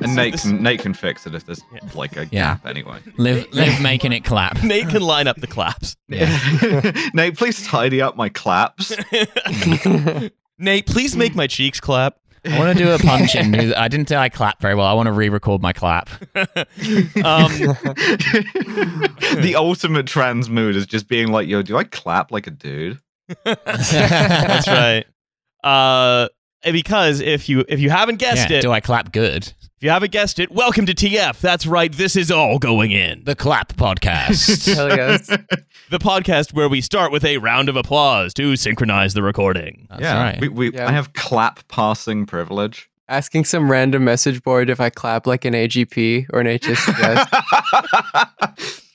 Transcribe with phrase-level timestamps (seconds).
[0.00, 1.80] And Nate can, Nate can fix it if there's Yeah.
[1.94, 2.54] like a Yeah.
[2.54, 2.98] gap anyway.
[3.16, 4.62] Liv, live making it clap.
[4.62, 5.96] Nate can line up the claps.
[6.08, 8.92] Nate, please tidy up my claps.
[10.58, 12.16] Nate, please make my cheeks clap.
[12.48, 13.74] I want to do a punch in.
[13.74, 14.86] I didn't say I clap very well.
[14.86, 16.08] I want to re-record my clap.
[16.36, 16.46] Um,
[19.42, 22.98] the ultimate trans mood is just being like, yo, do I clap like a dude?
[23.44, 25.04] that's right.
[25.62, 26.28] Uh,
[26.64, 29.52] because if you if you haven't guessed Yeah, it, do I clap good?
[29.78, 31.38] If you haven't guessed it, welcome to TF.
[31.40, 31.92] That's right.
[31.92, 33.22] This is all going in.
[33.22, 34.74] The clap podcast.
[34.74, 35.30] Hell yes.
[35.90, 39.86] The podcast where we start with a round of applause to synchronize the recording.
[39.88, 40.38] That's yeah, right.
[40.38, 40.86] we, we, Yeah.
[40.86, 42.90] I have clap passing privilege.
[43.08, 47.26] Asking some random message board if I clap like an AGP or an HSCS.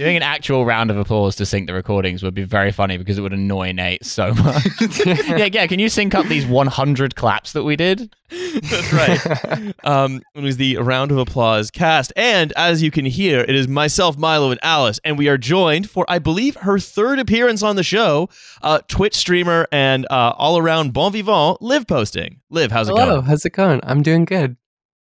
[0.00, 3.18] Doing an actual round of applause to sync the recordings would be very funny because
[3.18, 4.64] it would annoy Nate so much.
[5.04, 5.66] yeah, yeah.
[5.66, 8.10] Can you sync up these 100 claps that we did?
[8.30, 9.74] That's right.
[9.84, 13.68] um, it was the round of applause cast, and as you can hear, it is
[13.68, 17.76] myself, Milo, and Alice, and we are joined for, I believe, her third appearance on
[17.76, 18.30] the show.
[18.62, 22.40] Uh, Twitch streamer and uh, all-around bon vivant, Live posting.
[22.48, 23.10] Liv, how's it Hello, going?
[23.10, 23.80] Hello, how's it going?
[23.82, 24.56] I'm doing good.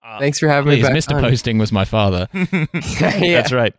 [0.03, 1.17] Uh, Thanks for having Please, me back Mr.
[1.17, 1.23] on.
[1.23, 2.29] Posting was my father.
[2.33, 3.75] That's right.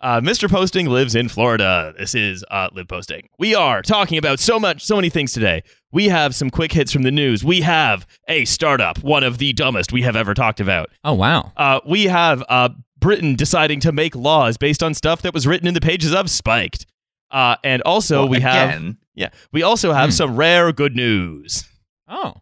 [0.00, 0.50] Uh, Mr.
[0.50, 1.94] Posting lives in Florida.
[1.98, 3.28] This is uh, Live Posting.
[3.38, 5.62] We are talking about so much, so many things today.
[5.92, 7.42] We have some quick hits from the news.
[7.42, 10.90] We have a startup, one of the dumbest we have ever talked about.
[11.04, 11.52] Oh, wow.
[11.56, 15.66] Uh, we have uh, Britain deciding to make laws based on stuff that was written
[15.68, 16.84] in the pages of Spiked.
[17.30, 20.14] Uh, and also Well, we have yeah, we also have Hmm.
[20.14, 21.64] some rare good news.
[22.08, 22.34] Oh.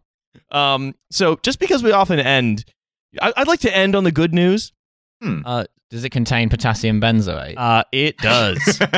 [0.51, 2.65] Um, so just because we often end,
[3.21, 4.73] I- I'd like to end on the good news.
[5.45, 7.55] Uh, does it contain potassium benzoate?
[7.57, 8.59] Uh, it does.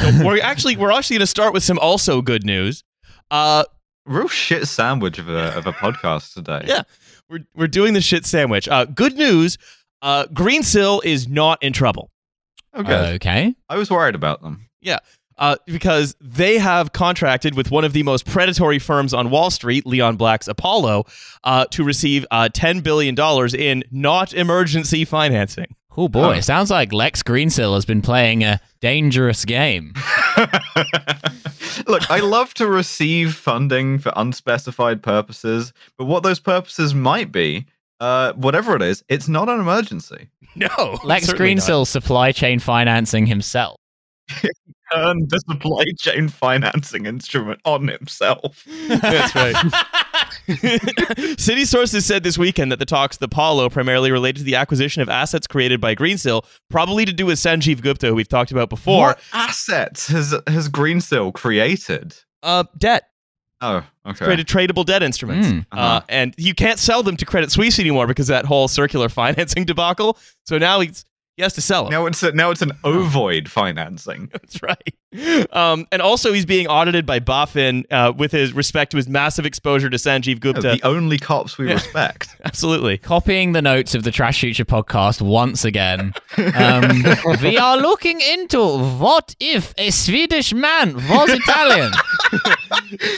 [0.00, 2.82] So we're actually we're actually going to start with some also good news.
[3.30, 3.64] Uh,
[4.06, 6.64] real shit sandwich of a, of a podcast today.
[6.66, 6.82] Yeah.
[7.28, 8.68] we're we're doing the shit sandwich.
[8.68, 9.58] Uh, good news.
[10.00, 12.10] Uh, Greensill is not in trouble.
[12.74, 13.12] Okay.
[13.16, 13.54] Okay.
[13.68, 14.66] I was worried about them.
[15.38, 19.86] Uh, because they have contracted with one of the most predatory firms on Wall Street,
[19.86, 21.06] Leon Black's Apollo,
[21.44, 23.16] uh, to receive uh, $10 billion
[23.58, 25.74] in not emergency financing.
[25.96, 26.36] Oh, boy.
[26.36, 26.40] Oh.
[26.40, 29.92] Sounds like Lex Greensill has been playing a dangerous game.
[31.86, 37.66] Look, I love to receive funding for unspecified purposes, but what those purposes might be,
[38.00, 40.28] uh, whatever it is, it's not an emergency.
[40.54, 40.98] No.
[41.04, 41.62] Lex certainly not.
[41.62, 43.78] Greensill supply chain financing himself.
[44.94, 48.64] Turn the supply chain financing instrument on himself.
[48.88, 49.56] That's right.
[51.38, 55.02] City sources said this weekend that the talks with Apollo primarily related to the acquisition
[55.02, 58.68] of assets created by Greensill, probably to do with Sanjeev Gupta, who we've talked about
[58.68, 59.08] before.
[59.08, 62.14] What assets has has Greensill created?
[62.42, 63.04] Uh, debt.
[63.60, 64.24] Oh, okay.
[64.24, 65.46] created tradable debt instruments.
[65.46, 65.60] Mm.
[65.70, 66.00] uh, Uh-huh.
[66.08, 69.64] and you can't sell them to Credit Suisse anymore because of that whole circular financing
[69.64, 70.18] debacle.
[70.46, 71.04] So now he's,
[71.36, 71.92] he has to sell them.
[71.92, 74.28] Now it's a, now it's an ovoid financing.
[74.32, 74.94] That's right.
[75.52, 79.44] Um, and also, he's being audited by BaFin uh, with his respect to his massive
[79.44, 80.62] exposure to Sanjeev Gupta.
[80.62, 81.74] the only cops we Yeah.
[81.74, 82.34] respect.
[82.44, 82.96] Absolutely.
[82.98, 86.14] Copying the notes of the Trash Future podcast once again.
[86.54, 87.04] Um,
[87.42, 91.92] we are looking into what if a Swedish man was Italian?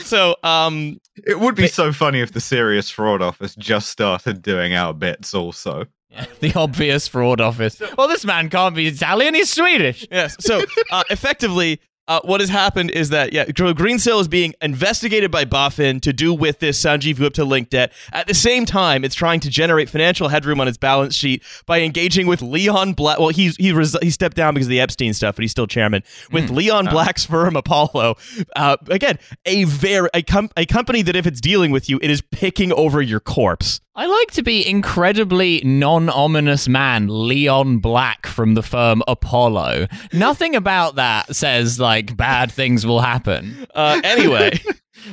[0.03, 4.73] So, um, It would be so funny if the Serious Fraud Office just started doing
[4.73, 5.85] our bits also.
[6.39, 7.81] the obvious fraud office.
[7.97, 10.07] Well, this man can't be Italian, he's Swedish.
[10.11, 10.35] yes.
[10.39, 10.61] So,
[10.91, 15.45] uh, effectively, uh, what has happened is that yeah, Gr- Greensill is being investigated by
[15.45, 17.91] BaFin to do with this Sanjeev Gupta linked debt.
[18.13, 21.81] At the same time, it's trying to generate financial headroom on its balance sheet by
[21.81, 23.19] engaging with Leon Black.
[23.19, 25.67] Well, he's he res- he stepped down because of the Epstein stuff, but he's still
[25.67, 28.15] chairman with Leon Black's firm Apollo.
[28.55, 32.11] Uh, again, a very a, com- a company that if it's dealing with you, it
[32.11, 33.81] is picking over your corpse.
[33.97, 39.87] I like to be incredibly non ominous man, Leon Black from the firm Apollo.
[40.11, 43.67] Nothing about that says like bad things will happen.
[43.75, 44.57] Uh, anyway,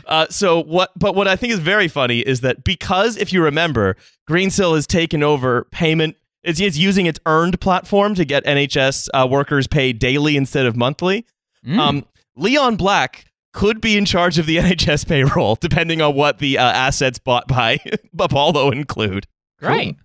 [0.07, 0.93] uh, so what?
[0.97, 3.97] But what I think is very funny is that because if you remember,
[4.31, 6.15] Greensill has taken over payment.
[6.45, 10.77] It's, it's using its earned platform to get NHS uh, workers paid daily instead of
[10.77, 11.27] monthly.
[11.67, 11.79] Mm.
[11.79, 12.07] Um,
[12.37, 16.65] Leon Black could be in charge of the NHS payroll, depending on what the uh,
[16.65, 17.79] assets bought by
[18.19, 19.27] Apollo include.
[19.59, 19.97] Great.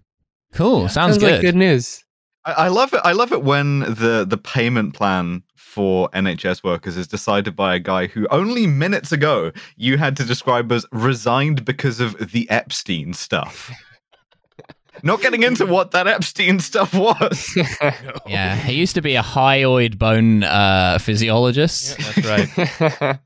[0.53, 0.81] Cool.
[0.81, 1.31] Sounds, Sounds good.
[1.33, 2.03] like good news.
[2.45, 3.01] I, I love it.
[3.03, 5.43] I love it when the the payment plan
[5.77, 10.23] for NHS workers is decided by a guy who only minutes ago you had to
[10.23, 13.71] describe as resigned because of the Epstein stuff.
[15.03, 17.55] Not getting into what that Epstein stuff was.
[18.27, 21.95] Yeah, he used to be a hyoid bone uh, physiologist.
[22.15, 23.19] That's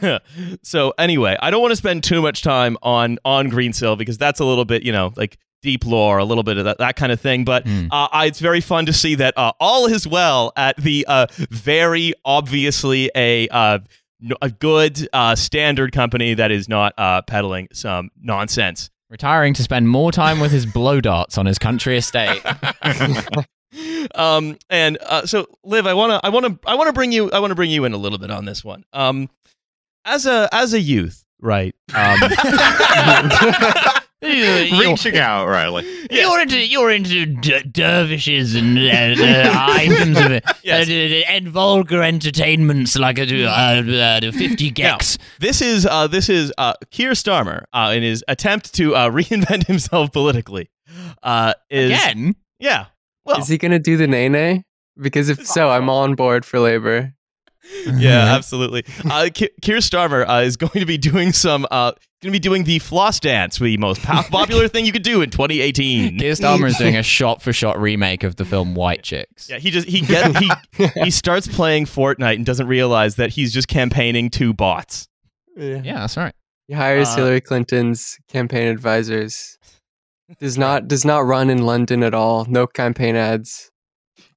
[0.00, 0.20] right.
[0.62, 4.40] so anyway, I don't want to spend too much time on on Greensill because that's
[4.40, 7.10] a little bit, you know, like deep lore, a little bit of that, that kind
[7.12, 7.44] of thing.
[7.44, 7.88] But Mm.
[7.90, 11.26] uh, I, it's very fun to see that uh, all is well at the uh,
[11.50, 13.78] very obviously a uh,
[14.22, 18.90] n- a good uh, standard company that is not uh, peddling some nonsense.
[19.10, 22.42] Retiring to spend more time with his blow darts on his country estate.
[24.14, 27.54] um, and uh, so, Liv, I wanna, I wanna, I wanna bring you, I wanna
[27.54, 28.84] bring you in a little bit on this one.
[28.92, 29.28] Um,
[30.04, 31.74] as a as a youth, right?
[31.94, 32.18] Um,
[34.28, 35.86] Reaching out, Riley.
[36.10, 38.82] You're into you're into d- dervishes and uh,
[39.22, 40.88] uh, items of it, Yes.
[40.88, 45.18] uh, and vulgar entertainments like a uh, uh, fifty gex.
[45.40, 49.66] This is uh, this is uh, Keir Starmer uh, in his attempt to uh, reinvent
[49.66, 50.70] himself politically.
[51.22, 52.86] Uh, is Again, yeah.
[53.24, 54.64] Well, Is he gonna do the nay nay?
[55.00, 57.14] Because if so, I'm all on board for labor.
[57.86, 58.84] yeah, absolutely.
[59.08, 61.66] Uh, Ke- Keir Starmer uh, is going to be doing some.
[61.70, 61.92] Uh,
[62.22, 65.30] going to be doing the floss dance, the most popular thing you could do in
[65.30, 66.18] 2018.
[66.18, 69.48] Keir Starmer is doing a shot-for-shot remake of the film White Chicks.
[69.48, 70.50] Yeah, he just he get he
[71.04, 75.08] he starts playing Fortnite and doesn't realize that he's just campaigning to bots.
[75.56, 75.80] Yeah.
[75.84, 76.34] Yeah, that's right.
[76.66, 79.56] He hires Uh, Hillary Clinton's campaign advisors.
[80.40, 82.44] Does not does not run in London at all.
[82.44, 83.70] No campaign ads.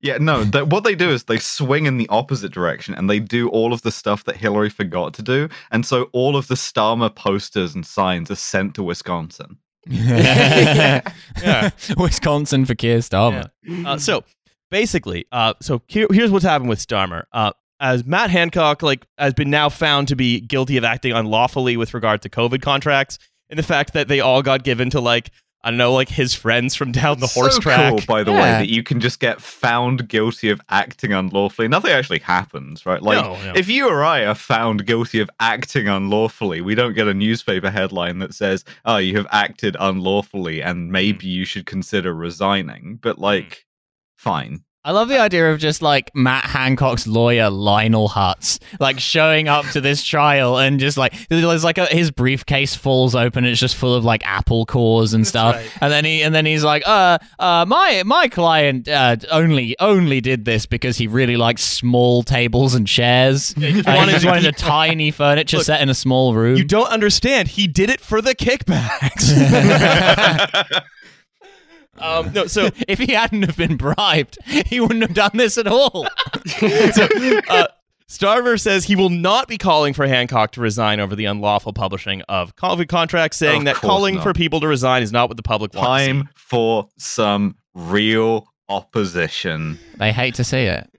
[0.02, 0.44] Yeah, no.
[0.44, 3.72] That, what they do is they swing in the opposite direction, and they do all
[3.72, 7.76] of the stuff that Hillary forgot to do, and so all of the Starmer posters
[7.76, 9.58] and signs are sent to Wisconsin.
[9.88, 11.02] Yeah.
[11.98, 13.50] Wisconsin for Keir Starmer.
[13.86, 14.24] Uh, so
[14.70, 17.24] basically, uh, so here, here's what's happened with Starmer.
[17.32, 21.78] Uh, as Matt Hancock like has been now found to be guilty of acting unlawfully
[21.78, 23.18] with regard to COVID contracts,
[23.50, 25.32] and the fact that they all got given to like
[25.64, 27.92] I don't know, like his friends from down the horse so track.
[27.92, 31.68] cool, by the way, that you can just get found guilty of acting unlawfully.
[31.68, 33.02] Nothing actually happens, right?
[33.02, 33.54] Like, No, no.
[33.56, 37.70] if you or I are found guilty of acting unlawfully, we don't get a newspaper
[37.70, 40.92] headline that says, "Oh, you have acted unlawfully, and hmm.
[40.92, 43.24] maybe you should consider resigning." But hmm.
[43.24, 43.66] like,
[44.18, 44.64] fine.
[44.84, 49.64] I love the idea of just like Matt Hancock's lawyer Lionel Hutz, like showing up
[49.74, 53.76] to this trial and just like there's like a, his briefcase falls open, it's just
[53.76, 55.72] full of like apple cores and stuff, right.
[55.82, 60.20] and then he and then he's like, uh, uh, my my client uh, only only
[60.20, 63.54] did this because he really likes small tables and chairs.
[63.54, 66.34] he just Uh, he wanted just wanted a tiny furniture Look, set in a small
[66.34, 66.58] room.
[66.58, 67.50] You don't understand.
[67.50, 69.30] He did it for the kickbacks.
[71.98, 75.68] um, no, so if he hadn't have been bribed, he wouldn't have done this at
[75.68, 76.08] all.
[76.48, 77.08] so,
[77.50, 77.68] uh,
[78.08, 82.22] Starmer says he will not be calling for Hancock to resign over the unlawful publishing
[82.24, 84.24] of COVID contracts, saying Of that calling not.
[84.24, 85.88] for people to resign is not what the public wants.
[86.08, 89.80] Time for some real opposition.
[89.98, 90.90] They hate to see it.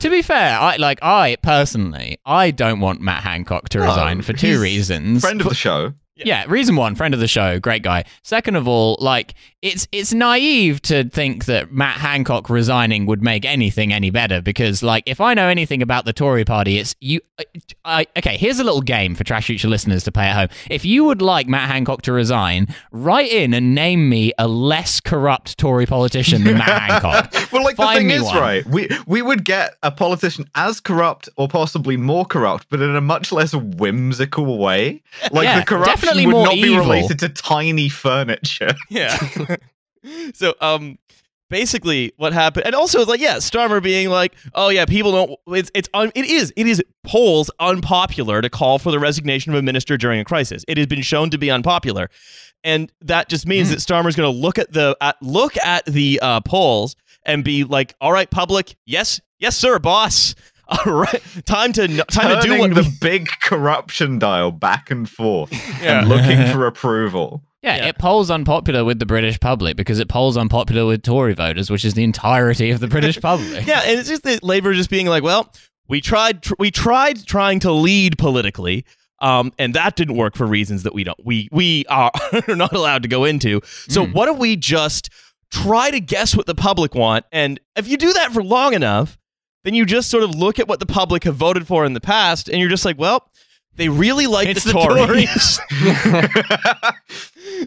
[0.00, 4.22] To be fair, I like I personally, I don't want Matt Hancock to No, resign
[4.22, 5.22] for two he's reasons.
[5.22, 5.94] Friend of the show.
[6.24, 8.04] Yeah, reason one, friend of the show, great guy.
[8.22, 13.44] Second of all, like it's it's naive to think that Matt Hancock resigning would make
[13.44, 17.20] anything any better because like if I know anything about the Tory party, it's you
[17.84, 20.48] I, okay, here's a little game for Trash Future listeners to play at home.
[20.70, 25.00] If you would like Matt Hancock to resign, write in and name me a less
[25.00, 27.52] corrupt Tory politician than Matt Hancock.
[27.52, 28.36] Well, like Find the thing is, one.
[28.36, 28.66] right?
[28.66, 33.00] We we would get a politician as corrupt or possibly more corrupt, but in a
[33.00, 35.02] much less whimsical way.
[35.32, 38.74] Like Yeah, the corruption definitely would more not be related to tiny furniture.
[38.90, 39.16] Yeah.
[40.34, 40.98] so, um,
[41.50, 45.38] basically, what happened, and also like, yeah, Starmer being like, "Oh yeah, people don't.
[45.48, 49.58] It's it's un, it is it is polls unpopular to call for the resignation of
[49.58, 50.64] a minister during a crisis.
[50.68, 52.10] It has been shown to be unpopular."
[52.64, 56.18] And that just means that Starmer's going to look at the at, look at the
[56.20, 60.34] uh, polls and be like, "All right, public, yes, yes, sir, boss.
[60.86, 64.90] All right, time to time to do Turning what the we, big corruption dial back
[64.90, 65.50] and forth
[65.82, 66.00] Yeah.
[66.00, 67.42] and looking for approval.
[67.62, 67.86] Yeah, Yeah.
[67.88, 71.84] it polls unpopular with the British public because it polls unpopular with Tory voters, which
[71.84, 73.66] is the entirety of the British public.
[73.66, 75.52] Yeah, and it's just that Labour just being like, well,
[75.88, 78.84] we tried, tr- we tried trying to lead politically,
[79.20, 82.12] um, and that didn't work for reasons that we don't, we we are
[82.46, 83.60] not allowed to go into.
[83.88, 84.12] So Mm.
[84.14, 85.08] what if we just
[85.50, 87.24] try to guess what the public want?
[87.32, 89.17] And if you do that for long enough,
[89.64, 92.00] then you just sort of look at what the public have voted for in the
[92.00, 93.30] past, and you're just like, well.
[93.76, 95.60] they really like It's the, the Tories.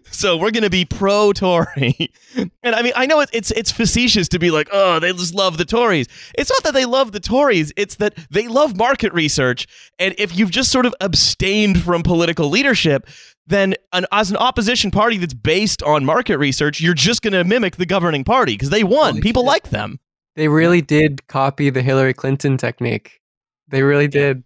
[0.11, 2.11] so we're going to be pro Tory.
[2.63, 5.33] and I mean, I know it, it's it's facetious to be like, oh, they just
[5.33, 6.07] love the Tories.
[6.37, 9.67] It's not that they love the Tories; it's that they love market research.
[9.99, 13.07] And if you've just sort of abstained from political leadership,
[13.47, 17.43] then an, as an opposition party that's based on market research, you're just going to
[17.43, 19.11] mimic the governing party because they won.
[19.13, 19.47] Holy People shit.
[19.47, 19.99] like them.
[20.35, 23.19] They really did copy the Hillary Clinton technique.
[23.67, 24.43] They really did,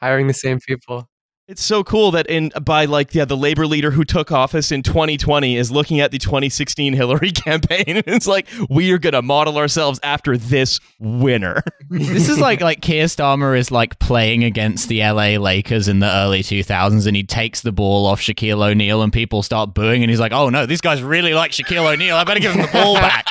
[0.00, 1.08] hiring the same people.
[1.52, 4.82] It's so cool that in by like yeah the labor leader who took office in
[4.82, 9.20] 2020 is looking at the 2016 Hillary campaign and it's like we are going to
[9.20, 11.62] model ourselves after this winner.
[11.90, 16.10] this is like like Keir Starmer is like playing against the LA Lakers in the
[16.10, 20.08] early 2000s and he takes the ball off Shaquille O'Neal and people start booing and
[20.08, 22.16] he's like, "Oh no, these guys really like Shaquille O'Neal.
[22.16, 23.26] I better give him the ball back."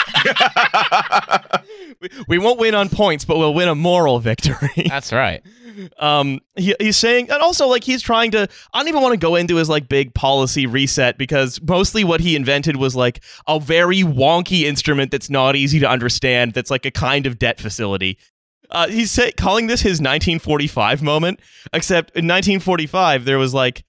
[2.00, 4.86] we, we won't win on points but we'll win a moral victory.
[4.88, 5.44] That's right.
[6.00, 9.18] Um he, he's saying and also like he's trying to i don't even want to
[9.18, 13.60] go into his like big policy reset because mostly what he invented was like a
[13.60, 18.18] very wonky instrument that's not easy to understand that's like a kind of debt facility.
[18.70, 21.40] Uh, he's say, calling this his 1945 moment
[21.74, 23.84] except in 1945 there was like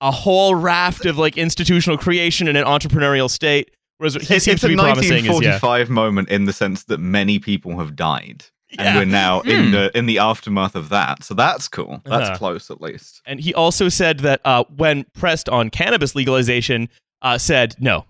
[0.00, 3.70] a whole raft of like institutional creation in an entrepreneurial state
[4.00, 5.58] whereas he seems it's to a be promising is yeah.
[5.58, 8.82] 1945 moment in the sense that many people have died, Yeah.
[8.90, 9.70] and we're now in Hmm.
[9.72, 11.24] the in the aftermath of that.
[11.24, 12.00] So that's cool.
[12.04, 12.38] That's Uh-huh.
[12.38, 13.20] close at least.
[13.26, 16.88] And he also said that uh, when pressed on cannabis legalization,
[17.22, 18.04] uh, said no,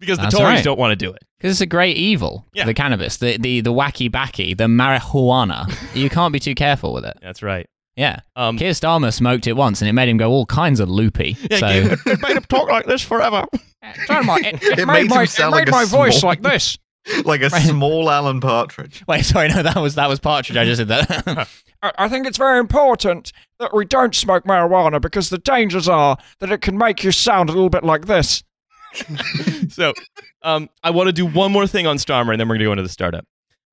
[0.00, 0.64] because the That's Tories right.
[0.64, 1.22] don't want to do it.
[1.38, 2.44] Because it's a great evil.
[2.52, 2.64] Yeah.
[2.64, 5.72] The cannabis, the the the wacky backy, the marijuana.
[5.94, 7.16] you can't be too careful with it.
[7.22, 7.66] That's right.
[7.96, 8.20] Yeah.
[8.36, 11.36] Um, Keir Starmer smoked it once and it made him go all kinds of loopy.
[11.50, 13.44] yeah, so it, it made him talk like this forever.
[13.82, 16.78] it, It made him sound like a small- like this.
[17.24, 17.62] Like a Right.
[17.62, 19.02] small Alan Partridge.
[19.08, 20.56] Wait, sorry, no, that was that was Partridge.
[20.56, 21.48] I just did that.
[21.82, 26.16] I I think it's very important that we don't smoke marijuana because the dangers are
[26.40, 28.42] that it can make you sound a little bit like this.
[29.68, 29.92] so
[30.42, 32.64] um, I want to do one more thing on Starmer, and then we're going to
[32.66, 33.24] go into the startup.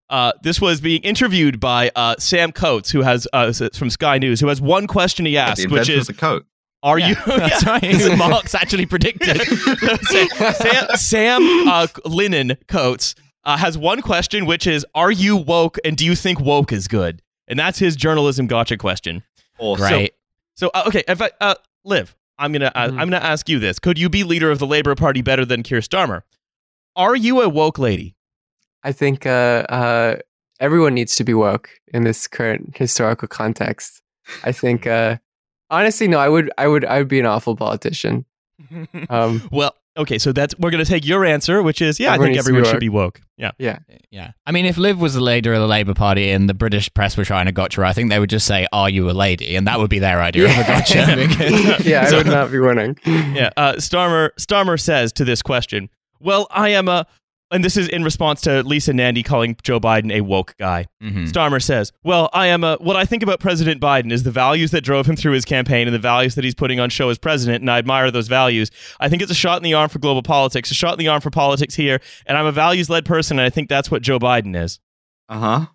[0.09, 4.39] Uh, this was being interviewed by uh, Sam Coates, who has uh, from Sky News,
[4.39, 6.45] who has one question he the asked, which is, the coat.
[6.83, 7.69] "Are Yeah, you?" That's Yeah.
[7.71, 8.17] right.
[8.17, 9.41] Mark's actually predicted.
[9.41, 13.15] Sa- Sam, Sam uh, Lennon Coates
[13.45, 16.87] uh, has one question, which is, "Are you woke, and do you think woke is
[16.87, 19.23] good?" And that's his journalism gotcha question.
[19.59, 19.87] Awesome.
[19.87, 20.13] Great.
[20.55, 22.99] So, uh, okay, if I, uh, Liv, I'm gonna uh, Mhm.
[22.99, 25.63] I'm gonna ask you this: Could you be leader of the Labor Party better than
[25.63, 26.21] Keir Starmer?
[26.95, 28.15] Are you a woke lady?
[28.83, 30.17] I think uh, uh,
[30.59, 34.01] everyone needs to be woke in this current historical context.
[34.43, 35.17] I think, uh,
[35.69, 36.19] honestly, no.
[36.19, 38.25] I would, I would, I would be an awful politician.
[39.09, 42.25] Um, well, okay, so that's we're gonna take your answer, which is yeah, Everyone I
[42.27, 43.21] think needs be everyone should be woke.
[43.37, 43.79] Yeah, Yeah.
[44.11, 44.31] Yeah.
[44.45, 47.17] I mean, if Liv was the leader of the Labour Party and the British press
[47.17, 49.55] were trying to gotcha, her, I think they would just say, Are you a lady?
[49.57, 51.15] And that would be their idea of a gotcha.
[51.17, 52.97] because- yeah, I So- would not be winning.
[53.05, 53.49] yeah.
[53.57, 57.05] Uh, Starmer Starmer says to this question, "Well, I am a,"
[57.51, 60.85] and this is in response to Lisa Nandy calling Joe Biden a woke guy.
[61.03, 61.29] Mhm.
[61.31, 62.75] Starmer says, "Well, I am a.
[62.77, 65.87] What I think about President Biden is the values that drove him through his campaign
[65.87, 68.71] and the values that he's putting on show as president, and I admire those values.
[68.99, 71.07] I think it's a shot in the arm for global politics, a shot in the
[71.07, 74.19] arm for politics here, and I'm a values-led person, and I think that's what Joe
[74.19, 74.79] Biden is.
[75.29, 75.65] Uh huh.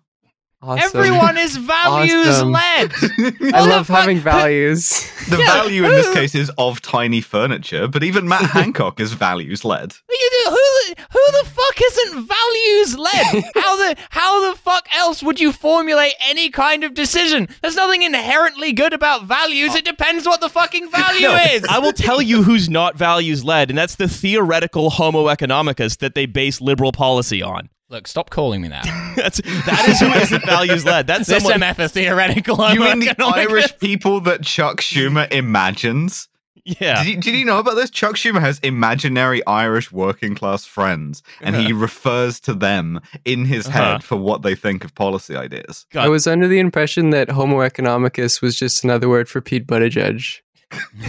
[0.63, 0.99] Awesome.
[0.99, 2.51] Everyone is values Awesome.
[2.51, 2.91] led.
[3.55, 4.89] I love having values.
[5.27, 9.13] The Yeah, value in this case is of tiny furniture, but even Matt Hancock is
[9.13, 9.93] values led.
[10.07, 10.15] Who
[10.45, 13.43] the, who the fuck isn't values led?
[13.55, 17.47] How the how the fuck else would you formulate any kind of decision?
[17.63, 19.73] There's nothing inherently good about values.
[19.73, 21.63] It depends what the fucking value No, is.
[21.69, 26.25] I will tell you who's not values-led, and that's the theoretical Homo economicus that they
[26.27, 27.69] base liberal policy on.
[27.91, 28.85] Look, stop calling me that.
[29.17, 31.07] That's that is who isn't values-led.
[31.07, 31.59] That's this someone.
[31.59, 32.71] MF is theoretical.
[32.73, 33.13] You mean the.
[33.19, 36.29] Irish people that Chuck Schumer imagines?
[36.63, 37.03] yeah.
[37.03, 37.89] Did you, did you know about this?
[37.89, 43.67] Chuck Schumer has imaginary Irish working class friends, and he refers to them in his
[43.67, 43.77] Uh-huh.
[43.93, 45.85] head for what they think of policy ideas.
[45.91, 46.05] God.
[46.05, 50.39] I was under the impression that Homo economicus was just another word for Pete Buttigieg.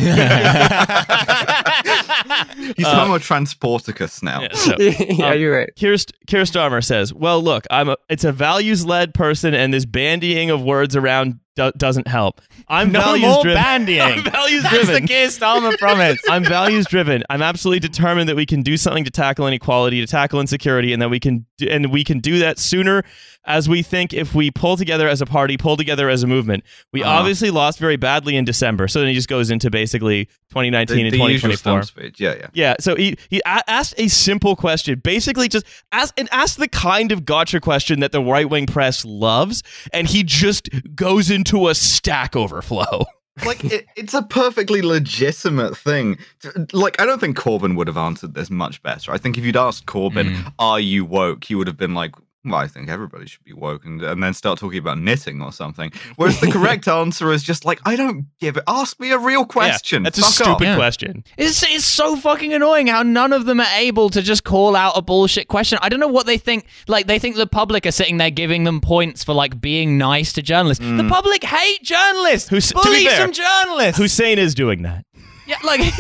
[2.77, 4.43] He's Uh, Homo transporticus now.
[4.43, 5.71] Yeah, so, yeah, Um, you're right.
[5.77, 10.51] Keir, Keir Starmer says, "Well, look, I'm a, it's a values-led person, and this bandying
[10.51, 12.41] of words around do- doesn't help.
[12.69, 13.63] I'm no more values-driven.
[13.63, 14.01] bandying.
[14.33, 15.01] I'm That's the.
[15.07, 16.19] Keir Starmer promise.
[16.31, 17.23] I'm values driven.
[17.31, 21.03] I'm absolutely determined that we can do something to tackle inequality, to tackle insecurity, and
[21.03, 23.03] that we can do, and we can do that sooner
[23.45, 26.63] as we think if we pull together as a party, pull together as a movement.
[26.93, 27.11] We Uh-huh.
[27.19, 31.03] obviously lost very badly in December, so then he just goes into basically 2019 The,
[31.03, 31.57] and the 2024.
[31.57, 32.21] stump speech.
[32.21, 32.47] Yeah, yeah.
[32.53, 36.69] Yeah, so he he a- asked a simple question, basically just ask and ask the
[36.69, 41.69] kind of gotcha question that the right wing press loves, and he just goes into
[41.69, 43.05] a stack overflow.
[43.47, 46.19] like it, it's a perfectly legitimate thing.
[46.73, 49.11] Like I don't think Corbyn would have answered this much better.
[49.13, 50.53] I think if you'd asked Corbyn, Mm.
[50.59, 53.85] "Are you woke?" he would have been like, "Well, I think everybody should be woke,"
[53.85, 55.93] and, and then start talking about knitting or something.
[56.17, 58.65] Whereas the correct answer is just like, "I don't give it.
[58.67, 60.65] Ask me a real question." Yeah, that's a stupid.
[60.65, 60.77] Yeah.
[60.77, 61.25] question.
[61.37, 64.93] It's it's so fucking annoying how none of them are able to just call out
[64.97, 65.79] a bullshit question.
[65.83, 66.67] I don't know what they think.
[66.89, 70.33] Like they think the public are sitting there giving them points for like being nice
[70.35, 70.85] to journalists.
[70.85, 71.09] The mm.
[71.09, 72.49] public hate journalists.
[72.49, 73.99] Who's- bully some journalists?
[73.99, 75.05] Hussein is doing that.
[75.47, 75.81] Yeah, like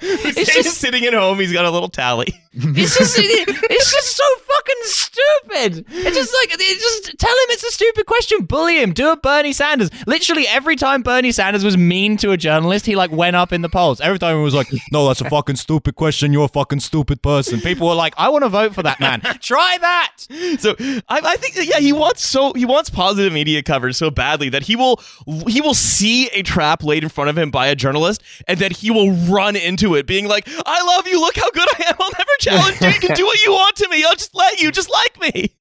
[0.00, 1.38] He's just sitting at home.
[1.40, 2.40] He's got a little tally.
[2.52, 5.84] it's just it's just so fucking stupid.
[5.88, 9.16] It's just like it's just tell him it's a stupid question, bully him, do a
[9.16, 9.90] Bernie Sanders.
[10.06, 13.62] Literally every time Bernie Sanders was mean to a journalist, he like went up in
[13.62, 14.00] the polls.
[14.00, 16.32] Every time he was like, "No, that's a fucking stupid question.
[16.32, 19.20] You're a fucking stupid person." People were like, "I want to vote for that man.
[19.40, 20.12] Try that."
[20.58, 24.10] So I, I think that, yeah, he wants so he wants positive media coverage so
[24.10, 25.00] badly that he will
[25.48, 28.78] he will see a trap laid in front of him by a journalist and that
[28.78, 31.20] he will run into it, being like, "I love you.
[31.20, 31.94] Look how good I am.
[32.00, 32.88] I'll never challenge you.
[32.88, 34.04] You can do what you want to me.
[34.04, 34.72] I'll just let you.
[34.72, 35.54] Just like me."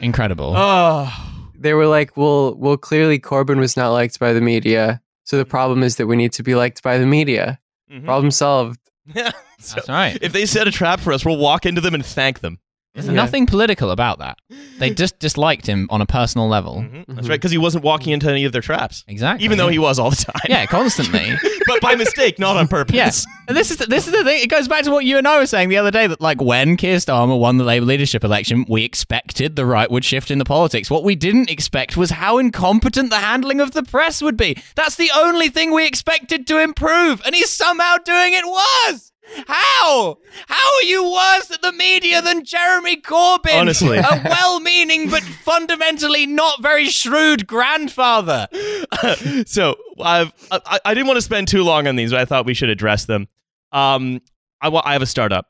[0.00, 0.52] Incredible.
[0.56, 1.12] Oh,
[1.58, 5.00] They were like, well, well, clearly Corbyn was not liked by the media.
[5.24, 7.58] So the problem is that we need to be liked by the media.
[7.90, 8.04] Mhm.
[8.04, 8.78] Problem solved.
[9.14, 9.32] yeah.
[9.58, 10.18] So That's right.
[10.20, 12.58] if they set a trap for us, we'll walk into them and thank them.
[12.96, 13.12] There's Yeah.
[13.12, 14.38] nothing political about that.
[14.78, 16.76] They just disliked him on a personal level.
[16.82, 17.04] Mhm.
[17.08, 19.44] That's right, because he wasn't walking into any of their traps, Exactly.
[19.44, 20.40] even though he was all the time.
[20.48, 21.34] yeah, constantly.
[21.66, 22.96] but by mistake, not on purpose.
[22.96, 24.42] Yes, and this is the, this is the thing.
[24.42, 26.40] It goes back to what you and I were saying the other day that like
[26.40, 30.38] when Keir Starmer won the Labour leadership election, we expected the right would shift in
[30.38, 30.90] the politics.
[30.90, 34.56] What we didn't expect was how incompetent the handling of the press would be.
[34.74, 39.12] That's the only thing we expected to improve, and he's somehow doing it worse.
[39.46, 40.18] How?
[40.48, 43.58] How are you worse at the media than Jeremy Corbyn?
[43.60, 43.98] Honestly.
[43.98, 48.48] a well-meaning but fundamentally not very shrewd grandfather.
[49.46, 52.46] so I've, I, I didn't want to spend too long on these, but I thought
[52.46, 53.28] we should address them.
[53.72, 54.20] Um,
[54.60, 55.46] I, wa- I have a startup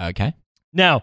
[0.00, 0.34] Okay.
[0.72, 1.02] now.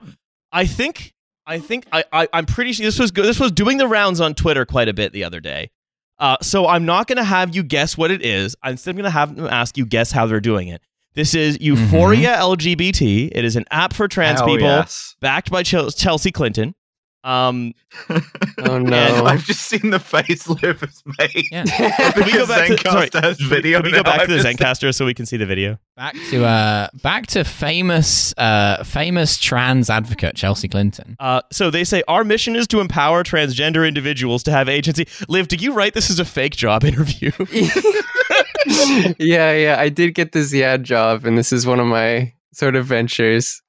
[0.51, 1.13] I think
[1.46, 3.25] I think I, I I'm pretty sure this was good.
[3.25, 5.72] This was doing the rounds on Twitter quite a bit the other day.
[6.20, 8.56] Uh, so I'm not going to have you guess what it is.
[8.62, 10.82] I'm still going to have them ask you guess how they're doing it.
[11.15, 11.65] This is mm-hmm.
[11.65, 13.29] Euphoria LGBT.
[13.34, 15.15] It is an app for trans Hell people, yes.
[15.22, 16.75] backed by Chel- Chelsea Clinton.
[17.25, 17.74] Um,
[18.65, 19.25] Oh no.
[19.25, 21.45] I've just seen the face Liv has made.
[21.52, 21.63] Yeah.
[21.65, 24.28] can we go Because back to sorry, Zencastr has video Can we go back to
[24.28, 25.78] the I've just- Zencastr so we can see the video?
[25.95, 31.15] Back to uh, back to famous, uh, famous trans advocate Chelsea Clinton.
[31.19, 35.08] Uh, so they say our mission is to empower transgender individuals to have agency.
[35.30, 37.32] Liv, did you write this as a fake job interview?
[39.19, 39.76] yeah, yeah.
[39.80, 43.62] I did get this yeah job, and this is one of my sort of ventures.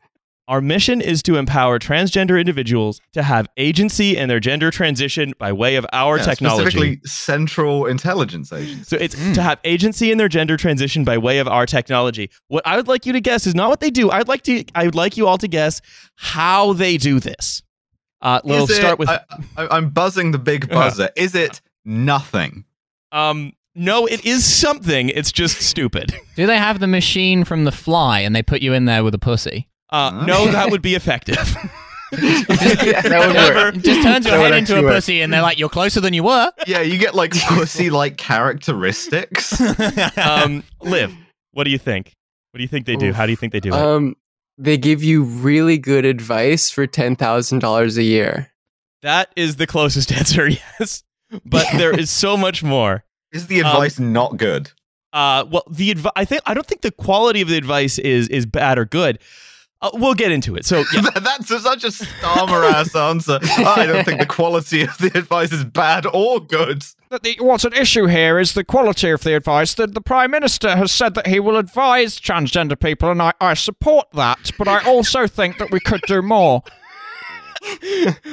[0.46, 5.52] Our mission is to empower transgender individuals to have agency in their gender transition by
[5.52, 6.62] way of our Yeah, technology.
[6.70, 8.84] Specifically, Central Intelligence Agency.
[8.84, 12.30] So it's to have agency in their gender transition by way of our technology.
[12.48, 14.10] What I would like you to guess is not what they do.
[14.10, 14.64] I'd like to.
[14.74, 15.80] I would like you all to guess
[16.16, 17.62] how they do this.
[18.20, 19.08] Uh, we'll Is it- start with.
[19.08, 19.20] I,
[19.56, 21.08] I, I'm buzzing the big buzzer.
[21.16, 22.64] Is it nothing?
[23.12, 25.08] um, no, it is something.
[25.08, 26.14] It's just stupid.
[26.36, 29.14] Do they have the machine from The Fly and they put you in there with
[29.14, 29.68] a pussy?
[29.94, 30.26] Uh, Huh?
[30.26, 31.36] no, that would be effective.
[32.12, 32.42] yeah,
[33.02, 33.74] that would work.
[33.76, 34.94] It just turns your That head into a work.
[34.94, 39.60] pussy and they're like, "You're closer than you were." Yeah, you get like pussy-like characteristics.
[40.18, 41.14] um, Liv,
[41.52, 42.12] what do you think?
[42.52, 43.08] What do you think they do?
[43.08, 43.16] Oof.
[43.16, 43.74] How do you think they do it?
[43.74, 44.16] Um,
[44.58, 48.50] they give you really good advice for ten thousand dollars a year.
[49.02, 51.02] that is the closest answer, yes.
[51.44, 53.04] But there is so much more.
[53.32, 54.70] Is the Um, advice not good?
[55.12, 58.28] Uh, well, the advi- I think I don't think the quality of the advice is
[58.28, 59.18] is bad or good.
[59.84, 60.64] Uh, we'll get into it.
[60.64, 63.38] So yeah, That's such a Starmer ass answer.
[63.42, 66.84] I don't think the quality of the advice is bad or good.
[67.10, 69.74] That the, what's at issue here is the quality of the advice.
[69.74, 73.52] That the Prime Minister has said that he will advise transgender people, and I, I
[73.54, 76.62] support that, but I also think that we could do more.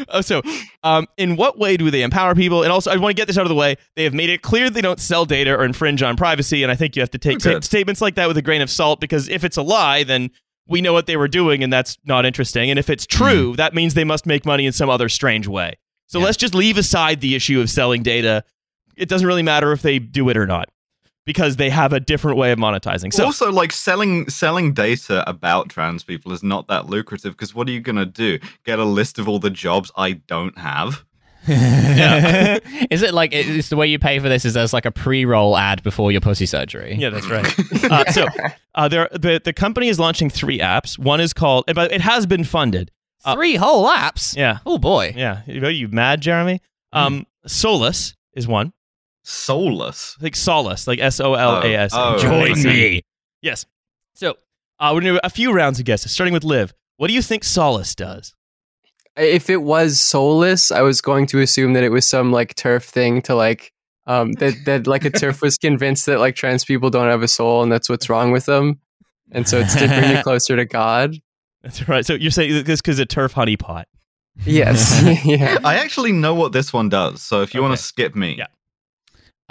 [0.10, 0.42] Uh, so,
[0.84, 2.64] um, in what way do they empower people?
[2.64, 3.78] And also, I want to get this out of the way.
[3.96, 6.76] They have made it clear they don't sell data or infringe on privacy, and I
[6.76, 7.54] think you have to take Okay.
[7.54, 10.32] ta- statements like that with a grain of salt because if it's a lie, then
[10.68, 12.70] we know what they were doing, and that's not interesting.
[12.70, 13.18] And if it's hmm.
[13.18, 15.76] true, that means they must make money in some other strange way.
[16.08, 16.26] So Yeah.
[16.26, 18.44] let's just leave aside the issue of selling data.
[18.98, 20.70] It doesn't really matter if they do it or not
[21.26, 23.14] because they have a different way of monetizing.
[23.14, 27.68] So, also, like selling selling data about trans people is not that lucrative because what
[27.68, 28.40] are you gonna do?
[28.66, 31.06] Get a list of all the jobs I don't have?
[32.92, 34.46] is it like it's the way you pay for this?
[34.46, 36.96] Is there's like a pre-roll ad before your pussy surgery?
[36.96, 37.84] Yeah, that's right.
[37.92, 38.26] uh, so
[38.76, 41.00] uh, there, the the company is launching three apps.
[41.00, 42.92] One is called, but it has been funded.
[43.24, 44.36] Uh, Three whole apps.
[44.36, 45.14] Yeah, Oh boy.
[45.16, 45.42] yeah.
[45.48, 46.60] Are you mad, Jeremy?
[46.92, 48.74] Um, Solas is one.
[49.24, 50.20] Solas.
[50.22, 51.92] like Solace, like S O L A S.
[51.94, 53.04] Oh, oh, Join me.
[53.42, 53.66] Yes.
[54.16, 54.32] So
[54.80, 56.74] uh, we're gonna do a few rounds of guesses, starting with Liv.
[56.98, 58.34] What do you think Solace does?
[59.22, 62.84] If it was soulless, I was going to assume that it was some like TERF
[62.84, 63.72] thing to like
[64.08, 67.28] um that that like a TERF was convinced that like trans people don't have a
[67.28, 68.80] soul and that's what's wrong with them.
[69.32, 71.16] And so it's to bring you closer to God.
[71.64, 72.06] That's right.
[72.06, 73.86] So you're saying this because a TERF honeypot.
[74.46, 75.02] Yes.
[75.26, 75.58] yeah.
[75.64, 78.36] I actually know what this one does, so if you want to skip me.
[78.38, 78.48] Yeah.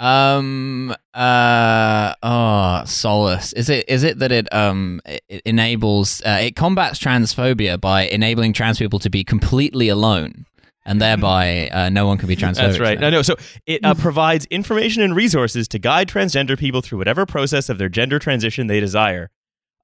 [0.01, 0.95] Um.
[1.13, 2.13] Uh.
[2.23, 3.53] Oh, solace.
[3.53, 3.85] Is it?
[3.87, 8.79] Is it that it um it it enables uh, it combats transphobia by enabling trans
[8.79, 10.45] people to be completely alone,
[10.85, 12.55] and thereby uh, no one can be transphobic.
[12.55, 12.95] That's right.
[12.95, 13.21] to No, no.
[13.21, 13.35] So
[13.67, 17.89] it uh, provides information and resources to guide transgender people through whatever process of their
[17.89, 19.29] gender transition they desire.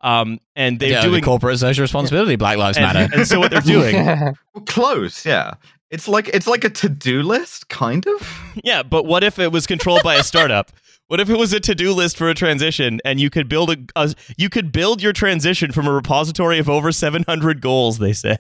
[0.01, 2.35] Um, and they're Yeah, the doing corporate social responsibility.
[2.35, 3.15] Black Lives and, Matter.
[3.15, 4.35] and so what they're doing, Well,
[4.67, 5.53] close, yeah.
[5.89, 8.41] It's like it's like a to-do list, kind of.
[8.63, 8.83] yeah.
[8.83, 10.71] But what if it was controlled by a startup?
[11.07, 13.77] What if it was a to-do list for a transition, and you could build a,
[13.95, 17.99] a you could build your transition from a repository of over 700 goals?
[17.99, 18.37] They say.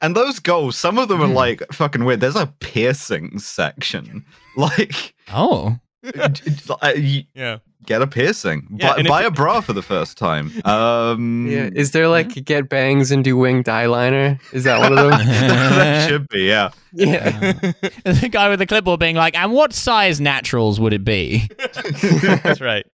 [0.00, 1.32] And those goals, some of them are Hmm.
[1.34, 2.20] like fucking weird.
[2.20, 4.24] There's a piercing section.
[4.56, 5.78] Like, oh.
[7.34, 7.58] Yeah.
[7.84, 8.66] Get a piercing.
[8.70, 10.52] Yeah, buy and if buy a bra for the first time.
[10.64, 11.68] Um, yeah.
[11.72, 14.40] Is there like get bangs and do winged eyeliner?
[14.52, 15.10] Is that one of them?
[15.26, 16.70] that should be, yeah.
[16.92, 17.52] yeah.
[18.04, 21.48] the guy with the clipboard being like, "And what size naturals would it be?"
[22.42, 22.86] That's right.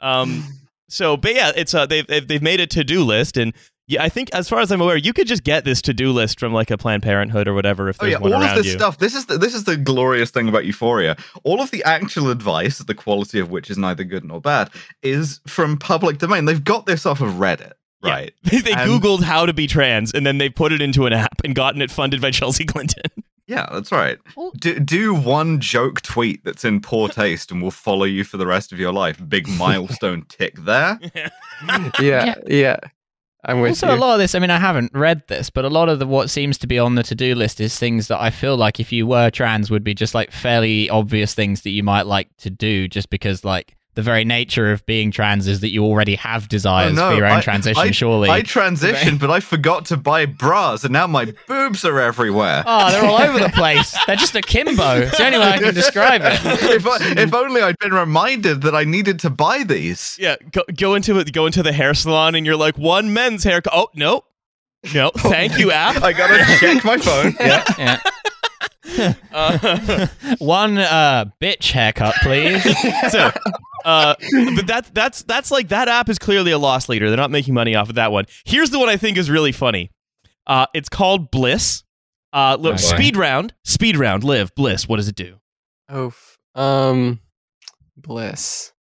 [0.00, 0.44] Um,
[0.88, 3.54] so, but yeah, it's uh, they've they've, they've made a to do list, and
[3.86, 6.10] yeah, I think as far as I'm aware, you could just get this to do
[6.12, 8.66] list from like a Planned Parenthood or whatever if Oh yeah, one all of this
[8.66, 8.72] you.
[8.72, 8.98] stuff.
[8.98, 11.16] This is the, this is the glorious thing about Euphoria.
[11.42, 14.70] All of the actual advice, the quality of which is neither good nor bad,
[15.02, 16.46] is from public domain.
[16.46, 18.10] They've got this off of Reddit, Yeah.
[18.10, 18.34] right?
[18.44, 21.12] They, they And- Googled how to be trans, and then they put it into an
[21.12, 23.02] app and gotten it funded by Chelsea Clinton.
[23.46, 24.18] Yeah, that's right.
[24.58, 28.46] Do, do one joke tweet that's in poor taste and will follow you for the
[28.46, 29.20] rest of your life.
[29.28, 30.98] Big milestone tick there.
[32.00, 32.34] Yeah.
[32.46, 32.76] Yeah.
[33.46, 34.34] I'm with also, a lot of this.
[34.34, 36.78] I mean, I haven't read this, but a lot of the what seems to be
[36.78, 39.84] on the to-do list is things that I feel like if you were trans would
[39.84, 43.76] be just like fairly obvious things that you might like to do, just because like
[43.94, 47.16] the very nature of being trans is that you already have desires Oh, no, for
[47.16, 47.82] your own I- transition.
[47.82, 48.28] I- surely.
[48.30, 52.64] I transitioned, but I forgot to buy bras, and now my boobs are everywhere.
[52.66, 53.96] Oh, they're all over the place.
[54.06, 55.02] They're just akimbo.
[55.02, 56.32] It's the only way I can describe it.
[56.44, 60.16] if, I, if only I'd been reminded that I needed to buy these.
[60.20, 61.22] yeah, go, go into.
[61.24, 63.72] Go into the hair salon, and you're like one men's haircut.
[63.74, 64.24] Oh no,
[64.92, 66.02] no, thank you, app.
[66.02, 67.34] I gotta check my phone.
[67.40, 67.64] Yeah.
[67.78, 68.00] Yeah.
[69.32, 70.06] Uh,
[70.38, 72.62] One uh, bitch haircut, please.
[73.10, 73.30] so,
[73.84, 74.14] uh,
[74.56, 77.08] but that's that's that's like that app is clearly a loss leader.
[77.08, 78.26] They're not making money off of that one.
[78.44, 79.90] Here's the one I think is really funny.
[80.46, 81.82] Uh, it's called Bliss.
[82.32, 82.82] Uh, look, Okay.
[82.82, 84.24] speed round, speed round.
[84.24, 84.88] Liv Bliss.
[84.88, 85.36] What does it do?
[85.88, 87.20] Oh, f- um,
[87.96, 88.72] bliss.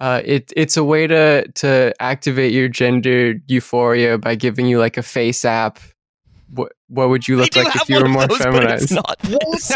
[0.00, 4.96] Uh, it it's a way to to activate your gender euphoria by giving you like
[4.96, 5.78] a face app.
[6.50, 8.94] What what would you look like if you were more those, but it's feminized?
[8.94, 9.70] not this.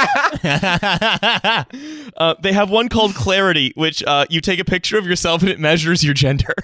[2.16, 5.50] uh, they have one called Clarity, which uh, you take a picture of yourself and
[5.50, 6.54] it measures your gender.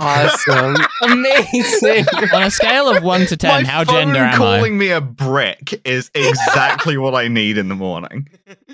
[0.00, 2.06] Awesome, amazing.
[2.34, 5.00] On a scale of one to ten, my how phone gender am calling me a
[5.00, 8.28] brick is exactly what I need in the morning.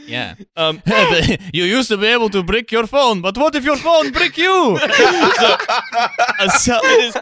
[0.06, 0.34] Yeah.
[0.58, 0.80] Um,
[1.52, 4.38] you used to be able to brick your phone, but what if your phone brick
[4.38, 4.78] you?
[4.80, 7.16] a sel- it is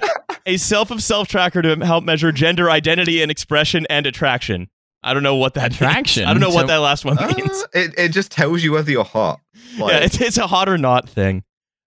[0.46, 4.68] a self of self tracker to help measure gender identity and expression and attraction.
[5.02, 6.22] I don't know what that Attraction?
[6.22, 6.30] Means.
[6.30, 7.64] I don't know what that last one Uh, means.
[7.74, 9.40] it, it just tells you whether you're hot.
[9.78, 11.42] Like, yeah, it's, it's a hot or not thing.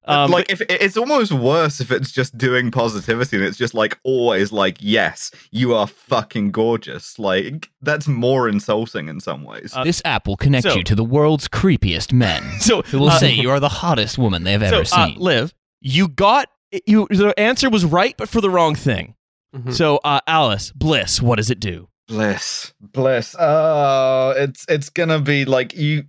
[0.07, 3.97] Um, like if it's almost worse if it's just doing positivity and it's just like
[4.03, 9.83] always like yes you are fucking gorgeous like that's more insulting in some ways Uh,
[9.83, 13.19] this app will connect so- you to the world's creepiest men, so who will uh,
[13.19, 15.15] say you are the hottest woman they've so, ever uh, seen.
[15.17, 16.47] Liv, you got
[16.85, 17.07] you.
[17.09, 19.15] The answer was right, but for the wrong thing.
[19.55, 19.73] Mhm.
[19.73, 21.87] So, uh, Alice, Bliss, what does it do?
[22.07, 26.05] bliss bliss oh it's it's gonna be like you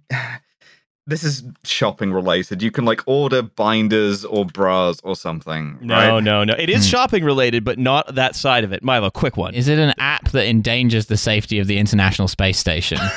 [1.09, 6.23] this is shopping related you can like order binders or bras or something No, right
[6.23, 6.55] no, no.
[6.59, 6.91] It is Hmm.
[6.91, 8.83] shopping related, but not that side of it.
[8.85, 9.55] Milo, quick one.
[9.55, 12.99] Is it an app that endangers the safety of the International Space Station?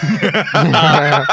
[0.54, 1.26] Uh,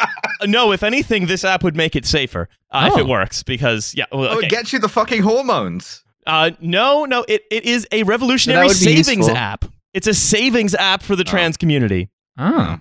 [0.46, 3.00] no, if anything, this app would make it safer uh, if Oh.
[3.00, 3.42] it works.
[3.42, 7.64] Because yeah, well, oh it gets you the fucking hormones Uh, no, no, it, it
[7.64, 9.36] is a revolutionary that would be savings useful.
[9.36, 9.64] app.
[9.94, 11.30] It's a savings app for the Oh.
[11.30, 12.10] trans community.
[12.38, 12.78] oh.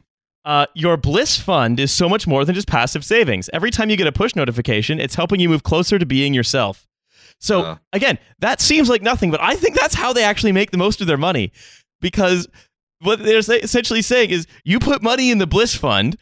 [0.47, 3.49] Uh, your Bliss Fund is so much more than just passive savings.
[3.51, 6.88] Every time you get a push notification, it's helping you move closer to being yourself.
[7.38, 7.77] So, Uh.
[7.91, 11.01] again, that seems like nothing, but I think that's how they actually make the most
[11.01, 11.51] of their money.
[11.99, 12.47] Because
[12.99, 16.15] what they're essentially saying is you put money in the Bliss Fund,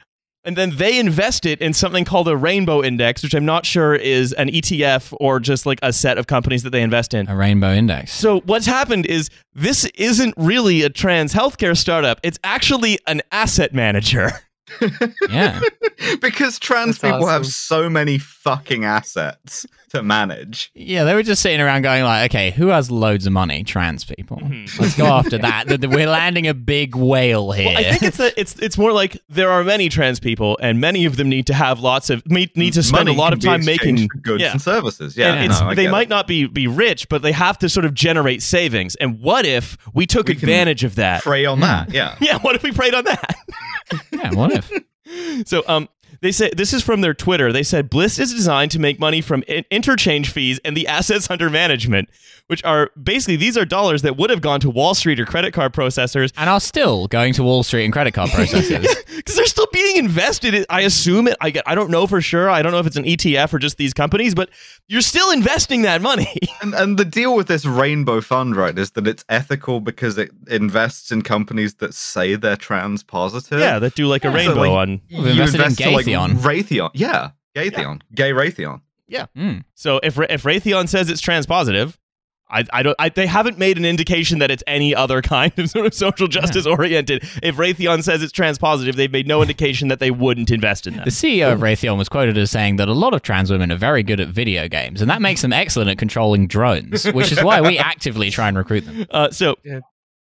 [0.46, 3.96] and then they invest it in something called a rainbow index, which I'm not sure
[3.96, 7.28] is an ETF or just like a set of companies that they invest in.
[7.28, 8.14] A rainbow index.
[8.14, 12.20] So what's happened is this isn't really a trans healthcare startup.
[12.24, 14.32] It's actually an asset manager.
[15.30, 15.62] Yeah.
[16.22, 20.72] because trans That's people have so many fucking assets to manage.
[20.74, 23.64] Yeah, they were just sitting around going like, okay, who has loads of money?
[23.64, 24.42] Trans people.
[24.80, 25.66] Let's go after that.
[25.68, 27.66] Th- th- We're landing a big whale here.
[27.66, 30.80] Well, I think it's a, it's it's more like there are many trans people, and
[30.80, 33.34] many of them need to have lots of need, need to spend Money a lot
[33.34, 34.52] of time making exchanged goods yeah.
[34.52, 35.16] and services.
[35.18, 36.10] Yeah, and it's, no, they might it.
[36.10, 38.96] not be be rich, but they have to sort of generate savings.
[38.96, 41.24] And what if we took We advantage of that?
[41.24, 41.92] prey on that.
[41.92, 42.16] Yeah.
[42.22, 43.36] yeah, what if we preyed on that?
[44.12, 44.72] yeah, what if?
[45.46, 45.88] So, um,
[46.22, 47.52] they said this is from their Twitter.
[47.52, 51.30] They said Bliss is designed to make money from in- interchange fees and the assets
[51.30, 52.10] under management,
[52.48, 55.54] which are basically these are dollars that would have gone to Wall Street or credit
[55.54, 58.88] card processors And are still going to Wall Street and credit card processors.
[59.16, 60.54] because they're still being invested.
[60.54, 61.38] in- I assume it.
[61.42, 61.64] I get.
[61.68, 62.50] I don't know for sure.
[62.50, 64.50] I don't know if it's an ETF or just these companies, but
[64.88, 66.28] you're still investing that money.
[66.62, 70.32] And, and the deal with this rainbow fund, right, is that it's ethical because it
[70.48, 73.60] invests in companies that say they're trans positive.
[73.60, 74.34] yeah, that do like a Yeah.
[74.36, 75.02] rainbow So, like, on.
[75.12, 76.32] We've invested in invest to, like, Gaytheon.
[76.38, 76.90] Raytheon.
[76.94, 77.32] Yeah.
[77.56, 78.02] Gaytheon.
[78.14, 78.82] Gay Raytheon.
[79.10, 79.64] Mm.
[79.76, 81.96] So if if Raytheon says it's transpositive,
[82.50, 82.96] I, I don't.
[83.00, 86.28] I, they haven't made an indication that it's any other kind of sort of social
[86.28, 87.24] justice oriented.
[87.42, 91.06] If Raytheon says it's transpositive, they've made no indication that they wouldn't invest in that.
[91.06, 91.16] The that.
[91.16, 94.04] CEO of Raytheon was quoted as saying that a lot of trans women are very
[94.04, 97.62] good at video games, and that makes them excellent at controlling drones, which is why
[97.62, 99.06] we actively try and recruit them.
[99.12, 99.56] Uh, so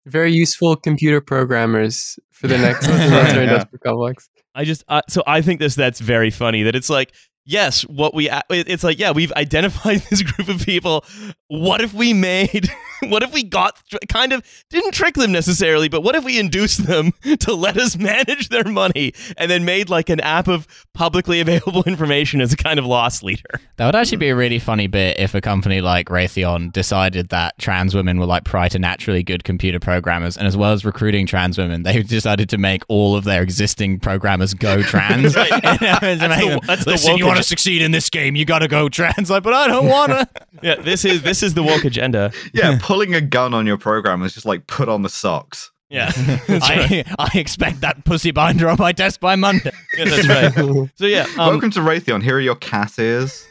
[0.07, 3.09] Very useful computer programmers for the next Yeah.
[3.11, 4.29] military industrial complex.
[4.55, 7.13] I just uh, so I think this that's very funny that it's like
[7.51, 11.05] yes what we it's like yeah we've identified this group of people
[11.49, 12.71] what if we made
[13.09, 13.77] what if we got
[14.09, 17.97] kind of didn't trick them necessarily but what if we induced them to let us
[17.97, 22.57] manage their money and then made like an app of publicly available information as a
[22.57, 25.81] kind of loss leader That would actually be a really funny bit if a company
[25.81, 30.73] like Raytheon decided that trans women were like preternaturally good computer programmers, and as well
[30.73, 35.35] as recruiting trans women, they decided to make all of their existing programmers go trans.
[35.35, 35.51] Right.
[35.51, 38.45] Know, to That's the- that's the Listen, you want to succeed in this game, you
[38.45, 39.31] got to go trans.
[39.31, 40.29] Like, but I don't want to.
[40.63, 44.23] yeah this is this is the woke agenda Yeah, pulling a gun on your program
[44.23, 45.71] is just like put on the socks.
[45.89, 46.13] yeah
[46.49, 49.73] right, I, I expect that pussy binder on my desk by Monday.
[49.97, 50.91] yeah, that's right.
[50.97, 52.23] so yeah um, Welcome to Raytheon.
[52.23, 53.47] Here are your cat ears.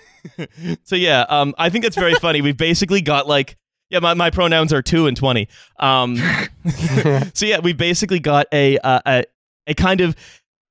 [0.83, 2.41] So yeah, um, I think that's very funny.
[2.41, 3.55] We've basically got like,
[3.89, 5.47] yeah, my, my pronouns are two and twenty.
[5.79, 6.17] Um,
[7.33, 9.23] so yeah, we basically got a, uh, a
[9.67, 10.15] a kind of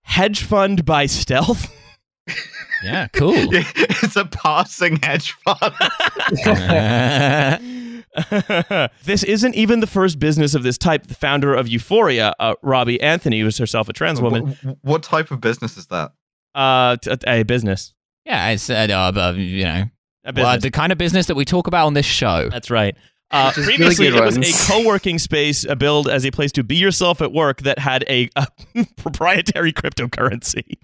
[0.03, 1.73] hedge fund by stealth.
[2.83, 3.35] Yeah, cool.
[3.37, 5.75] it's a passing hedge fund.
[9.05, 11.07] this isn't even the first business of this type.
[11.07, 14.57] The founder of Euphoria, uh, Robbie Anthony, was herself a trans woman.
[14.65, 16.13] Wh- What type of business is that?
[16.55, 17.95] Uh, t- a business.
[18.25, 19.85] yeah, it's uh, uh, uh, you know
[20.25, 22.49] A well, the kind of business that we talk about on this show.
[22.49, 22.97] That's right.
[23.31, 26.51] Uh, Just really previously, good it was a co-working space uh, built as a place
[26.53, 28.47] to be yourself at work that had a, a
[28.97, 30.79] proprietary cryptocurrency.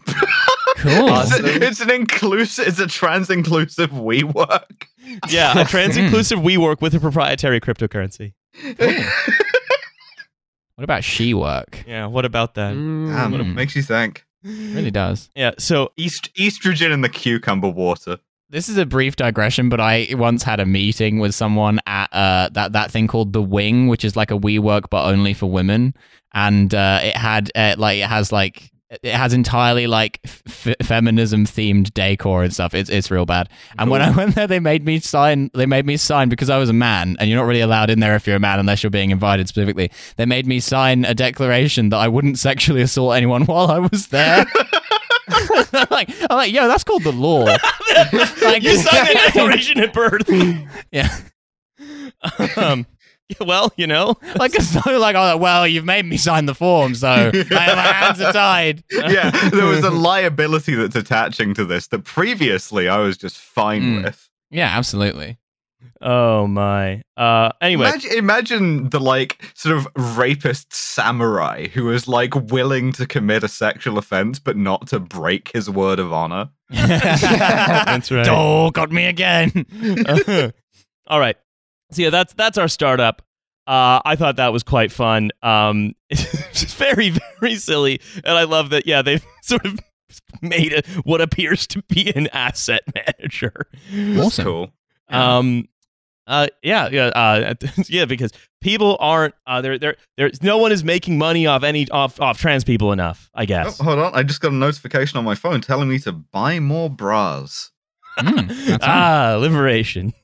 [0.76, 1.08] Cool.
[1.20, 2.66] It's, a- it's an inclusive.
[2.66, 4.86] It's a trans inclusive WeWork.
[5.28, 8.32] Yeah, a trans-inclusive WeWork with a proprietary cryptocurrency.
[10.76, 11.84] What about she work?
[11.86, 12.74] Yeah, what about that?
[12.74, 13.06] Mm.
[13.14, 13.54] Damn, it Mm.
[13.54, 14.24] makes you think.
[14.42, 15.30] Really does.
[15.36, 18.18] Yeah, so East, estrogen in the cucumber water.
[18.50, 22.48] This is a brief digression, but I once had a meeting with someone at uh,
[22.52, 25.94] that that thing called the Wing, which is like a WeWork but only for women,
[26.32, 28.70] and uh, it had uh, like it has like
[29.02, 32.74] it has entirely like f- feminism themed decor and stuff.
[32.74, 33.48] It's it's real bad.
[33.78, 35.50] And when I went there, they made me sign.
[35.54, 38.00] They made me sign because I was a man, and you're not really allowed in
[38.00, 39.90] there if you're a man unless you're being invited specifically.
[40.16, 44.08] They made me sign a declaration that I wouldn't sexually assault anyone while I was
[44.08, 44.44] there.
[45.28, 47.46] I'm like, I'm like, yo, that's called the law.
[48.42, 50.28] Like, you signed the declaration at birth.
[50.90, 51.16] Yeah.
[52.56, 52.93] um, yeah,
[53.40, 56.94] well, you know, Like it's so like, oh well, you've made me sign the form,
[56.94, 58.84] so my, my hands are tied.
[58.90, 63.82] yeah, there was a liability that's attaching to this that previously I was just fine
[63.82, 64.04] Mm.
[64.04, 64.28] with.
[64.50, 65.38] Yeah, absolutely.
[66.00, 67.02] oh my.
[67.16, 73.06] Uh, anyway, Imagine, imagine the like sort of rapist samurai who is like willing to
[73.06, 76.50] commit a sexual offense but not to break his word of honor.
[76.70, 78.26] that's right.
[78.28, 79.66] Oh, got me again.
[81.06, 81.36] All right.
[81.94, 83.22] So yeah, that's that's our startup.
[83.66, 85.30] Uh, I thought that was quite fun.
[85.42, 88.86] Um, it's very very silly, and I love that.
[88.86, 89.78] Yeah, they've sort of
[90.42, 93.54] made a, what appears to be an asset manager.
[94.18, 94.44] Awesome.
[94.44, 94.70] Cool.
[95.08, 95.68] Um,
[96.26, 97.54] Uh, yeah, yeah, uh,
[97.86, 98.04] yeah.
[98.06, 99.34] Because people aren't.
[99.46, 102.92] Uh, there, there, there's no one is making money off any off off trans people
[102.92, 103.28] enough.
[103.34, 103.78] I Oh, guess.
[103.78, 104.14] hold on.
[104.14, 107.70] I just got a notification on my phone telling me to buy more bras.
[108.18, 110.14] Mm, ah, liberation.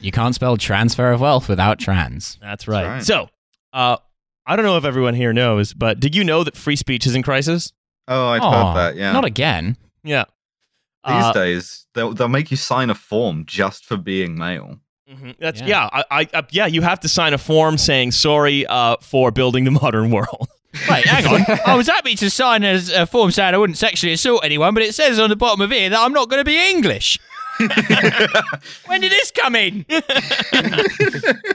[0.00, 2.38] You can't spell transfer of wealth without trans.
[2.40, 2.86] That's right.
[2.86, 3.02] right.
[3.04, 3.28] So,
[3.72, 3.96] uh,
[4.46, 7.14] I don't know if everyone here knows, but did you know that free speech is
[7.14, 7.72] in crisis?
[8.06, 8.96] Oh, I'd Aw, heard that.
[8.98, 9.12] Yeah.
[9.12, 9.76] Not again.
[10.04, 10.24] Yeah.
[11.06, 14.78] These Uh, days, they'll they'll make you sign a form just for being male.
[15.10, 15.34] mhm.
[15.38, 15.66] That's Yeah.
[15.66, 15.88] yeah.
[15.92, 16.66] I, I, I, yeah.
[16.66, 20.48] You have to sign a form saying sorry uh, for building the modern world.
[20.88, 21.44] Wait, hang on.
[21.66, 24.82] I was happy to sign a, a form saying I wouldn't sexually assault anyone, but
[24.82, 27.18] it says on the bottom of here that I'm not going to be English.
[28.86, 29.84] when did this come in?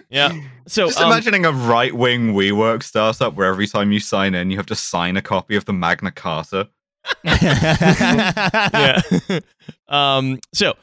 [0.09, 0.31] Yeah.
[0.67, 4.51] So Just um, imagining a right wing WeWork startup where every time you sign in,
[4.51, 6.69] you have to sign a copy of the Magna Carta.
[7.23, 9.01] yeah.
[9.87, 10.75] um, so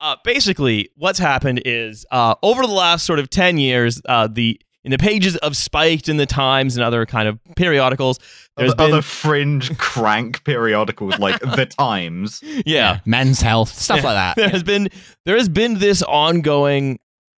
[0.00, 4.58] uh, basically, what's happened is uh, over the last sort of ten years, uh, the
[4.84, 8.18] in the pages of Spiked and the Times and other kind of periodicals,
[8.56, 12.40] there's Other, been other fringe crank periodicals like The Times.
[12.66, 14.04] yeah, Men's health, stuff Yeah.
[14.04, 14.36] like that.
[14.40, 14.88] there has been
[15.26, 16.98] there has been this ongoing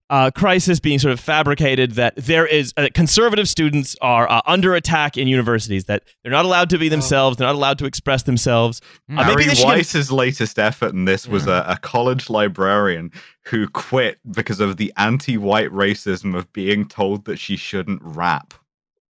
[0.09, 4.73] uh, crisis being sort of fabricated that there is uh, conservative students are uh, under
[4.75, 8.23] attack in universities that they're not allowed to be themselves they're not allowed to express
[8.23, 12.29] themselves Uh, maybe Bari they should- Weiss's latest effort in this was a, a college
[12.29, 13.11] librarian
[13.45, 18.53] who quit because of the anti-white racism of being told that she shouldn't rap.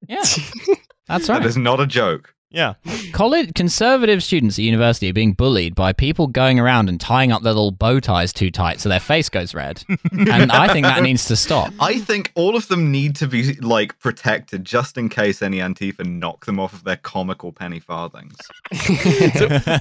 [0.07, 0.23] Yeah,
[1.07, 1.45] that's right.
[1.45, 2.33] is not a joke.
[2.51, 2.73] Yeah
[3.11, 7.41] College conservative students at university are being bullied by people going around and tying up
[7.41, 11.03] their little bow ties too tight so their face goes red, and I think that
[11.03, 11.73] needs to stop.
[11.79, 16.05] I think all of them need to be like protected just in case any Antifa
[16.05, 18.37] knock them off of their comical penny farthings.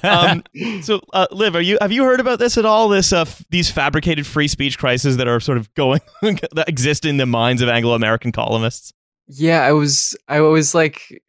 [0.02, 0.42] um,
[0.82, 3.44] so uh, liv are you have you heard about this at all this uh, f-
[3.50, 7.62] these fabricated free speech crises that are sort of going that exist in the minds
[7.62, 8.92] of anglo-american columnists
[9.28, 11.22] Yeah, I was I was like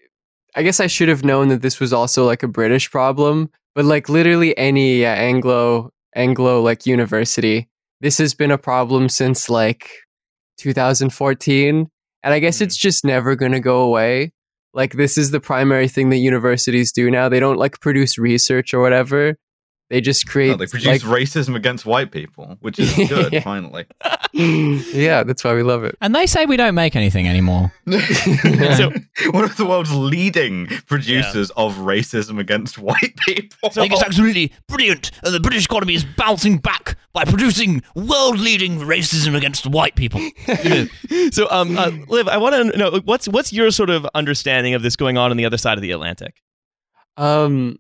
[0.56, 3.86] I guess I should have known that this was also like a British problem, but
[3.86, 7.70] like literally any Anglo Anglo like university,
[8.02, 9.90] this has been a problem since like
[10.58, 11.88] 2014,
[12.24, 12.66] and I guess hmm.
[12.66, 14.32] it's just never going to go away.
[14.74, 17.30] Like this is the primary thing that universities do now.
[17.30, 19.36] They don't like produce research or whatever.
[19.90, 23.40] They just create No, they produce like, racism against white people, which is good, Yeah.
[23.42, 23.86] finally.
[24.34, 25.96] yeah, that's why we love it.
[26.00, 27.72] And they say we don't make anything anymore.
[28.78, 28.92] So-
[29.32, 33.72] one of the world's leading producers of racism against white people.
[33.72, 39.36] So- it's absolutely brilliant, and the British economy is bouncing back by producing world-leading racism
[39.36, 40.22] against white people.
[41.32, 44.84] so um uh, liv i want to know what's what's your sort of understanding of
[44.84, 46.36] this going on on the other side of the atlantic
[47.18, 47.78] Um,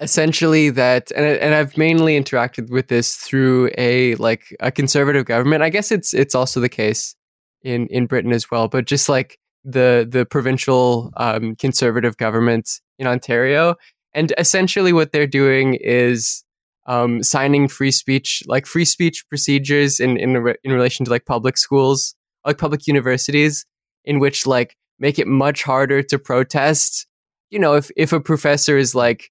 [0.00, 5.62] essentially that, and and I've mainly interacted with this through a like a conservative government.
[5.62, 7.14] I guess it's it's also the case
[7.62, 13.06] in in Britain as well, but just like the the provincial um, conservative government in
[13.06, 13.76] Ontario,
[14.14, 16.44] and essentially what they're doing is
[16.86, 21.26] um, signing free speech like free speech procedures in in re- in relation to like
[21.26, 22.14] public schools,
[22.46, 23.66] like public universities,
[24.04, 27.06] in which like make it much harder to protest
[27.50, 29.30] you know, if if a professor is like,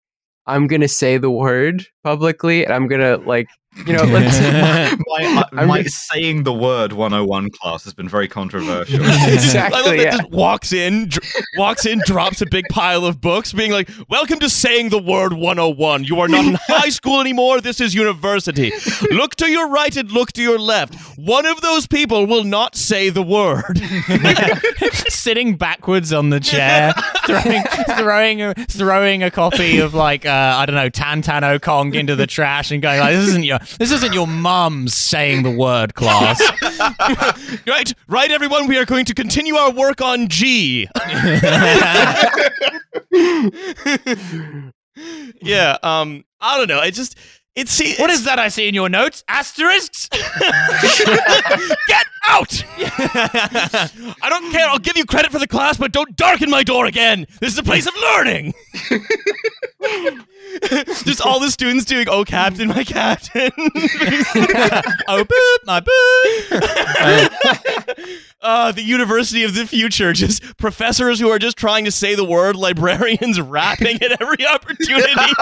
[0.50, 3.50] I'm gonna say the word publicly, and I'm gonna like,
[3.86, 4.40] you know, let's.
[5.08, 9.00] my, uh, my just- saying the word 101 class has been very controversial.
[9.04, 9.98] I love exactly.
[9.98, 10.18] that Yeah.
[10.18, 14.40] just walks in, dr- walks in, drops a big pile of books, being like, "Welcome
[14.40, 16.04] to saying the word 101.
[16.04, 17.62] You are not in high school anymore.
[17.62, 18.72] This is university.
[19.12, 20.96] Look to your right and look to your left.
[21.18, 23.80] One of those people will not say the word."
[25.10, 26.94] Sitting backwards on the chair,
[27.26, 27.64] throwing,
[27.98, 32.26] throwing, a, throwing a copy of like uh, I don't know Tantan Okong into the
[32.28, 36.40] trash and going like, "This isn't your, this isn't your mum's saying the word class."
[37.68, 38.68] right, right, everyone.
[38.68, 40.88] We are going to continue our work on G.
[45.42, 45.78] yeah.
[45.84, 46.26] Um.
[46.42, 46.80] I don't know.
[46.80, 47.18] I just.
[47.56, 47.96] It see.
[47.96, 49.24] what is that I see in your notes?
[49.28, 50.08] Asterisks.
[50.12, 52.64] Get out!
[52.78, 54.68] I don't care.
[54.70, 57.26] I'll give you credit for the class, but don't darken my door again.
[57.40, 58.54] This is a place of learning.
[61.04, 63.52] Just all the students doing "Oh, Captain, my Captain."
[65.08, 66.52] oh, boop, my boop.
[68.42, 70.12] uh, the University of the Future.
[70.12, 72.56] Just professors who are just trying to say the word.
[72.56, 75.34] Librarians rapping at every opportunity.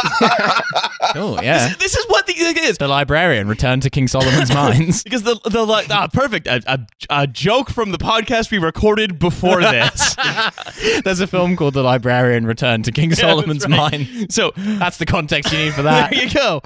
[1.16, 1.74] Oh yeah.
[1.80, 2.78] this is what the thing is.
[2.78, 5.04] The librarian returned to King Solomon's mines.
[5.04, 6.80] Because the the like ah perfect a, a,
[7.10, 10.16] a joke from the podcast we recorded before this.
[11.04, 13.92] There's a film called The Librarian Returned to King Solomon's right.
[14.10, 14.30] Mine.
[14.30, 16.12] So That's the context you need for that.
[16.12, 16.62] there you go.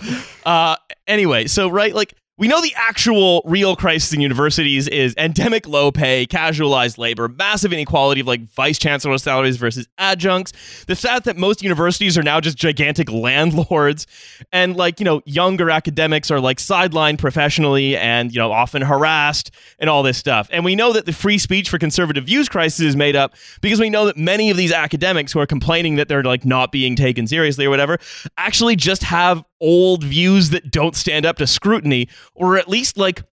[0.45, 0.75] Uh,
[1.07, 5.91] anyway, so right, like we know the actual real crisis in universities is endemic low
[5.91, 10.51] pay, casualized labor, massive inequality of like vice chancellor salaries versus adjuncts.
[10.85, 14.07] The fact that most universities are now just gigantic landlords,
[14.51, 19.51] and like you know younger academics are like sidelined professionally and you know often harassed
[19.77, 20.49] and all this stuff.
[20.51, 23.79] And we know that the free speech for conservative views crisis is made up because
[23.79, 26.95] we know that many of these academics who are complaining that they're like not being
[26.95, 27.99] taken seriously or whatever
[28.35, 33.23] actually just have old views that don't stand up to scrutiny or at least like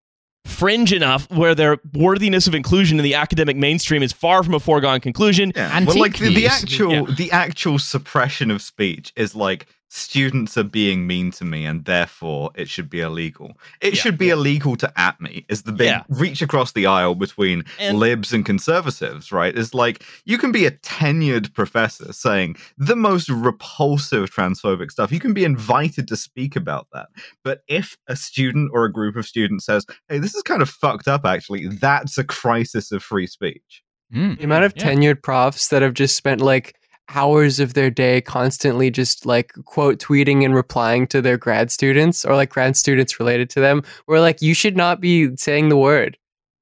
[0.45, 4.59] fringe enough where their worthiness of inclusion in the academic mainstream is far from a
[4.59, 5.51] foregone conclusion.
[5.55, 5.75] Yeah.
[5.75, 7.15] Antique well, like the, the actual Yeah.
[7.15, 12.51] the actual suppression of speech is like students are being mean to me and therefore
[12.55, 13.57] it should be illegal.
[13.81, 14.01] It Yeah.
[14.01, 16.03] should be illegal to at me is the big Yeah.
[16.09, 19.55] reach across the aisle between And- libs and conservatives, right?
[19.55, 25.11] Is like you can be a tenured professor saying the most repulsive transphobic stuff.
[25.11, 27.07] You can be invited to speak about that.
[27.43, 30.69] But if a student or a group of students says, "Hey, this is kind of
[30.69, 33.81] fucked up actually," that's a crisis of free speech.
[34.13, 34.37] Mm.
[34.37, 34.83] The amount of Yeah.
[34.91, 36.75] tenured profs that have just spent like
[37.13, 42.23] hours of their day constantly just like quote tweeting and replying to their grad students
[42.25, 45.77] or like grad students related to them, where like you should not be saying the
[45.77, 46.17] word.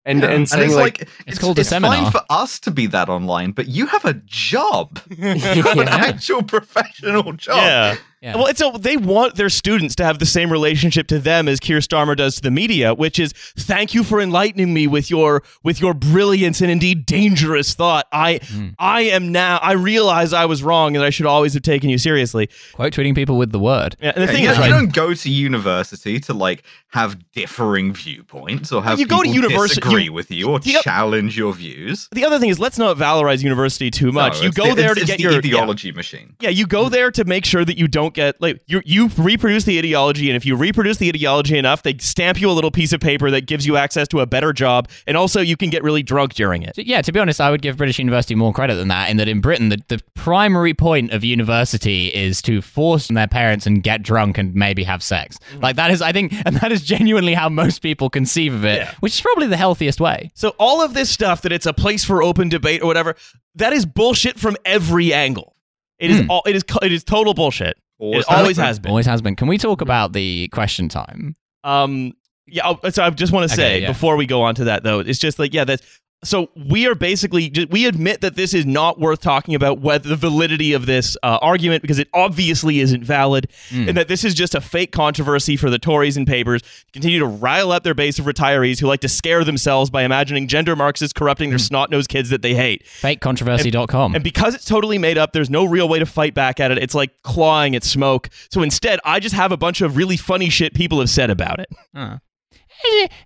[0.05, 0.29] And Yeah.
[0.29, 1.91] and saying it's like, like, it's, called a seminar.
[1.91, 2.11] it's seminar.
[2.11, 5.01] fine for us to be that online, but you have a job.
[5.17, 7.57] You have an actual professional job.
[7.57, 7.95] Yeah.
[8.21, 8.35] Yeah.
[8.35, 11.59] Well, it's a, they want their students to have the same relationship to them as
[11.59, 15.43] Keir Starmer does to the media, which is thank you for enlightening me with your
[15.63, 18.07] with your brilliance and indeed dangerous thought.
[18.11, 18.73] I Mm.
[18.79, 21.97] I am now I realize I was wrong and I should always have taken you
[21.97, 22.49] seriously.
[22.73, 23.95] Quote tweeting people with the word.
[24.01, 26.33] Yeah, and the Yeah, thing you, is, don't- right, you don't go to university to
[26.33, 30.59] like have differing viewpoints or have you go to university- disagree you- with you or
[30.59, 32.07] the challenge your views.
[32.13, 34.37] the other thing is let's not valorize university too much.
[34.39, 35.37] No, you go the- there it's, to it's get the your yeah.
[35.39, 36.35] ideology machine.
[36.39, 39.63] Yeah, you go there to make sure that you don't get like you you reproduce
[39.63, 42.91] the ideology, and if you reproduce the ideology enough, they stamp you a little piece
[42.91, 45.83] of paper that gives you access to a better job, and also you can get
[45.83, 46.77] really drunk during it.
[46.77, 49.09] Yeah, to be honest, I would give British University more credit than that.
[49.09, 53.65] In that, in Britain, the, the primary point of university is to force their parents
[53.65, 55.37] and get drunk and maybe have sex.
[55.61, 58.77] Like that is, I think, and that is genuinely how most people conceive of it,
[58.79, 58.91] Yeah.
[58.99, 60.31] which is probably the healthiest way.
[60.33, 63.15] So all of this stuff that it's a place for open debate or whatever,
[63.55, 65.55] that is bullshit from every angle.
[65.99, 66.31] It is Hmm.
[66.31, 67.75] all it is it is total bullshit.
[67.99, 68.89] Always it always has has been.
[68.89, 69.35] Always has been.
[69.35, 71.35] Can we talk about the question time?
[71.63, 72.13] Um,
[72.45, 72.65] yeah.
[72.65, 73.87] I'll- So I just want to Okay, say yeah.
[73.87, 75.83] before we go on to that, though, it's just like yeah, that's
[76.23, 80.15] so we are basically we admit that this is not worth talking about whether the
[80.15, 83.89] validity of this uh, argument because it obviously isn't valid, Mm.
[83.89, 87.19] and that this is just a fake controversy for the Tories and papers to continue
[87.19, 90.75] to rile up their base of retirees who like to scare themselves by imagining gender
[90.75, 92.83] Marxists corrupting their snot nosed kids that they hate.
[92.85, 94.15] FakeControversy.com.
[94.15, 96.77] And because it's totally made up, there's no real way to fight back at it.
[96.77, 98.29] It's like clawing at smoke.
[98.49, 101.59] So instead, I just have a bunch of really funny shit people have said about
[101.59, 101.67] it.
[101.95, 102.17] Uh.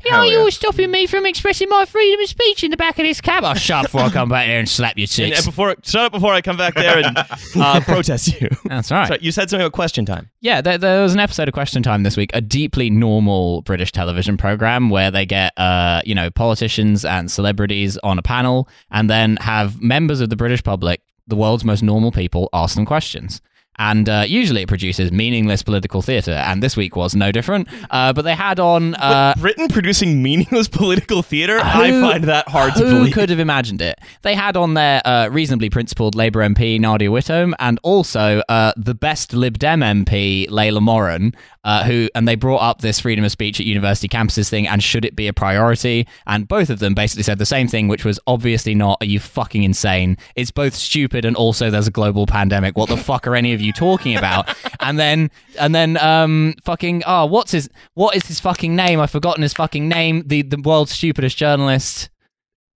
[0.01, 0.49] Hell yeah.
[0.49, 3.43] stopping me from expressing my freedom of speech in the back of this cab.
[3.43, 6.01] I'll shut up before I come back there and slap your And, and before, shut
[6.01, 8.49] up before I come back there and uh, protest you.
[8.65, 9.07] That's right.
[9.07, 10.29] So you said something about question time.
[10.41, 13.91] Yeah, there, there was an episode of Question Time this week, a deeply normal British
[13.91, 19.09] television program where they get, uh, you know, politicians and celebrities on a panel and
[19.09, 23.41] then have members of the British public, the world's most normal people, ask them questions.
[23.77, 27.67] And uh, usually it produces meaningless political theatre, and this week was no different.
[27.89, 28.93] Uh, but they had on.
[28.95, 33.13] Uh, Britain producing meaningless political theater, I find that hard to Who believe.
[33.13, 33.97] could have imagined it?
[34.21, 38.93] They had on their uh, reasonably principled Labour MP Nadia Whittome, and also uh, the
[38.93, 41.33] best Lib Dem MP Layla Moran,
[41.63, 44.83] uh, who and they brought up this freedom of speech at university campuses thing, and
[44.83, 46.07] should it be a priority?
[46.27, 48.97] And both of them basically said the same thing, which was obviously not.
[49.01, 50.17] Are you fucking insane?
[50.35, 52.77] It's both stupid and also there's a global pandemic.
[52.77, 54.55] What the fuck are any of you talking about?
[54.79, 58.99] and then and then um fucking oh what's his what is his fucking name?
[58.99, 60.23] I've forgotten his fucking name.
[60.25, 62.10] The the world's stupidest journalist.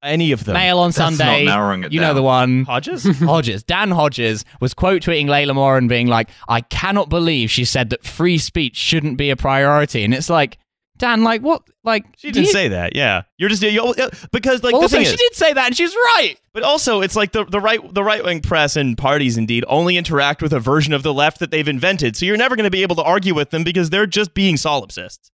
[0.06, 0.53] Any of them.
[0.53, 1.45] Mail on That's not Sunday.
[1.45, 2.64] narrowing it you know the one.
[2.66, 3.03] Hodges?
[3.20, 3.64] Hodges.
[3.64, 8.06] Dan Hodges was quote tweeting Layla Moran being like, I cannot believe she said that
[8.06, 10.03] free speech shouldn't be a priority.
[10.03, 10.58] And it's like,
[10.97, 11.64] Dan, like what?
[11.84, 13.24] Like She didn't you- say that, yeah.
[13.38, 15.76] You're just you, yeah, because like the Also, thing she is, did say that, and
[15.78, 16.36] she's right.
[16.53, 19.97] But also, it's like the, the right the right wing press and parties indeed only
[19.97, 22.16] interact with a version of the left that they've invented.
[22.16, 24.56] So you're never going to be able to argue with them because they're just being
[24.56, 25.32] solipsists,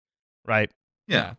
[0.46, 0.70] right?
[1.06, 1.34] Yeah.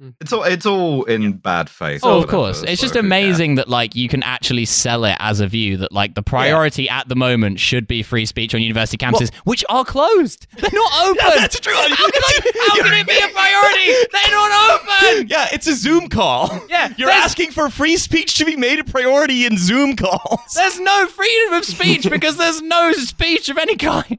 [0.00, 0.10] Hmm.
[0.20, 2.00] It's all it's all in bad faith.
[2.02, 2.64] Oh, of course.
[2.64, 3.04] It's so just who cares?
[3.04, 6.88] amazing that like you can actually sell it as a view that like the priority
[6.88, 10.48] at the moment should be free speech on university campuses, which are closed.
[10.58, 11.38] They're not open.
[11.38, 11.72] that's true.
[11.72, 13.92] How can, I- how can it be a priority?
[14.12, 15.26] They're not open.
[15.28, 16.48] Yeah, it's a Zoom call.
[16.68, 20.40] Yeah, You're there's- asking for free speech to be made a priority in Zoom calls.
[20.56, 24.18] There's no freedom of speech because there's no speech of any kind.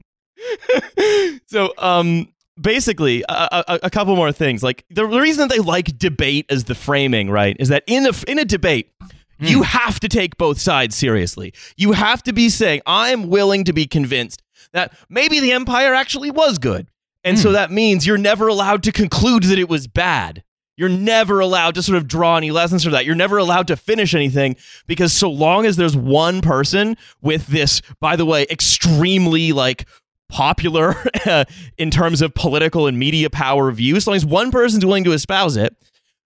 [1.47, 2.29] so, um,
[2.59, 4.63] basically, a, a, a couple more things.
[4.63, 8.39] Like the reason they like debate as the framing, right, is that in a in
[8.39, 8.91] a debate.
[9.39, 9.47] Hmm.
[9.47, 11.53] You have to take both sides seriously.
[11.75, 14.41] You have to be saying, I'm willing to be convinced
[14.71, 16.87] that maybe the Empire actually was good.
[17.25, 17.53] And so hmm.
[17.55, 20.41] that means you're never allowed to conclude that it was bad.
[20.77, 23.05] You're never allowed to sort of draw any lessons from that.
[23.05, 27.81] You're never allowed to finish anything because so long as there's one person with this,
[28.01, 29.85] by the way, extremely like
[30.29, 30.95] popular
[31.77, 35.11] in terms of political and media power view, as long as one person's willing to
[35.11, 35.75] espouse it,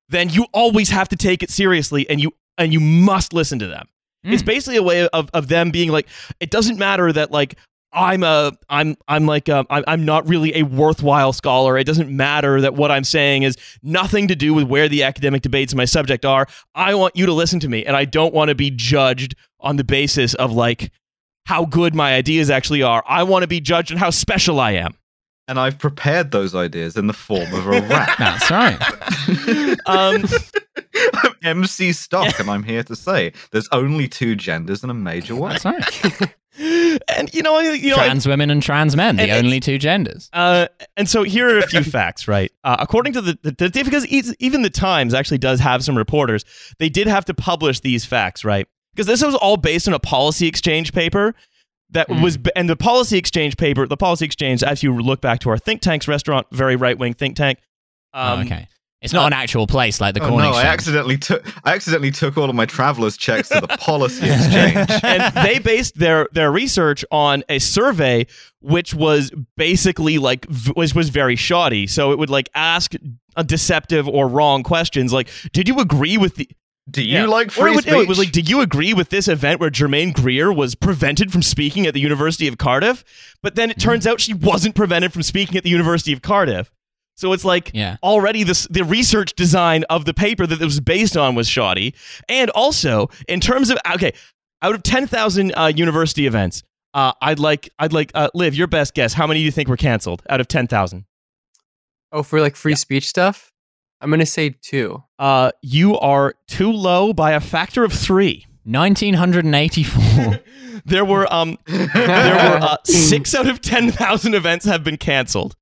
[0.10, 3.68] then you always have to take it seriously and you and you must listen to
[3.68, 3.88] them.
[4.24, 4.34] Hmm.
[4.34, 6.08] It's basically a way of, of them being like,
[6.40, 7.56] it doesn't matter that like
[7.92, 11.78] I'm a I'm I'm like a, I'm I'm not really a worthwhile scholar.
[11.78, 15.42] It doesn't matter that what I'm saying is nothing to do with where the academic
[15.42, 16.48] debates in my subject are.
[16.76, 19.78] I want you to listen to me, and I don't want to be judged on
[19.78, 20.92] the basis of like
[21.50, 23.04] how good my ideas actually are.
[23.08, 24.94] I want to be judged on how special I am.
[25.48, 28.20] And I've prepared those ideas in the form of a rap.
[28.20, 28.80] That's right.
[29.88, 30.26] Um,
[31.24, 35.36] I'm MC Stock, and I'm here to say there's only two genders in a major
[35.36, 35.58] way.
[35.58, 36.36] That's right.
[37.08, 40.30] and you know, you know, trans women and trans men, the only two genders.
[40.32, 42.52] Uh, and so here are a few facts, right?
[42.64, 45.98] Uh, according to the, the, the because e- even the Times actually does have some
[45.98, 46.46] reporters,
[46.78, 48.68] they did have to publish these facts, right?
[49.00, 51.34] Because this was all based on a policy exchange paper
[51.92, 52.22] that Hmm.
[52.22, 55.58] was, and the policy exchange paper, the policy exchange, as you look back to our
[55.58, 57.60] think tanks restaurant, very right wing think tank.
[58.14, 58.68] Um, oh, okay.
[59.02, 60.52] It's not uh, an actual place like the Oh Corn no!
[60.52, 64.90] I accidentally took I accidentally took all of my travelers' checks to the policy exchange.
[65.02, 68.28] and they based their their research on a survey
[68.60, 72.92] which was basically like v- was was very shoddy so it would like ask
[73.38, 76.50] a deceptive or wrong questions like did you agree with the
[76.90, 77.26] Do you Yeah.
[77.26, 77.94] like or free it, would, speech?
[77.94, 81.32] no, it was like did you agree with this event where Germaine Greer was prevented
[81.32, 83.04] from speaking at the University of Cardiff?
[83.44, 86.72] But then it turns out she wasn't prevented from speaking at the University of Cardiff.
[87.16, 87.98] So it's like Yeah.
[88.02, 91.94] already this the research design of the paper that it was based on was shoddy.
[92.30, 94.14] And also in terms of okay
[94.62, 96.64] out of 10,000 uh, university events
[96.94, 99.68] uh, I'd like I'd like uh, Liv your best guess how many do you think
[99.70, 101.06] were canceled out of 10,000
[102.12, 103.52] Oh, for like free speech stuff,
[104.02, 105.04] I'm gonna say two.
[105.20, 110.40] uh, you are too low by a factor of 3 1984.
[110.86, 115.56] there were um there were uh, 6 out of 10,000 events have been canceled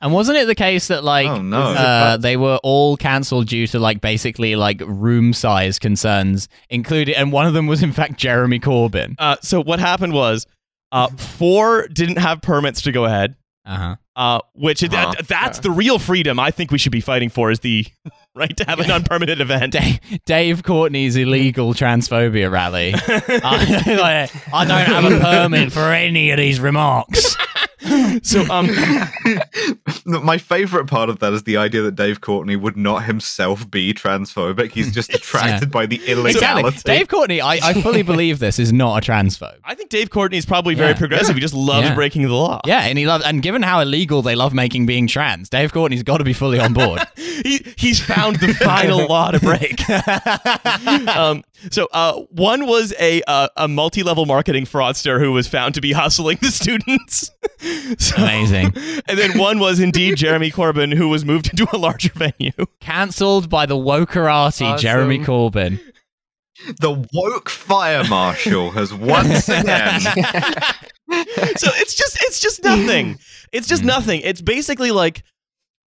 [0.00, 1.60] and wasn't it the case that like Oh, no.
[1.60, 7.32] uh, they were all cancelled due to like basically like room size concerns, including and
[7.32, 9.14] one of them was in fact Jeremy Corbyn.
[9.18, 10.46] uh, so what happened was
[10.92, 13.34] uh, 4 didn't have permits to go ahead
[13.64, 13.96] Uh huh.
[14.18, 15.12] Uh, which is- Huh.
[15.16, 17.86] that, that's the real freedom I think we should be fighting for is the
[18.34, 19.72] right to have an unpermitted event.
[19.72, 22.92] Dave, Dave Courtney's illegal transphobia rally.
[22.96, 27.36] I, I don't have a permit for any of these remarks.
[28.22, 28.68] So um,
[30.04, 33.94] My favorite part of that is the idea that Dave Courtney would not himself be
[33.94, 34.72] transphobic.
[34.72, 36.12] He's just attracted by the Exactly.
[36.12, 36.78] illegality.
[36.84, 39.58] Dave Courtney, I, I fully believe this is not a transphobe.
[39.64, 40.98] I think Dave Courtney is probably very Yeah.
[40.98, 41.34] progressive.
[41.36, 41.94] He just loves Yeah.
[41.94, 42.60] breaking the law.
[42.66, 46.02] Yeah, and he loves, and given how illegal they love making being trans, Dave Courtney's
[46.02, 47.00] got to be fully on board.
[47.16, 49.88] he he's found the final law to break.
[51.08, 55.74] um, so uh, one was a uh, a multi level marketing fraudster who was found
[55.74, 57.30] to be hustling the students.
[57.98, 58.72] So- Amazing.
[59.08, 62.52] And then one was indeed Jeremy Corbyn, who was moved into a larger venue.
[62.80, 64.78] Cancelled by the wokerati, Awesome.
[64.78, 65.80] Jeremy Corbyn.
[66.80, 70.00] The woke fire marshal has once again.
[70.00, 73.18] so it's just it's just nothing.
[73.52, 73.86] It's just mm.
[73.86, 74.20] nothing.
[74.22, 75.22] It's basically like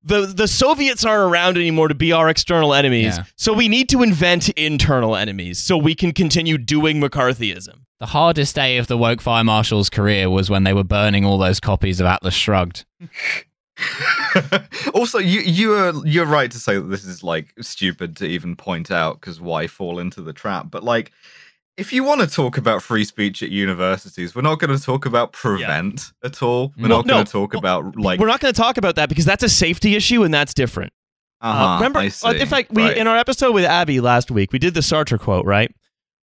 [0.03, 3.17] the the Soviets aren't around anymore to be our external enemies.
[3.17, 3.23] Yeah.
[3.35, 7.81] So we need to invent internal enemies so we can continue doing McCarthyism.
[7.99, 11.37] The hardest day of the woke fire marshal's career was when they were burning all
[11.37, 12.85] those copies of Atlas Shrugged.
[14.93, 18.55] also, you you are you're right to say that this is like stupid to even
[18.55, 20.67] point out because why fall into the trap?
[20.69, 21.11] But like,
[21.81, 25.05] if you want to talk about free speech at universities, we're not going to talk
[25.05, 26.71] about prevent at all.
[26.77, 27.23] We're Well, not going no.
[27.25, 28.19] to talk about like.
[28.19, 30.93] We're not going to talk about that because that's a safety issue and that's different.
[31.41, 32.97] uh-huh, Uh, remember, I uh, in fact, we Right.
[32.97, 35.73] in our episode with Abby last week, we did the Sartre quote, right?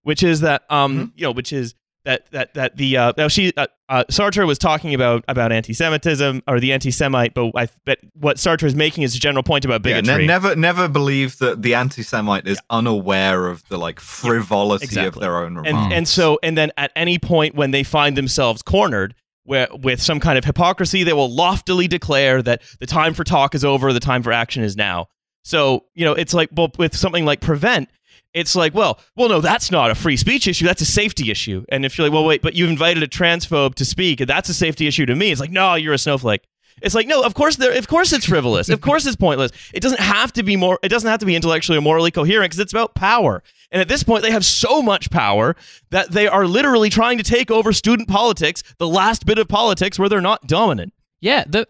[0.02, 1.04] Which is that, um, Mm-hmm.
[1.16, 1.74] you know, which is
[2.04, 6.42] that that that the uh, now she uh, uh, Sartre was talking about about anti-Semitism
[6.46, 9.84] or the anti-Semite, but I but what Sartre is making is a general point about
[9.84, 10.22] Yeah, bigotry.
[10.22, 15.20] ne- never, never believe that the anti-Semite is unaware of the like frivolity of exactly.
[15.20, 15.68] their own remarks.
[15.70, 20.00] and and so and then at any point when they find themselves cornered where with
[20.00, 23.92] some kind of hypocrisy they will loftily declare that the time for talk is over
[23.92, 25.06] the time for action is now
[25.42, 27.88] so you know it's like well with something like prevent
[28.34, 31.64] it's like well well no that's not a free speech issue that's a safety issue
[31.70, 34.48] and if you're like well wait but you've invited a transphobe to speak and that's
[34.48, 36.42] a safety issue to me it's like no you're a snowflake
[36.80, 39.50] It's like no, of course there, of course it's frivolous, of course it's pointless.
[39.74, 40.78] It doesn't have to be more.
[40.82, 43.42] It doesn't have to be intellectually or morally coherent because it's about power.
[43.72, 45.56] And at this point, they have so much power
[45.90, 49.98] that they are literally trying to take over student politics, the last bit of politics
[49.98, 50.92] where they're not dominant.
[51.20, 51.66] Yeah, the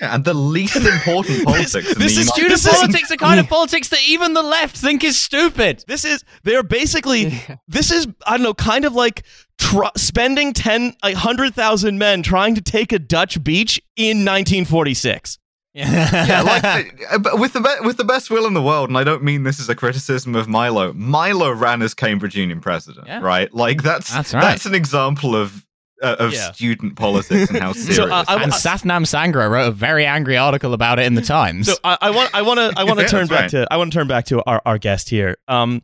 [0.00, 1.74] Yeah, and the least important politics.
[1.74, 4.34] in this the is United student this is- politics are kind of politics that even
[4.34, 5.84] the left think is stupid.
[5.86, 9.24] This is they're basically this is I don't know, kind of like
[9.58, 15.38] tr- spending ten a hundred thousand men trying to take a Dutch beach in 1946.
[15.74, 16.64] yeah, like
[17.12, 19.42] uh, with the be- with the best will in the world, and I don't mean
[19.42, 20.92] this as a criticism of Milo.
[20.94, 23.20] Milo ran as Cambridge Union president, Yeah.
[23.20, 23.52] right?
[23.52, 24.40] Like that's That's right.
[24.40, 25.65] that's an example of
[26.02, 26.52] uh, of Yeah.
[26.52, 27.98] student politics and how serious.
[27.98, 31.66] uh, I- and Sathnam Sanghera wrote a very angry article about it in the Times.
[31.68, 33.76] So I, I want I want to I want to turn that's back to I
[33.76, 35.36] want to turn back to our, our guest here.
[35.48, 35.82] Um,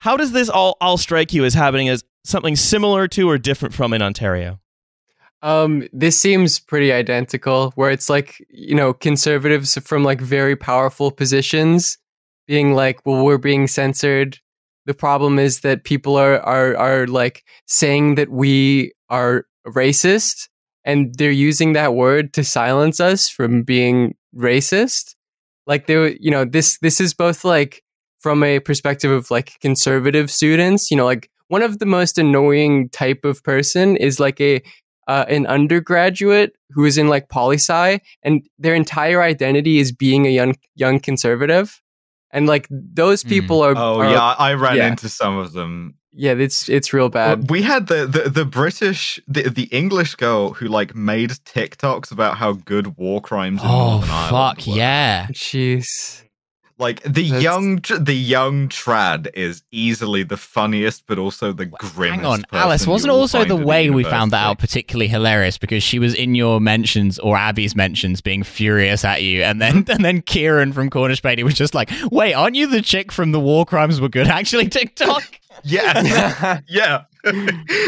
[0.00, 3.74] how does this all all strike you as happening as something similar to or different
[3.74, 4.58] from in Ontario?
[5.42, 11.10] Um, this seems pretty identical, where it's like, you know, conservatives from like very powerful
[11.10, 11.98] positions
[12.46, 14.38] being like, well, we're being censored.
[14.86, 20.48] The problem is that people are are are like saying that we are racist
[20.84, 25.14] and they're using that word to silence us from being racist.
[25.66, 27.82] Like they were, you know, this this is both like
[28.20, 32.88] from a perspective of like conservative students, you know, like one of the most annoying
[32.90, 34.60] type of person is like a
[35.08, 40.26] uh, an undergraduate who is in like poli sci, and their entire identity is being
[40.26, 41.80] a young young conservative,
[42.30, 43.28] and like those Hmm.
[43.28, 43.74] people are.
[43.76, 44.88] oh are- yeah, I ran yeah.
[44.88, 45.94] into some of them.
[46.12, 47.50] Yeah, it's it's real bad.
[47.50, 52.36] We had the, the the British the the English girl who like made TikToks about
[52.36, 54.74] how good war crimes in oh Northern Ireland fuck were.
[54.74, 55.26] yeah!
[55.28, 56.22] Jeez,
[56.78, 62.16] Like the That's- young the young trad is easily the funniest, but also the grimmest.
[62.16, 62.86] Hang on, person Alice.
[62.86, 66.14] Wasn't also the at a way we found that out particularly hilarious because she was
[66.14, 70.72] in your mentions or Abby's mentions being furious at you, and then and then Kieran
[70.72, 74.00] from Cornish Beatty was just like, "Wait, aren't you the chick from the War Crimes
[74.00, 75.22] Were Good?" Actually, TikTok.
[75.64, 77.04] Yeah, yeah.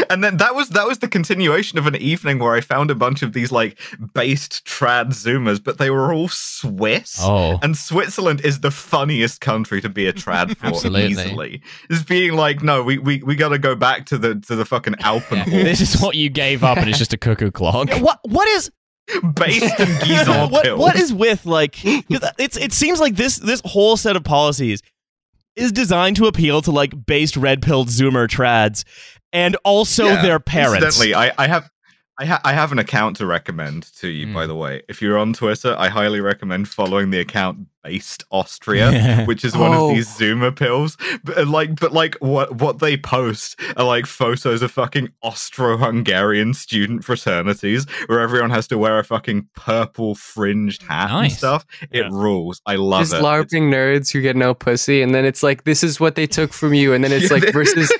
[0.09, 2.95] and then that was that was the continuation of an evening where I found a
[2.95, 3.77] bunch of these like
[4.13, 7.17] based trad zoomers, but they were all Swiss.
[7.19, 11.11] Oh, And Switzerland is the funniest country to be a trad for Absolutely.
[11.11, 11.61] easily.
[11.89, 14.93] Is being like, no, we, we, we gotta go back to the to the fucking
[14.99, 15.45] Alpenhorst.
[15.51, 17.89] this is what you gave up, and it's just a cuckoo clock.
[17.99, 18.71] What what is
[19.35, 23.97] based in Gizon what what is with like it's it seems like this this whole
[23.97, 24.81] set of policies
[25.55, 28.83] is designed to appeal to like based red pilled zoomer trads
[29.33, 30.85] and also Yeah, their parents.
[30.85, 31.69] Incidentally, I, I have
[32.17, 34.47] I, ha- I have an account to recommend to you, by Mm.
[34.47, 34.81] the way.
[34.87, 39.71] If you're on Twitter, I highly recommend following the account Based Austria, which is one
[39.73, 39.89] Oh.
[39.89, 40.97] of these Zoomer pills.
[41.23, 46.53] But uh, like, but like, what what they post are like photos of fucking Austro-Hungarian
[46.53, 51.37] student fraternities where everyone has to wear a fucking purple fringed hat and Nice.
[51.37, 51.65] stuff.
[51.91, 52.09] It Yeah.
[52.11, 52.61] rules.
[52.65, 53.21] I love just it.
[53.21, 56.53] larping nerds who get no pussy, and then it's like this is what they took
[56.53, 57.91] from you, and then it's like versus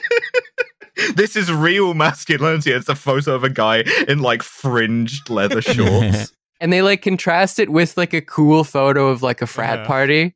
[1.16, 2.72] this is real masculinity.
[2.72, 6.32] It's a photo of a guy in like fringed leather shorts.
[6.61, 9.88] and they like contrast it with like a cool photo of like a frat Yeah.
[9.88, 10.36] party.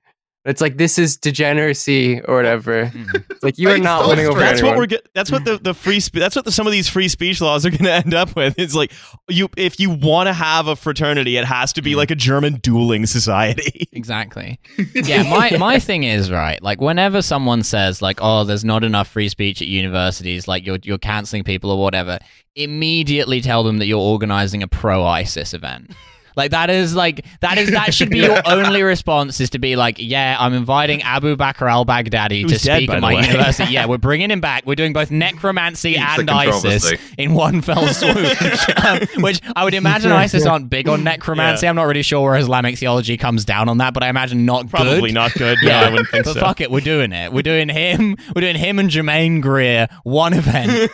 [0.49, 2.91] It's like this is degeneracy or whatever.
[3.29, 4.75] It's like you are not winning over that's anyone.
[4.75, 6.89] what we're get, that's what the, the free spe- that's what the, some of these
[6.89, 8.57] free speech laws are going to end up with.
[8.57, 8.91] It's like
[9.29, 11.97] you if you want to have a fraternity, it has to be mm.
[11.97, 13.87] like a German dueling society.
[13.99, 14.59] Exactly.
[14.95, 16.61] Yeah, my, my thing is right.
[16.63, 20.77] Like whenever someone says like, "Oh, there's not enough free speech at universities," like you're
[20.83, 22.17] you're canceling people or whatever,
[22.55, 25.91] immediately tell them that you're organizing a pro ISIS event.
[26.35, 29.75] Like that is like that is that should be your only response is to be
[29.75, 33.71] like, yeah, I'm inviting Abu Bakr al Baghdadi to Who's dead, speak at my university.
[33.73, 34.65] Yeah, we're bringing him back.
[34.65, 38.15] We're doing both necromancy and ISIS in one fell swoop.
[38.85, 41.67] um, which I would imagine ISIS aren't big on necromancy.
[41.67, 44.69] I'm not really sure where Islamic theology comes down on that, but I imagine not
[44.69, 45.13] Probably good.
[45.13, 45.57] not good.
[45.61, 46.39] Yeah, no, I wouldn't think but so.
[46.39, 47.31] fuck it, we're doing it.
[47.33, 48.15] We're doing him.
[48.35, 50.91] We're doing him and Germaine Greer one event.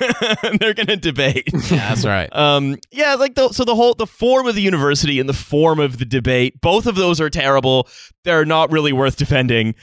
[0.59, 1.49] They're going to debate.
[1.53, 2.29] yeah, that's right.
[2.35, 5.79] Um, yeah, like the so the whole the form of the university and the form
[5.79, 7.87] of the debate, both of those are terrible.
[8.23, 9.73] They're not really worth defending.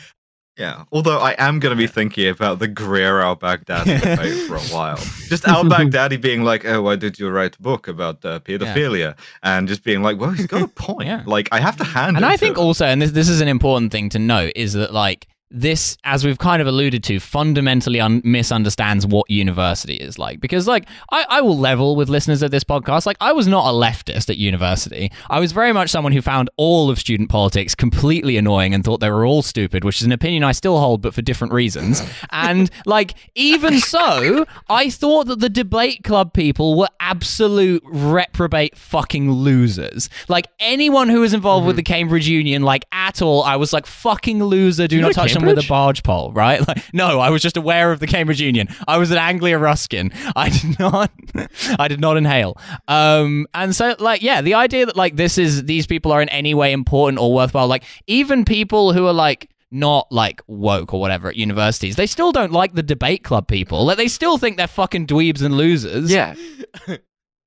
[0.56, 4.56] Yeah, although I am going to be thinking about the Greer al Baghdadi debate for
[4.56, 4.98] a while.
[5.28, 9.16] Just al Baghdadi being like, "Oh, why did you write a book about uh, pedophilia?"
[9.42, 11.08] And just being like, "Well, he's got a point.
[11.08, 11.22] Yeah.
[11.26, 12.64] Like, I have to hand." and it I to think him.
[12.64, 16.24] also, and this this is an important thing to note, is that like this, as
[16.24, 20.40] we've kind of alluded to, fundamentally un- misunderstands what university is like.
[20.40, 23.06] Because, like, I, I will level with listeners of this podcast.
[23.06, 25.12] Like, I was not a leftist at university.
[25.28, 29.00] I was very much someone who found all of student politics completely annoying and thought
[29.00, 32.02] they were all stupid, which is an opinion I still hold, but for different reasons.
[32.30, 39.30] and, like, even so, I thought that the debate club people were absolute reprobate fucking
[39.30, 40.08] losers.
[40.28, 41.78] Like, anyone who was involved with mm-hmm.
[41.78, 45.34] the Cambridge Union, like, at all, I was like, fucking loser, do You not touch
[45.34, 46.60] them with a barge pole, right?
[46.72, 48.68] Like, no, I was just aware of the Cambridge Union.
[48.86, 50.12] I was at Anglia Ruskin.
[50.36, 51.10] I did not,
[51.78, 52.56] I did not inhale.
[52.88, 56.28] Um, and so, like, yeah, the idea that like this is these people are in
[56.28, 61.00] any way important or worthwhile, like even people who are like not like woke or
[61.00, 63.84] whatever at universities, they still don't like the debate club people.
[63.84, 66.12] Like, they still think they're fucking dweebs and losers.
[66.12, 66.34] Yeah.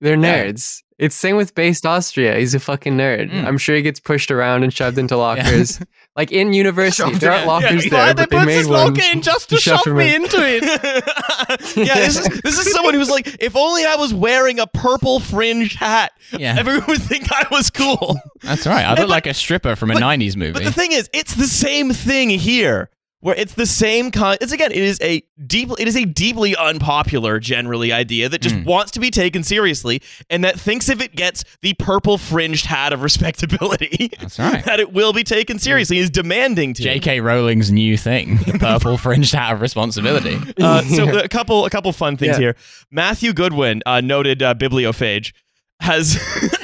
[0.01, 0.83] They're nerds.
[0.97, 2.37] It's same with Based Austria.
[2.37, 3.31] He's a fucking nerd.
[3.31, 3.45] Mm.
[3.45, 5.79] I'm sure he gets pushed around and shoved into lockers.
[6.15, 8.99] Like in university, Shoved there aren't lockers Yeah, there, why but they made one.
[8.99, 10.23] in just to shove me in.
[10.23, 10.63] into it.
[11.75, 15.19] yeah, this is, this is someone who's like, if only I was wearing a purple
[15.19, 16.55] fringed hat, Yeah.
[16.57, 18.17] everyone would think I was cool.
[18.41, 18.85] That's right.
[18.85, 20.53] I look but- like a stripper from a but- 90s movie.
[20.53, 22.89] But the thing is, it's the same thing here.
[23.25, 24.37] Where it's the same kind.
[24.39, 25.71] It's again, it is a deep.
[25.79, 28.65] It is a deeply unpopular, generally idea that just Mm.
[28.65, 32.93] wants to be taken seriously, and that thinks if it gets the purple fringed hat
[32.93, 34.63] of respectability, That's right.
[34.65, 35.97] that it will be taken seriously.
[35.97, 36.83] Is demanding to.
[36.83, 37.19] J.K.
[37.21, 40.37] Rowling's new thing, the purple fringed hat of responsibility.
[40.61, 42.39] Uh, so a couple, a couple fun things Yeah.
[42.39, 42.55] here.
[42.91, 45.33] Matthew Goodwin, uh, noted uh, bibliophage,
[45.79, 46.15] has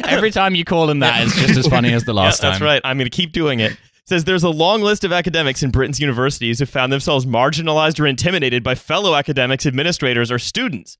[0.05, 2.59] Every time you call him that, it's just as funny as the last Yeah, that's
[2.59, 2.65] time.
[2.67, 2.81] right.
[2.83, 3.75] I'm going to keep doing it.
[4.11, 8.05] Says there's a long list of academics in Britain's universities who found themselves marginalized or
[8.05, 10.97] intimidated by fellow academics, administrators, or students.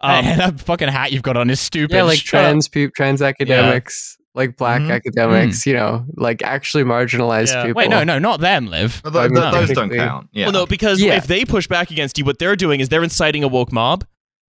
[0.00, 1.94] Um, Hey, that fucking hat you've got on is stupid.
[1.94, 4.92] Yeah, like Shut trans peop trans academics, like black Mhm.
[4.92, 7.64] academics, you know, like actually marginalized Yeah.
[7.66, 7.78] people.
[7.80, 9.02] Wait, no, no, not them, Liv.
[9.04, 10.28] But th- th- mean, those don't count.
[10.32, 10.46] Yeah.
[10.46, 11.16] Well, no, because Yeah.
[11.16, 14.06] if they push back against you, what they're doing is they're inciting a woke mob,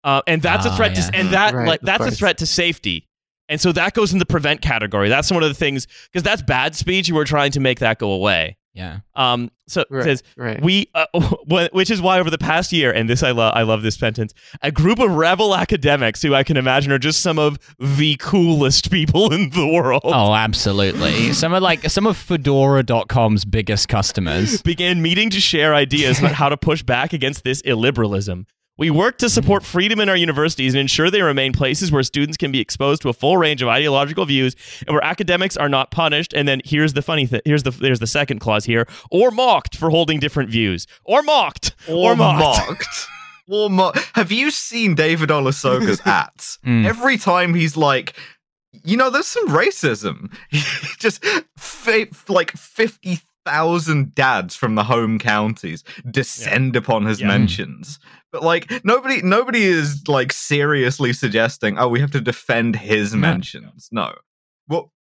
[0.02, 1.02] uh, and that's a Ah, threat yeah.
[1.10, 3.06] to, and that Right, like of that's a threat to safety,
[3.50, 5.10] and so that goes in the prevent category.
[5.10, 7.98] That's one of the things because that's bad speech, and we're trying to make that
[7.98, 8.56] go away.
[8.72, 9.00] Yeah.
[9.16, 10.62] Um, so it Right, says right.
[10.62, 11.06] we, uh,
[11.72, 14.32] which is why over the past year, and this I love, I love this sentence,
[14.62, 18.90] a group of rebel academics who I can imagine are just some of the coolest
[18.92, 20.02] people in the world.
[20.04, 21.32] Oh, absolutely.
[21.32, 24.62] Some of like some of Fedora.com's biggest customers.
[24.62, 28.46] began meeting to share ideas about how to push back against this illiberalism.
[28.80, 32.38] We work to support freedom in our universities and ensure they remain places where students
[32.38, 34.56] can be exposed to a full range of ideological views
[34.86, 36.32] and where academics are not punished.
[36.32, 37.42] And then here's the funny thing.
[37.44, 41.74] Here's the there's the second clause here, or mocked for holding different views, or mocked,
[41.86, 43.06] or, mocked.
[43.50, 46.58] Or mo- Have you seen David Olusoga's ads?
[46.64, 46.86] Mm.
[46.86, 48.16] Every time he's like,
[48.84, 50.32] you know, there's some racism.
[50.98, 51.22] Just
[51.58, 52.52] fi- like
[53.46, 57.28] 50,000 dads from the home counties descend upon his Yeah.
[57.28, 57.98] mentions.
[58.32, 63.88] But like nobody nobody is like seriously suggesting, oh, we have to defend his mentions.
[63.90, 64.14] No.
[64.68, 64.92] Well,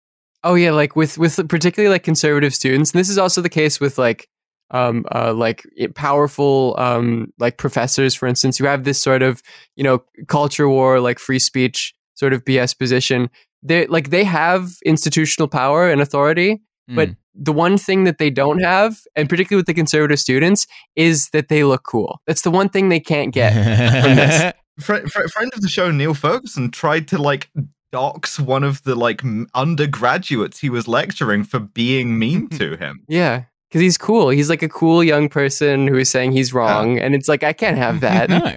[0.44, 3.80] Oh yeah, like with with particularly like conservative students, and this is also the case
[3.80, 4.28] with like
[4.70, 9.42] um uh like powerful um like professors, for instance, who have this sort of
[9.76, 13.28] you know culture war like free speech sort of BS position.
[13.62, 17.16] They like they have institutional power and authority, but Mm.
[17.34, 20.66] the one thing that they don't have, and particularly with the conservative students,
[20.96, 22.20] is that they look cool.
[22.26, 23.52] That's the one thing they can't get.
[23.54, 24.52] this.
[24.84, 27.50] fr- fr- friend of the show Niall Ferguson tried to like
[27.92, 33.04] dox one of the like m- undergraduates he was lecturing for being mean to him.
[33.08, 33.44] Yeah.
[33.68, 34.30] Because he's cool.
[34.30, 36.98] He's like a cool young person who is saying he's wrong.
[36.98, 38.30] And it's like, I can't have that.
[38.30, 38.54] no.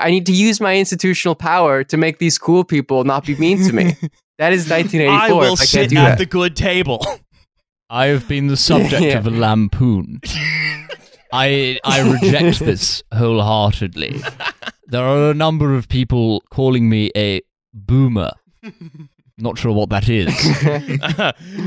[0.00, 3.58] I need to use my institutional power to make these cool people not be mean
[3.66, 3.94] to me.
[4.38, 5.10] That is 1984.
[5.10, 6.18] I will if I sit can't do at that.
[6.18, 7.06] the good table.
[7.88, 9.18] I have been the subject Yeah.
[9.18, 10.20] of a lampoon.
[11.32, 14.20] I I reject this wholeheartedly.
[14.86, 17.42] There are a number of people calling me a
[17.74, 18.30] boomer.
[19.38, 20.32] Not sure what that is.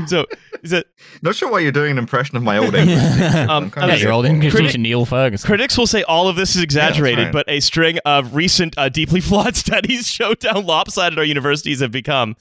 [0.10, 0.26] so
[0.62, 0.86] is it
[1.22, 2.98] Not sure why you're doing an impression of my old English.
[2.98, 3.38] teacher.
[3.38, 4.02] Um, I'm kinda yeah, okay.
[4.02, 5.46] your old English Critic- teacher Niall Ferguson.
[5.46, 7.32] Critics will say all of this is exaggerated, right.
[7.32, 11.92] but a string of recent uh, deeply flawed studies show how lopsided our universities have
[11.92, 12.34] become.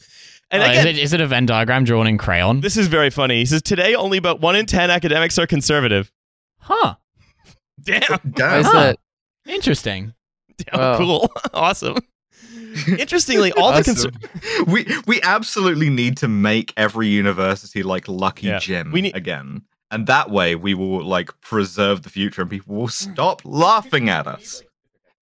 [0.51, 2.61] And Uh, again, is, it, is it a Venn diagram drawn in crayon?
[2.61, 3.37] this is very funny.
[3.37, 6.11] He says today only about one in ten academics are conservative.
[6.59, 6.95] Huh.
[7.81, 8.59] Damn, Why Damn.
[8.61, 8.73] is Huh.
[8.73, 8.99] that?
[9.47, 10.13] Interesting.
[10.57, 10.97] damn Wow.
[10.97, 11.97] cool, awesome.
[12.97, 14.11] Interestingly, all the Awesome.
[14.11, 18.59] conser- we we absolutely need to make every university like Lucky Yeah.
[18.59, 19.61] Jim We need- again.
[19.91, 24.27] And that way we will like preserve the future and people will stop laughing at
[24.27, 24.61] us.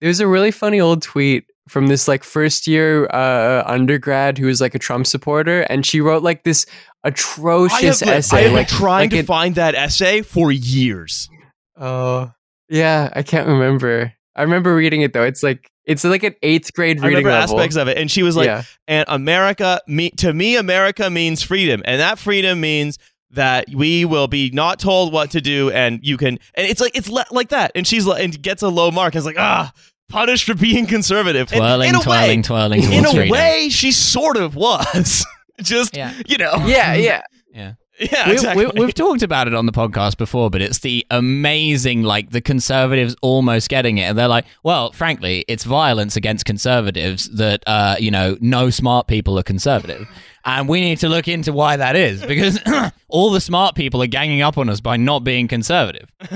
[0.00, 4.60] There's a really funny old tweet from this like first year uh, undergrad who was
[4.60, 5.62] like a Trump supporter.
[5.62, 6.66] And she wrote like this
[7.04, 8.36] I have, atrocious essay.
[8.36, 11.28] I have like, been trying like to it- find that essay for years.
[11.76, 12.32] Oh,
[12.68, 13.10] yeah.
[13.14, 14.12] I can't remember.
[14.34, 15.24] I remember reading it though.
[15.24, 17.58] It's like it's like an eighth grade I reading remember level.
[17.58, 18.62] aspects of it, and she was like, yeah.
[18.86, 22.98] and America me to me America means freedom and that freedom means
[23.32, 26.96] that we will be not told what to do and you can and it's like
[26.96, 29.38] it's le- like that and she's like and gets a low mark and it's like
[29.38, 29.70] ah
[30.08, 33.28] punished for being conservative And Twirling, in a twirling, way, twirling in a freedom.
[33.28, 35.26] way she sort of was
[35.62, 36.14] just Yeah.
[36.26, 37.22] you know Yeah, yeah.
[37.52, 37.74] Yeah.
[38.00, 41.04] yeah We, exactly we, we've talked about it on the podcast before, but it's the
[41.10, 46.44] amazing, like the conservatives almost getting it, and they're like, "Well, frankly, it's violence against
[46.44, 50.06] conservatives that, uh, you know, no smart people are conservative,
[50.48, 52.58] and we need to look into why that is because
[53.08, 56.08] all the smart people are ganging up on us by not being conservative."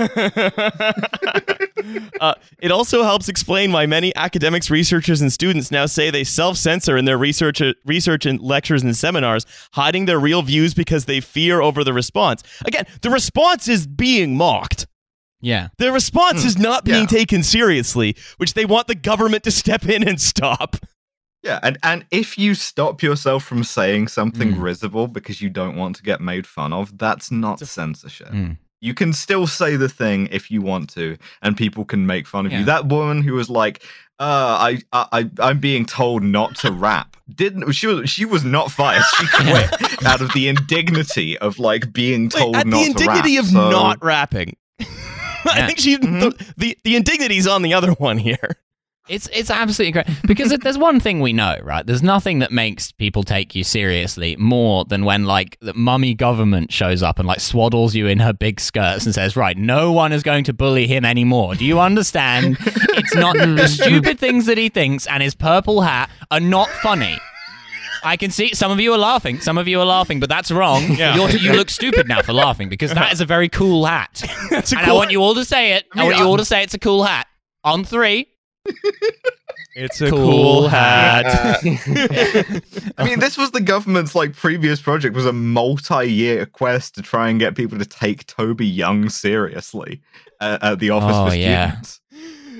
[2.21, 6.95] uh, it also helps explain why many academics, researchers, and students now say they self-censor
[6.95, 11.61] in their research, research and lectures and seminars, hiding their real views because they fear
[11.61, 12.43] over the response.
[12.65, 14.87] Again, the response is being mocked.
[15.41, 17.05] Yeah, The response is not being yeah.
[17.05, 20.77] taken seriously, which they want the government to step in and stop.
[21.43, 24.61] Yeah, and, and if you stop yourself from saying something Mm.
[24.61, 28.29] risible because you don't want to get made fun of, that's not censorship.
[28.29, 28.57] Mm.
[28.79, 32.45] You can still say the thing if you want to, and people can make fun
[32.45, 32.59] of Yeah.
[32.59, 32.65] you.
[32.65, 33.83] That woman who was like,
[34.19, 37.17] uh, I, I, I'm being told not to rap.
[37.33, 39.03] Didn't she was she was not fired.
[39.17, 43.35] She quit out of the indignity of like being Wait, told at not the indignity
[43.37, 43.45] rap.
[43.45, 44.55] of So- not rapping.
[45.45, 46.19] I think she Mhm.
[46.37, 48.57] the, the the indignity's on the other one here.
[49.09, 51.85] It's it's absolutely great because there's one thing we know, right?
[51.85, 56.71] There's nothing that makes people take you seriously more than when like the mummy government
[56.71, 60.13] shows up and like swaddles you in her big skirts and says, "Right, no one
[60.13, 62.55] is going to bully him anymore." Do you understand?
[62.61, 67.17] it's not the stupid things that he thinks and his purple hat are not funny.
[68.05, 69.39] I can see some of you are laughing.
[69.41, 70.83] Some of you are laughing, but that's wrong.
[70.93, 71.15] Yeah.
[71.15, 74.23] You're, you look stupid now for laughing because that is a very cool hat.
[74.51, 75.85] And I want you all to say it.
[75.93, 77.27] I want you all to say it's a cool hat.
[77.65, 78.27] On three.
[79.75, 81.25] It's a Cool hat.
[82.97, 87.29] I mean, this was the government's like previous project was a multi-year quest to try
[87.29, 90.01] and get people to take Toby Young seriously
[90.39, 91.81] uh, at the office Oh, for yeah.
[91.81, 92.01] students.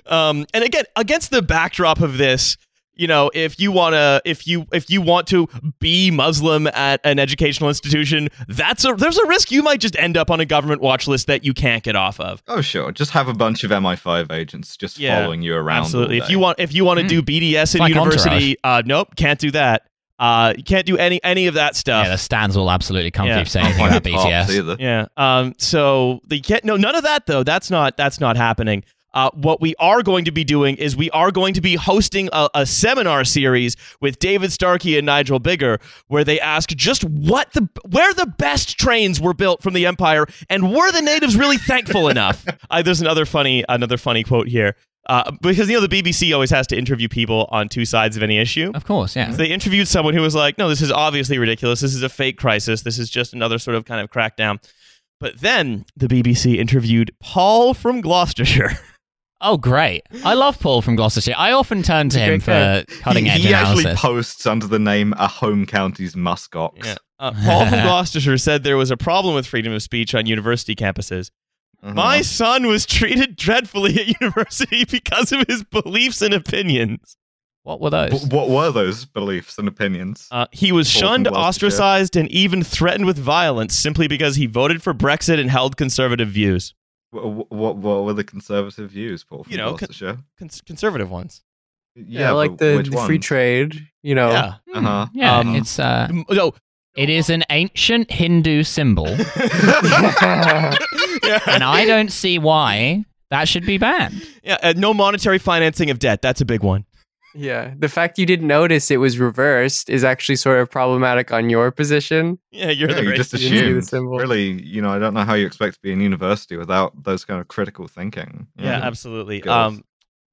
[0.08, 2.58] um and again against the backdrop of this
[2.96, 5.48] you know if you want to if you if you want to
[5.80, 10.16] be muslim at an educational institution that's a there's a risk you might just end
[10.18, 12.92] up on a government watch list that you can't get off of Oh, sure.
[12.92, 15.80] Just have a bunch of MI5 agents just Yeah, following you around.
[15.82, 17.10] absolutely all if you want if you want to Mm.
[17.10, 19.84] do bds in like university uh nope can't do that
[20.20, 23.26] uh you can't do any any of that stuff Yeah, the stands will absolutely come
[23.28, 23.44] Yeah.
[23.44, 24.50] for you anything about BTS.
[24.52, 24.76] either.
[24.80, 25.06] Yeah.
[25.18, 25.54] Um.
[25.58, 26.64] So they can't.
[26.64, 27.44] No, none of that though.
[27.44, 27.98] That's not.
[27.98, 28.84] That's not happening.
[29.14, 32.30] Uh, what we are going to be doing is we are going to be hosting
[32.34, 37.52] a, a seminar series with David Starkey and Nigel Biggar, where they ask just what
[37.54, 41.58] the where the best trains were built from the Empire, and were the natives really
[41.58, 42.46] thankful enough?
[42.70, 44.76] Uh, there's another funny another funny quote here.
[45.08, 48.24] Uh, because you know the BBC always has to interview people on two sides of
[48.24, 48.72] any issue.
[48.74, 49.32] Of course, yeah.
[49.32, 51.82] So they interviewed someone who was like, no, this is obviously ridiculous.
[51.82, 52.82] This is a fake crisis.
[52.82, 54.64] This is just another sort of kind of crackdown.
[55.20, 58.72] But then the BBC interviewed Paul from Gloucestershire.
[59.46, 60.04] Oh, great.
[60.24, 61.36] I love Paul from Gloucestershire.
[61.38, 64.02] I often turn to him for cutting he, edge he actually analysis.
[64.02, 66.84] posts under the name a home county's muskox.
[66.86, 66.96] Yeah.
[67.20, 70.76] Uh, Paul from Gloucestershire said there was a problem with freedom of speech on university
[70.76, 71.30] campuses.
[71.84, 71.94] Uh-huh.
[71.94, 77.18] My son was treated dreadfully at university because of his beliefs and opinions.
[77.64, 78.12] what were those?
[78.24, 80.26] W- what were those beliefs and opinions?
[80.32, 84.82] Uh, he was Paul shunned, ostracized, and even threatened with violence simply because he voted
[84.82, 86.74] for Brexit and held conservative views.
[87.14, 89.44] What, what, what were the conservative views, Paul?
[89.44, 90.18] From You know, con- Gloucestershire?
[90.40, 91.44] Cons- conservative ones.
[91.96, 93.88] Yeah, like the, the free trade.
[94.02, 94.32] You know.
[94.32, 94.54] Yeah.
[94.74, 95.08] Uh-huh.
[95.14, 96.54] yeah, um, it's uh, No,
[96.98, 99.08] it is an ancient Hindu symbol,
[101.24, 104.28] yeah, and I don't see why that should be banned.
[104.44, 106.22] yeah, uh, no monetary financing of debt.
[106.22, 106.86] That's a big one.
[107.34, 107.74] Yeah.
[107.78, 111.72] The fact you didn't notice it was reversed is actually sort of problematic on your
[111.72, 112.40] position.
[112.52, 113.18] Yeah, you're Yeah, the you right.
[113.18, 114.18] just You the symbol.
[114.18, 117.26] Really, you know, I don't know how you expect to be in university without those
[117.26, 118.48] kind of critical thinking.
[118.58, 118.86] yeah, know?
[118.86, 119.40] absolutely.
[119.42, 119.52] Goes.
[119.52, 119.84] Um,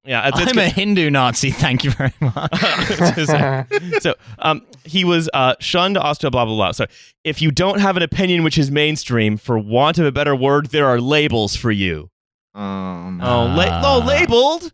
[0.04, 1.50] yeah, it's, it's I'm a Hindu Nazi.
[1.64, 2.54] Thank you very much.
[4.00, 6.72] so um, he was uh, shunned, Austria, blah blah blah.
[6.72, 6.86] So
[7.24, 10.66] if you don't have an opinion which is mainstream, for want of a better word,
[10.70, 12.08] there are labels for you.
[12.54, 13.82] Um, Oh, la- Ah.
[13.84, 14.72] oh labeled.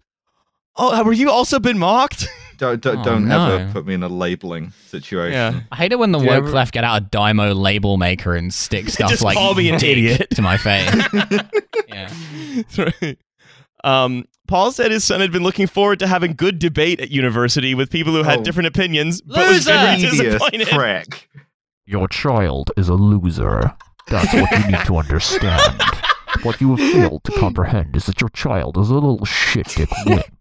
[0.79, 2.29] Oh, were you also been mocked?
[2.59, 3.57] don't don't, Oh, don't no.
[3.57, 5.33] ever put me in a labeling situation.
[5.33, 5.61] Yeah.
[5.73, 8.35] I hate it when the Do woke ever- left get out a Dymo label maker
[8.35, 10.29] and stick stuff Just like call me an idiot.
[10.31, 10.91] to my face.
[11.89, 12.13] yeah.
[12.57, 13.19] That's right.
[13.85, 17.75] Um, Paul said his son had been looking forward to having good debate at university
[17.75, 18.43] with people who had Oh.
[18.43, 20.69] different opinions, but was very disappointed.
[20.69, 21.29] prick.
[21.85, 23.73] Your child is a loser.
[24.09, 25.83] That's what you need to understand.
[26.43, 29.89] What you have failed to comprehend is that your child is a little shit dick
[30.07, 30.36] wimp.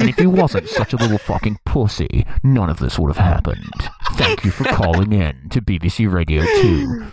[0.00, 3.72] And if he wasn't such a little fucking pussy, none of this would have happened.
[4.12, 7.12] Thank you for calling in to BBC Radio 2.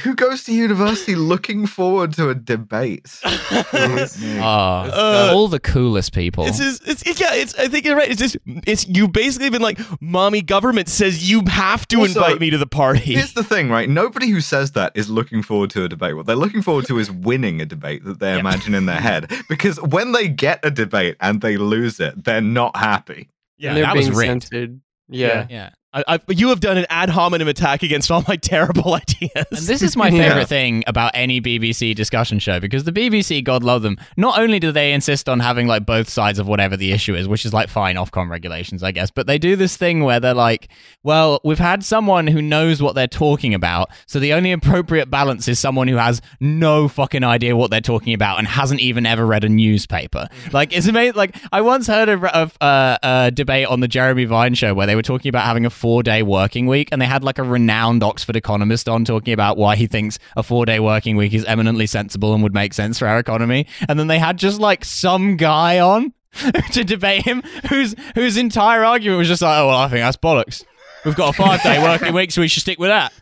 [0.00, 3.20] Who goes to university looking forward to a debate?
[3.24, 6.46] Oh, Uh, all the coolest people.
[6.46, 8.10] It's just, it's, it's yeah, it's I think you're right.
[8.10, 8.36] It's just
[8.66, 12.58] it's you basically been like, mommy government says you have to Also, invite me to
[12.58, 13.14] the party.
[13.14, 13.88] Here's the thing, right?
[13.88, 16.16] Nobody who says that is looking forward to a debate.
[16.16, 19.30] What they're looking forward to is winning a debate that they imagine in their head.
[19.48, 23.28] Because when they get a debate and they lose it, they're not happy.
[23.58, 24.42] Yeah, and they're that was being rigged.
[24.44, 24.80] censored.
[25.08, 25.46] Yeah.
[25.50, 25.70] yeah.
[25.94, 29.30] I, I, you have done an ad hominem attack against all my terrible ideas.
[29.50, 30.28] And this is my Yeah.
[30.28, 34.58] favorite thing about any BBC discussion show because the BBC, God love them, not only
[34.58, 37.52] do they insist on having like both sides of whatever the issue is, which is
[37.52, 40.68] like fine Ofcom regulations, I guess, but they do this thing where they're like,
[41.04, 45.46] well, we've had someone who knows what they're talking about, so the only appropriate balance
[45.46, 49.24] is someone who has no fucking idea what they're talking about and hasn't even ever
[49.24, 50.26] read a newspaper.
[50.52, 51.14] Like, it's amazing.
[51.14, 54.86] Like, I once heard of, of uh, a debate on the Jeremy Vine show where
[54.86, 57.42] they were talking about having a four day working week, and they had like a
[57.42, 61.44] renowned Oxford economist on talking about why he thinks a four day working week is
[61.44, 63.66] eminently sensible and would make sense for our economy.
[63.86, 66.14] And then they had just like some guy on
[66.72, 70.16] to debate him whose whose entire argument was just like, oh, well, I think that's
[70.16, 70.64] bollocks.
[71.04, 73.12] We've got a five day working week, so we should stick with that.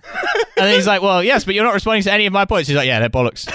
[0.56, 2.68] And he's like, well, yes, but you're not responding to any of my points.
[2.68, 3.52] He's like, yeah, they're bollocks.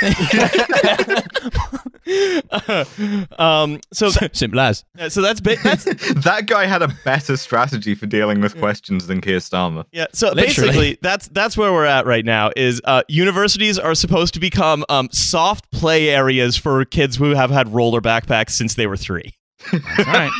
[3.38, 4.84] um, so Simple as.
[5.08, 5.84] so that's ba- that's
[6.24, 9.84] that guy had a better strategy for dealing with questions than Keir Starmer.
[9.92, 10.06] Yeah.
[10.12, 10.46] So Literally.
[10.70, 12.50] basically, that's that's where we're at right now.
[12.56, 17.50] Is uh, universities are supposed to become um, soft play areas for kids who have
[17.50, 19.34] had roller backpacks since they were three,
[19.72, 20.30] That's right.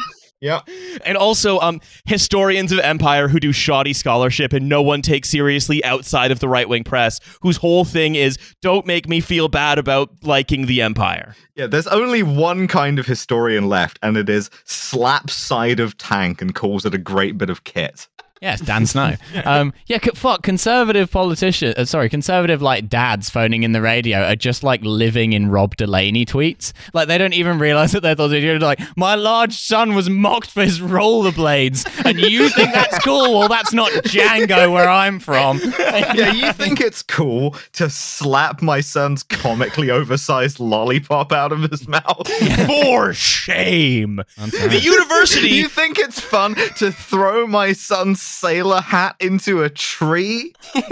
[0.41, 0.61] Yeah.
[1.05, 5.85] and also um, historians of empire who do shoddy scholarship and no one takes seriously
[5.85, 9.79] outside of the right wing press, whose whole thing is don't make me feel bad
[9.79, 11.35] about liking the empire.
[11.57, 16.41] Yeah, there's only one kind of historian left, and it is slap side of tank
[16.41, 18.09] and calls it a great bit of kit.
[18.41, 19.17] Yes, Dan Snow.
[19.45, 24.23] Um, yeah, c- fuck, conservative politicians, uh, sorry, conservative like dads phoning in the radio
[24.23, 26.73] are just like living in Rob Delaney tweets.
[26.93, 30.63] Like they don't even realize that they're they're like, my large son was mocked for
[30.63, 33.39] his rollerblades, and you think that's cool?
[33.39, 35.59] Well, that's not Django where I'm from.
[35.79, 41.89] yeah, you think it's cool to slap my son's comically oversized lollipop out of his
[41.89, 42.29] mouth?
[42.67, 44.23] For shame.
[44.37, 50.55] The university you think it's fun to throw my son's sailor hat into a tree?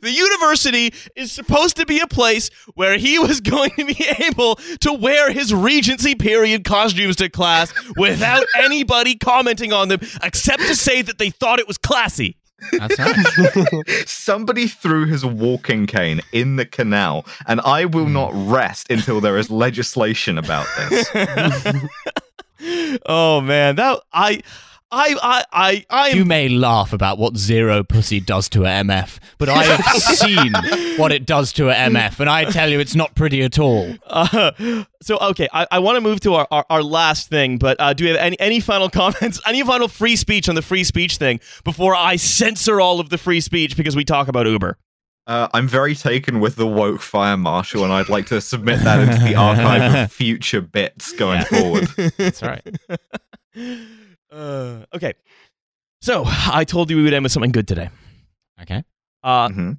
[0.00, 4.56] The university is supposed to be a place where he was going to be able
[4.80, 10.76] to wear his Regency period costumes to class without anybody commenting on them, except to
[10.76, 12.36] say that they thought it was classy.
[12.72, 13.88] That's right.
[14.06, 18.12] Somebody threw his walking cane in the canal, and I will hmm.
[18.12, 21.08] not rest until there is legislation about this.
[23.06, 24.42] Oh man, that I.
[24.90, 29.18] I I I I You may laugh about what zero pussy does to a MF,
[29.36, 30.52] but I have seen
[30.96, 33.94] what it does to a MF, and I tell you, it's not pretty at all.
[34.06, 34.52] uh,
[35.02, 35.48] so okay.
[35.52, 38.10] I, I want to move to our, our, our last thing, but uh, do we
[38.10, 39.40] have any any final comments?
[39.46, 43.18] Any final free speech on the free speech thing before I censor all of the
[43.18, 44.78] free speech because we talk about Uber?
[45.26, 49.00] Uh, I'm very taken with the woke fire marshal, and I'd like to submit that
[49.06, 51.86] into the archive of future bits going forward.
[52.16, 52.66] That's right.
[54.30, 55.14] Uh, okay.
[56.02, 57.90] So I told you we would end with something good today.
[58.62, 58.82] Okay.
[59.22, 59.78] Uh, Mhm.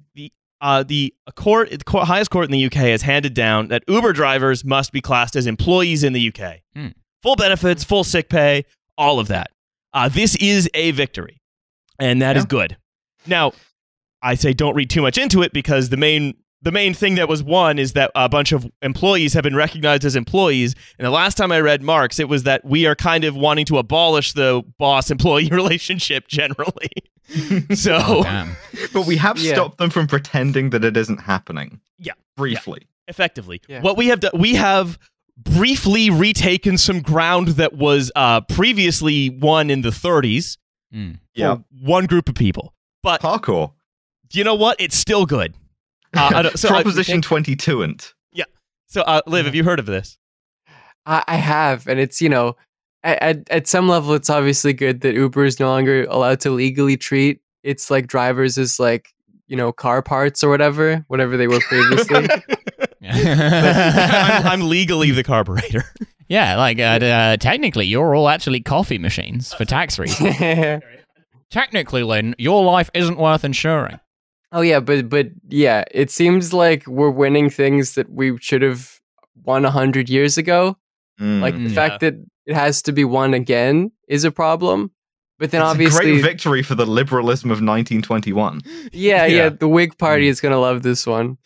[0.60, 4.12] uh, the court, the court, highest court in the UK has handed down that Uber
[4.12, 6.62] drivers must be classed as employees in the UK.
[6.74, 6.88] Hmm.
[7.22, 8.64] Full benefits, full sick pay,
[8.98, 9.50] all of that.
[9.92, 11.40] Uh, this is a victory,
[11.98, 12.48] and that is Yeah.
[12.48, 12.76] good.
[13.26, 13.52] Now,
[14.22, 17.28] I say don't read too much into it because the main the main thing that
[17.28, 20.74] was won is that a bunch of employees have been recognized as employees.
[20.98, 23.64] And the last time I read Marx, it was that we are kind of wanting
[23.66, 26.90] to abolish the boss employee relationship generally.
[27.74, 28.56] so Oh.
[28.92, 29.54] But we have Yeah.
[29.54, 31.80] stopped them from pretending that it isn't happening.
[31.98, 32.12] Yeah.
[32.36, 32.86] Briefly.
[33.08, 33.60] effectively.
[33.68, 33.80] Yeah.
[33.80, 34.98] What we have done, we have
[35.36, 40.58] briefly retaken some ground that was uh, previously won in the 30s
[40.92, 41.12] Hmm.
[41.34, 41.54] Yeah.
[41.56, 42.74] for one group of people.
[43.02, 43.72] But Parkour.
[44.32, 44.76] you know what?
[44.80, 45.54] It's still good.
[46.16, 48.44] Uh, I don't- so, I- Proposition 22 and yeah.
[48.86, 50.18] so uh, Liv, have you heard of this?
[51.06, 52.56] I, I have, and it's you know,
[53.02, 56.50] at, at at some level, it's obviously good that Uber is no longer allowed to
[56.50, 59.08] legally treat its like drivers as like
[59.48, 62.28] you know car parts or whatever, whatever they were previously.
[63.02, 65.84] I'm, I'm legally the carburetor.
[66.28, 70.36] yeah, like uh, uh, technically, you're all actually coffee machines for tax reasons.
[71.50, 73.98] technically, Lynn, your life isn't worth insuring.
[74.52, 79.00] Oh yeah, but but yeah, it seems like we're winning things that we should have
[79.44, 80.76] won a hundred years ago.
[81.20, 81.40] Mm.
[81.40, 81.74] Like the Yeah.
[81.74, 82.14] fact that
[82.46, 84.90] it has to be won again is a problem.
[85.38, 88.60] But then It's a obviously, great victory for the liberalism of 1921.
[88.92, 89.48] yeah, yeah, Yeah.
[89.50, 91.38] the Whig Party is gonna love this one.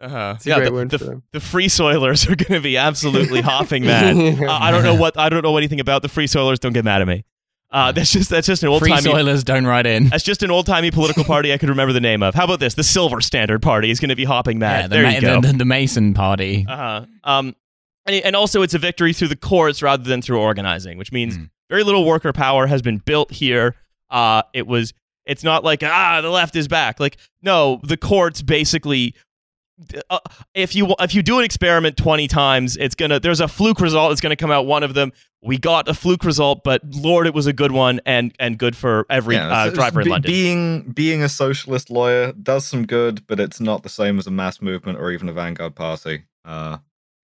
[0.00, 0.36] Uh-huh.
[0.44, 4.16] Yeah, the, the, the Free Soilers are going to be absolutely hopping that.
[4.48, 6.58] Uh, I don't know what I don't know anything about the Free Soilers.
[6.58, 7.24] Don't get mad at me.
[7.72, 9.02] Uh, that's just that's just an old Free timey.
[9.12, 10.08] soilers don't write in.
[10.08, 12.34] That's just an old timey political party I could remember the name of.
[12.34, 12.74] How about this?
[12.74, 14.80] The Silver Standard Party is going to be hopping that.
[14.82, 15.40] Yeah, the, there Ma- you go.
[15.40, 16.66] the, the, the Mason party.
[16.68, 17.06] Uh-huh.
[17.22, 17.54] Um,
[18.06, 21.36] and, and also it's a victory through the courts rather than through organizing, which means
[21.38, 21.50] Mm.
[21.68, 23.76] very little worker power has been built here.
[24.10, 24.92] Uh, it was.
[25.26, 26.98] It's not like ah the left is back.
[26.98, 29.14] Like no, the courts basically.
[30.10, 30.18] Uh,
[30.54, 34.10] if you if you do an experiment 20 times it's gonna there's a fluke result
[34.10, 35.10] that's gonna come out one of them
[35.42, 38.76] we got a fluke result but lord it was a good one and and good
[38.76, 42.84] for every Yeah, uh, driver in be- london Being being a socialist lawyer does some
[42.86, 46.24] good, but it's not the same as a mass movement or even a vanguard party.
[46.44, 46.78] Uh,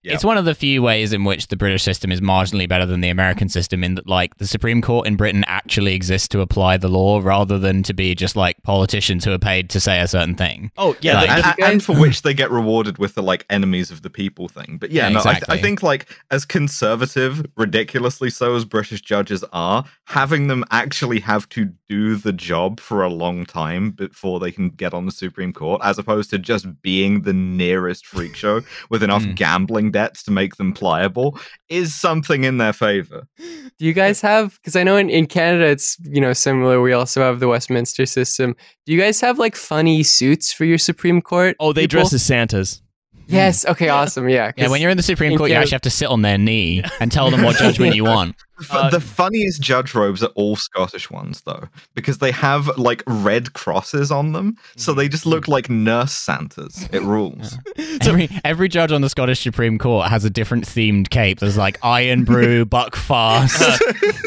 [0.04, 0.14] Yeah.
[0.14, 2.99] It's one of the few ways in which the British system is marginally better than
[3.01, 6.76] the American system in that, like, the Supreme Court in Britain actually exists to apply
[6.78, 10.08] the law rather than to be just like politicians who are paid to say a
[10.08, 10.72] certain thing.
[10.78, 13.91] oh yeah Like- and, and- and for which they get rewarded with the like enemies
[13.91, 14.78] of the people thing.
[14.80, 15.58] But yeah, Yeah, no, I, th- exactly.
[15.58, 21.47] I think like as conservative, ridiculously so as British judges are, having them actually have
[21.49, 25.54] to do the job for a long time before they can get on the Supreme
[25.54, 29.36] Court, as opposed to just being the nearest freak show with enough Mm.
[29.36, 31.39] gambling debts to make them pliable,
[31.70, 33.26] is something in their favor.
[33.38, 34.56] Do you guys have?
[34.56, 36.82] Because I know in, in Canada it's you know similar.
[36.82, 38.56] We also have the Westminster system.
[38.86, 41.56] Do you guys have like funny suits for your Supreme Court?
[41.62, 42.00] oh they people?
[42.02, 42.82] dress as santas
[43.28, 43.66] Yes.
[43.66, 43.89] Okay.
[43.89, 44.28] Awesome.
[44.30, 44.36] Yeah.
[44.36, 46.22] Yeah, 'cause- when you're in the Supreme in Court, you actually have to sit on
[46.22, 48.36] their knee and tell them what judgment you want.
[48.60, 51.64] F- Uh, the funniest judge robes are all Scottish ones, though,
[51.95, 56.88] because they have like red crosses on them, so they just look like nurse Santas.
[56.91, 57.58] It rules.
[58.01, 61.39] Every every judge on the Scottish Supreme Court has a different themed cape.
[61.39, 63.80] There's like Irn-Bru, Buckfast.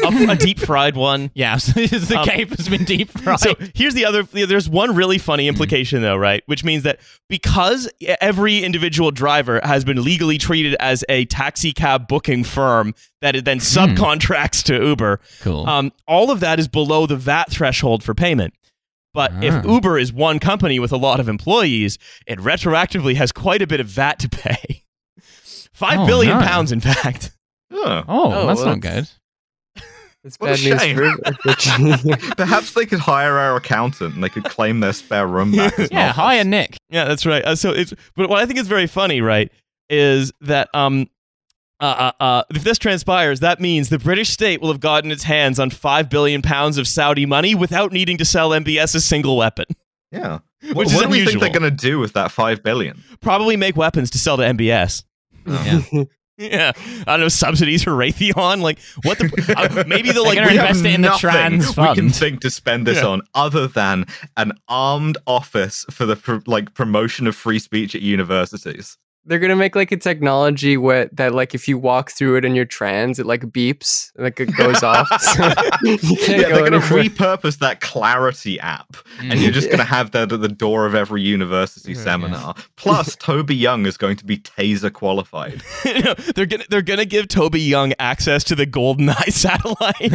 [0.27, 3.39] a, a deep fried one yeah, so the Um, cape has been deep fried.
[3.39, 4.23] So here's the other.
[4.23, 6.43] There's one really funny implication though, right?
[6.47, 6.99] Which means that
[7.29, 7.89] because
[8.21, 13.45] every individual driver has been legally treated as a taxi cab booking firm that it
[13.45, 15.67] then subcontracts to Uber, cool.
[15.67, 18.53] um, all of that is below the VAT threshold for payment.
[19.13, 19.61] But if Ah.
[19.67, 21.97] Uber is one company with a lot of employees,
[22.27, 24.83] it retroactively has quite a bit of VAT to pay.
[25.73, 26.45] Five Oh, billion no.
[26.45, 27.31] pounds, in fact.
[27.71, 28.03] Oh.
[28.07, 29.09] oh, oh, that's well, not good.
[30.23, 32.15] it's What a bad news shame.
[32.17, 35.75] for Perhaps they could hire our accountant and they could claim their spare room back.
[35.91, 36.15] Yeah, office.
[36.15, 36.77] hire Nick.
[36.89, 37.43] Yeah, that's right.
[37.43, 39.51] Uh, so it's but what I think is very funny, right,
[39.89, 41.07] is that um
[41.79, 45.23] uh, uh, uh, if this transpires, that means the British state will have gotten its
[45.23, 49.37] hands on five billion pounds of Saudi money without needing to sell MBS a single
[49.37, 49.65] weapon.
[50.11, 50.39] Yeah.
[50.63, 53.03] Which What, is what do we think they're going to do with that five billion?
[53.21, 55.03] Probably make weapons to sell to MBS.
[55.45, 55.81] Yeah.
[56.39, 58.61] Yeah, I don't know subsidies for Raytheon.
[58.61, 59.55] Like what the?
[59.57, 61.95] uh, maybe they'll like gonna We we- have invest it in the nothing trans we
[61.95, 63.07] can think to spend this Yeah.
[63.07, 64.05] on other than
[64.35, 68.99] an armed office for the pr- like promotion of free speech at universities.
[69.27, 72.55] They're gonna make like a technology where that like if you walk through it and
[72.55, 75.07] you're trans, it like beeps, like it goes off.
[75.21, 75.43] So
[75.83, 77.03] you can't Yeah, go they're going to anywhere.
[77.03, 80.95] repurpose that Clarity app, and you're just going to have that at the door of
[80.95, 82.01] every university Yeah.
[82.03, 82.55] seminar.
[82.77, 85.61] Plus, Toby Young is going to be taser qualified.
[85.85, 90.13] No, they're gonna they're gonna give Toby Young access to the GoldenEye satellite.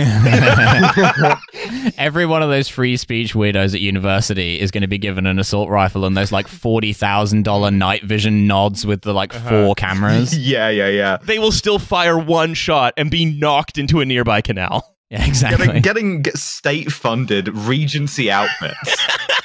[1.98, 5.38] Every one of those free speech weirdos at university is going to be given an
[5.38, 9.48] assault rifle and those like forty thousand dollar night vision nods with the like uh-huh.
[9.48, 10.36] four cameras.
[10.46, 11.18] yeah, yeah, yeah.
[11.22, 14.88] they will still fire one shot and be knocked into a nearby canal.
[15.12, 15.66] Yeah, exactly.
[15.66, 18.96] Getting, getting get state-funded Regency outfits.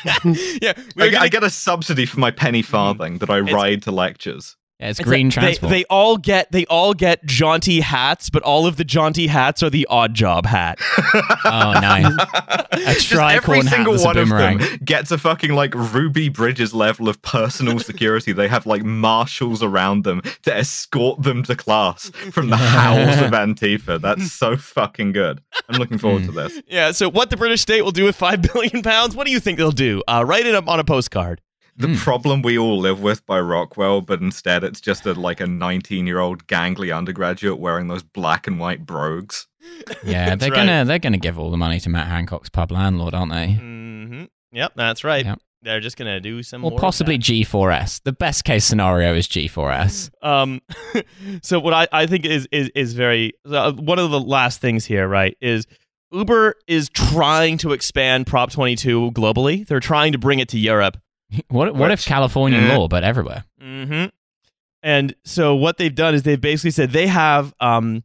[0.62, 3.82] yeah, I, we're I get a subsidy for my penny farthing that I It's- ride
[3.82, 4.56] to lectures.
[4.80, 5.70] Yeah, it's it's green a- transport.
[5.72, 9.64] They, they all get they all get jaunty hats, but all of the jaunty hats
[9.64, 10.78] are the odd job hat.
[11.46, 12.06] oh, nice.
[12.76, 16.74] Just tricorn every hat single a one of them gets a fucking like Ruby Bridges
[16.74, 18.34] level of personal security.
[18.34, 23.32] they have like marshals around them to escort them to class from the howls of
[23.32, 24.00] Antifa.
[24.00, 25.42] That's so fucking good.
[25.70, 26.62] I'm looking forward to this.
[26.68, 26.92] yeah.
[26.92, 29.16] So what the British state will do with five billion pounds?
[29.16, 30.04] What do you think they'll do?
[30.08, 31.42] Uh, write it up on a postcard.
[31.80, 31.96] The Hmm.
[31.96, 36.08] problem we all live with by Rockwell, but instead it's just a like a 19
[36.08, 39.48] year old gangly undergraduate wearing those black and white brogues.
[40.04, 40.56] Yeah, they're right.
[40.58, 43.48] gonna they're gonna give all the money to Matt Hancock's pub landlord, aren't they?
[43.62, 44.24] Mm-hmm.
[44.54, 45.26] Yep, that's right.
[45.26, 45.40] Yep.
[45.64, 47.24] They're just gonna do some Or more of possibly that.
[47.26, 48.02] G4S.
[48.04, 50.10] The best case scenario is G4S.
[50.22, 50.62] Um,
[51.44, 54.86] so what I, I think is is is very uh, one of the last things
[54.86, 55.36] here, right?
[55.42, 55.66] Is
[56.12, 59.68] Uber is trying to expand Prop 22 globally.
[59.68, 60.98] They're trying to bring it to Europe.
[61.50, 62.76] What what if California eh.
[62.76, 63.44] law, but everywhere?
[63.62, 64.06] hmm
[64.84, 68.04] And so what they've done is they've basically said they have um,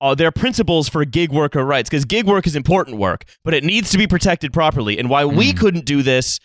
[0.00, 3.62] uh, their principles for gig worker rights because gig work is important work, but it
[3.64, 4.98] needs to be protected properly.
[4.98, 5.58] And why we Mm.
[5.58, 6.40] couldn't do this,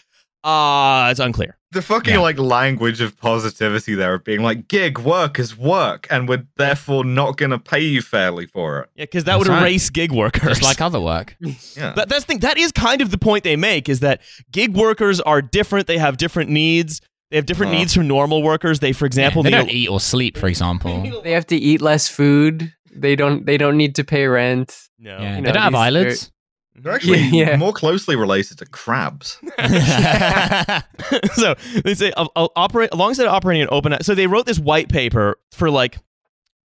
[0.47, 1.57] uh, it's unclear.
[1.71, 2.19] The fucking Yeah.
[2.21, 7.03] like language of positivity there of being like gig work is work and we're therefore
[7.03, 8.89] not gonna pay you fairly for it.
[8.95, 9.61] Yeah, because that That's would right.
[9.63, 10.59] erase gig workers.
[10.59, 11.35] Just like other work.
[11.75, 11.91] Yeah.
[11.93, 12.39] That, that's the thing.
[12.39, 14.21] That is kind of the point they make is that
[14.51, 15.87] gig workers are different.
[15.87, 17.01] They have different needs.
[17.29, 17.79] They have different Uh.
[17.79, 18.79] needs from normal workers.
[18.79, 21.03] They, for example, they need don't eat or sleep, for example.
[21.23, 22.71] They have to eat less food.
[22.95, 23.45] They don't.
[23.45, 24.75] They don't need to pay rent.
[24.97, 25.17] No.
[25.19, 26.31] Yeah, You they don't have eyelids.
[26.77, 27.57] They're actually Yeah, yeah.
[27.57, 29.39] more closely related to crabs.
[31.35, 33.95] so they say uh, uh, operate alongside operating an open.
[34.01, 35.97] So they wrote this white paper for like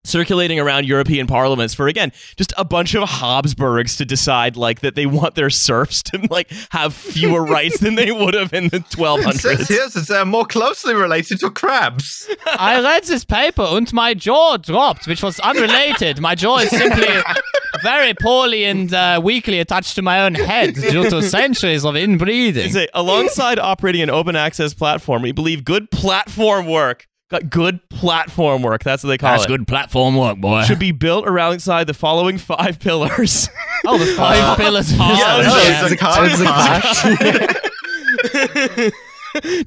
[0.05, 4.97] circulating around European parliaments for again just a bunch of Habsburgs to decide like that
[4.97, 8.79] they want their serfs to like have fewer rights than they would have in the
[8.99, 9.69] It says 1200s.
[9.69, 12.29] here that they're more closely related to crabs.
[12.47, 16.21] I read this paper and my jaw dropped, which was unrelated.
[16.21, 17.07] My jaw is simply
[17.83, 22.71] very poorly and uh, weakly attached to my own head due to centuries of inbreeding.
[22.73, 27.07] say alongside operating an open access platform, we believe good platform work.
[27.33, 28.85] Got good platform work.
[28.85, 29.49] That's what they call That's it.
[29.49, 30.63] good platform work, boy.
[30.65, 33.49] Should be built around alongside the following five pillars.
[33.87, 35.57] oh, the five pillars of Oh, Yeah, no, no,
[35.87, 37.05] it's a kind It's a clash.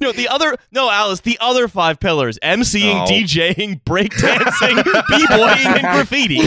[0.00, 1.20] no, the other no, Alice.
[1.20, 3.06] The other five pillars: MCing, Oh.
[3.10, 6.40] DJing, breakdancing, b-boying, and graffiti.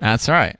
[0.00, 0.56] That's right.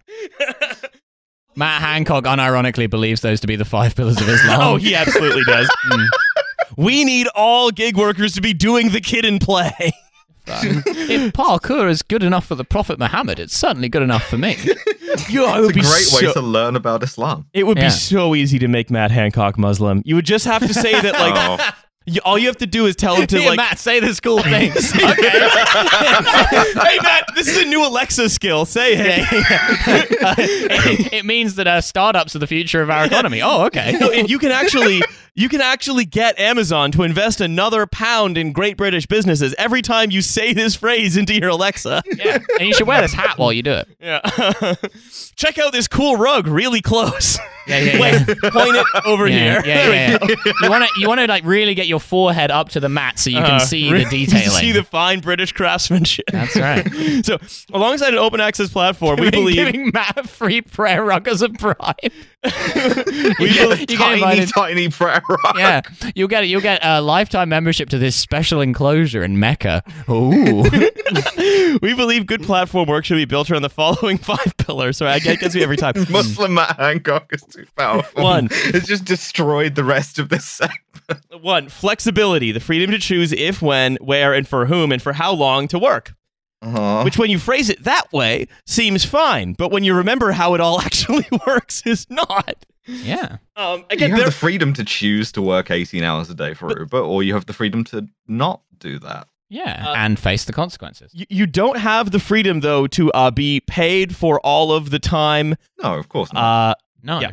[1.56, 4.60] Matt Hancock unironically believes those to be the five pillars of Islam.
[4.62, 5.68] Oh, he absolutely does.
[5.90, 6.06] Mm.
[6.78, 9.72] We need all gig workers to be doing the kid and play.
[10.46, 14.56] if parkour is good enough for the Prophet Muhammad, it's certainly good enough for me.
[15.28, 17.46] Yo, it It's would a be great way to learn about Islam.
[17.52, 17.86] It would Yeah.
[17.86, 20.02] be so easy to make Matt Hancock Muslim.
[20.06, 21.59] You would just have to say that, like, Oh.
[22.09, 24.39] you, all you have to do is tell him to, like, Matt, say this cool
[24.43, 24.72] thing.
[24.72, 25.09] hey,
[27.02, 28.64] Matt, this is a new Alexa skill.
[28.64, 29.26] Say it.
[30.39, 33.43] it, it means that uh, startups are the future of our economy.
[33.43, 33.93] Oh, okay.
[33.98, 35.02] No, you can actually
[35.35, 40.10] you can actually get Amazon to invest another pound in great British businesses every time
[40.10, 42.02] you say this phrase into your Alexa.
[42.16, 43.89] Yeah, and you should wear this hat while you do it.
[44.01, 44.74] Yeah.
[45.36, 47.39] Check out this cool rug really close.
[47.68, 49.62] Yeah, yeah, Wait, point it over here.
[49.64, 50.52] yeah, yeah, yeah.
[50.62, 53.18] You want to, you want to like really get your forehead up to the mat
[53.18, 54.50] so you can Uh, see really the detailing.
[54.58, 56.26] see the fine British craftsmanship.
[56.32, 56.86] That's right.
[57.24, 57.38] So,
[57.72, 61.96] alongside an open access platform, we believe giving Matt free prayer rug as a bribe.
[63.38, 65.56] We You get- you tiny, tiny prayer rug.
[65.56, 65.80] Yeah,
[66.14, 69.82] you'll get you'll get a lifetime membership to this special enclosure in Mecca.
[70.08, 70.62] Ooh,
[71.82, 74.98] we believe good platform work should be built around the following five pillars.
[74.98, 75.94] Sorry, I get gets me every time.
[76.10, 78.22] Muslim Matt Hancock is too powerful.
[78.22, 78.48] One.
[78.52, 80.82] It's just destroyed the rest of this segment.
[81.40, 85.32] One, flexibility, the freedom to choose if, when, where, and for whom, and for how
[85.32, 86.12] long to work.
[86.60, 87.02] Uh-huh.
[87.05, 89.52] Which, when you phrase it that way, seems fine.
[89.52, 92.64] But when you remember how it all actually works, is not.
[92.86, 93.36] yeah.
[93.56, 96.55] Um, you again, have there, the freedom to choose to work 18 hours a day
[96.55, 99.28] for Uber, or you have the freedom to not do that.
[99.51, 101.10] Yeah, Uh, and face the consequences.
[101.14, 104.98] you, you don't have the freedom, though, to uh, be paid for all of the
[104.98, 105.55] time.
[105.82, 106.70] No, of course not.
[106.70, 107.20] Uh, No.
[107.20, 107.32] Yeah.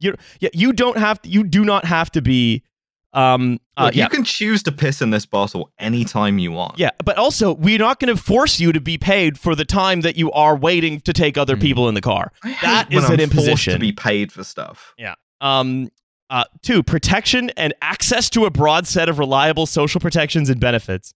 [0.00, 1.20] you, yeah, you don't have.
[1.22, 2.64] You do not have to be.
[3.14, 6.78] Um, uh, Look, yeah, You can choose to piss in this bottle anytime you want.
[6.78, 10.00] Yeah, but also we're not going to force you to be paid for the time
[10.00, 11.60] that you are waiting to take other Mhm.
[11.60, 12.32] people in the car.
[12.42, 13.74] I hate That when is I'm an imposition.
[13.74, 14.94] to be paid for stuff.
[14.96, 15.14] Yeah.
[15.42, 15.90] Um,
[16.30, 21.12] uh, two, protection and access to a broad set of reliable social protections and benefits.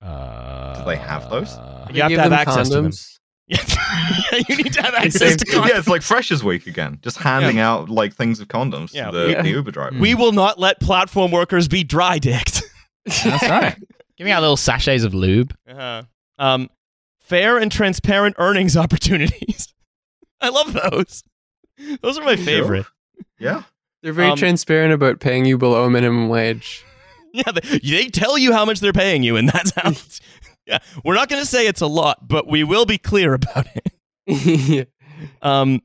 [0.00, 1.50] Uh, Do they have those?
[1.92, 2.90] You have to have them access to them.
[3.58, 4.32] Condoms.
[4.32, 5.68] Yeah, you need to have access to condoms.
[5.68, 9.16] yeah, it's like Freshers Week again, just handing out like things of condoms Yeah, to
[9.16, 9.98] the, we- the Uber driver.
[9.98, 12.62] We will not let platform workers be dry dicked.
[13.06, 13.76] That's right.
[14.16, 15.54] Give me out little sachets of lube.
[15.68, 16.02] Uh-huh.
[16.38, 16.68] Um,
[17.20, 19.72] fair and transparent earnings opportunities.
[20.40, 21.22] I love those.
[22.02, 22.44] Those are my Sure.
[22.44, 22.86] favorite.
[23.38, 23.62] Yeah,
[24.02, 26.84] They're very Um, transparent about paying you below minimum wage.
[27.32, 29.92] Yeah, they, they tell you how much they're paying you, and that's how.
[30.70, 33.66] Yeah, we're not going to say it's a lot, but we will be clear about
[33.74, 34.88] it.
[35.42, 35.82] Um,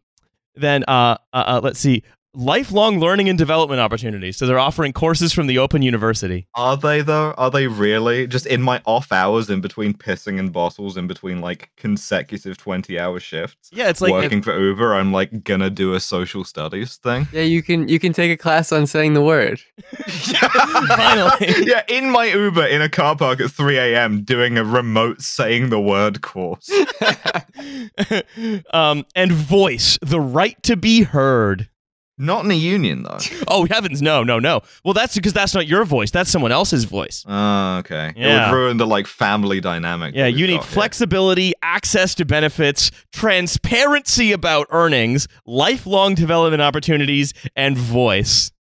[0.56, 2.04] then uh, uh, uh, let's see,
[2.36, 4.38] lifelong learning and development opportunities.
[4.38, 6.48] So they're offering courses from the Open University.
[6.56, 7.34] are they though?
[7.38, 8.28] Are they really?
[8.28, 13.20] Just in my off hours, in between pissing and bottles, in between like consecutive twenty-hour
[13.20, 17.28] shifts, Yeah, it's like working for Uber, I'm like gonna do a social studies thing.
[17.32, 19.62] yeah, you can you can take a class on saying the word.
[19.96, 21.54] Finally.
[21.66, 24.24] yeah, in my Uber in a car park at 3 a.m.
[24.24, 26.70] doing a remote saying the word course.
[28.74, 31.70] um, and voice the right to be heard.
[32.18, 33.18] Not in a union though.
[33.48, 34.62] Oh heavens, no, no, no.
[34.84, 36.12] Well, that's because that's not your voice.
[36.12, 37.24] That's someone else's voice.
[37.28, 38.14] Oh, okay.
[38.16, 40.16] It would ruin the like family dynamic.
[40.16, 40.74] Yeah, you need got here.
[40.74, 48.52] flexibility, access to benefits, transparency about earnings, lifelong development opportunities, and voice.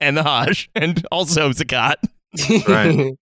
[0.00, 1.96] And the Hajj, and also Zakat.
[2.68, 3.16] Right.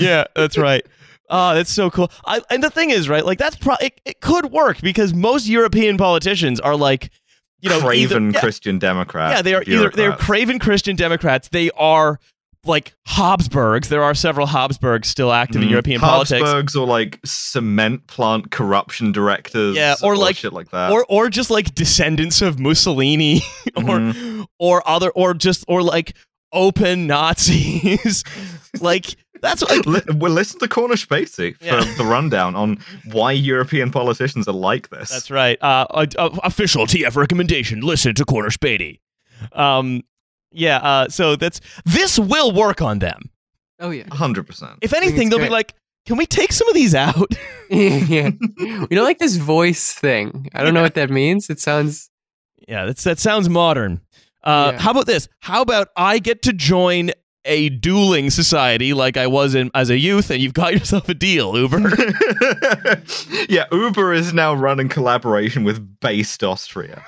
[0.00, 0.84] yeah, that's right.
[1.30, 2.10] Oh, that's so cool.
[2.26, 3.24] I, and the thing is, right?
[3.24, 7.10] Like that's pro- it, it could work because most European politicians are like,
[7.62, 9.36] you know, Craven either, yeah, Christian Democrat.
[9.36, 11.48] yeah, they are either they're craven Christian Democrats.
[11.48, 12.18] They are
[12.64, 13.88] like Habsburgs.
[13.88, 15.70] There are several Habsburgs still active in Mhm.
[15.72, 16.40] European politics.
[16.42, 19.74] Habsburgs or like cement plant corruption directors.
[19.76, 20.90] Yeah, or like- shit like that.
[20.92, 23.42] or or just like descendants of Mussolini
[23.76, 24.42] or Mm-hmm.
[24.58, 26.14] or other or just or like
[26.52, 28.22] open Nazis.
[28.80, 31.94] like that's what, Li- well, listen to Cornish Spacey for Yeah.
[31.98, 32.78] the rundown on
[33.12, 35.10] why European politicians are like this.
[35.10, 35.58] that's right.
[35.62, 37.80] Uh, uh, uh, official TF recommendation.
[37.80, 39.00] Listen to Cornish Beatty.
[39.52, 40.02] Um,
[40.52, 40.78] yeah.
[40.78, 43.30] Uh, so that's this will work on them.
[43.80, 44.04] oh yeah.
[44.14, 44.78] hundred percent.
[44.80, 45.74] If anything, they'll be like,
[46.06, 47.32] "Can we take some of these out?"
[47.70, 48.30] yeah.
[48.58, 50.48] You know, like this voice thing.
[50.54, 51.50] I don't know what that means.
[51.50, 52.10] It sounds.
[52.68, 54.00] yeah, that's that sounds modern.
[54.44, 54.80] Uh, Yeah.
[54.80, 55.28] How about this?
[55.40, 57.10] How about I get to join
[57.44, 61.14] a dueling society like I was in as a youth, and you've got yourself a
[61.14, 61.80] deal, Uber.
[63.48, 67.04] yeah, Uber is now running collaboration with Based Austria.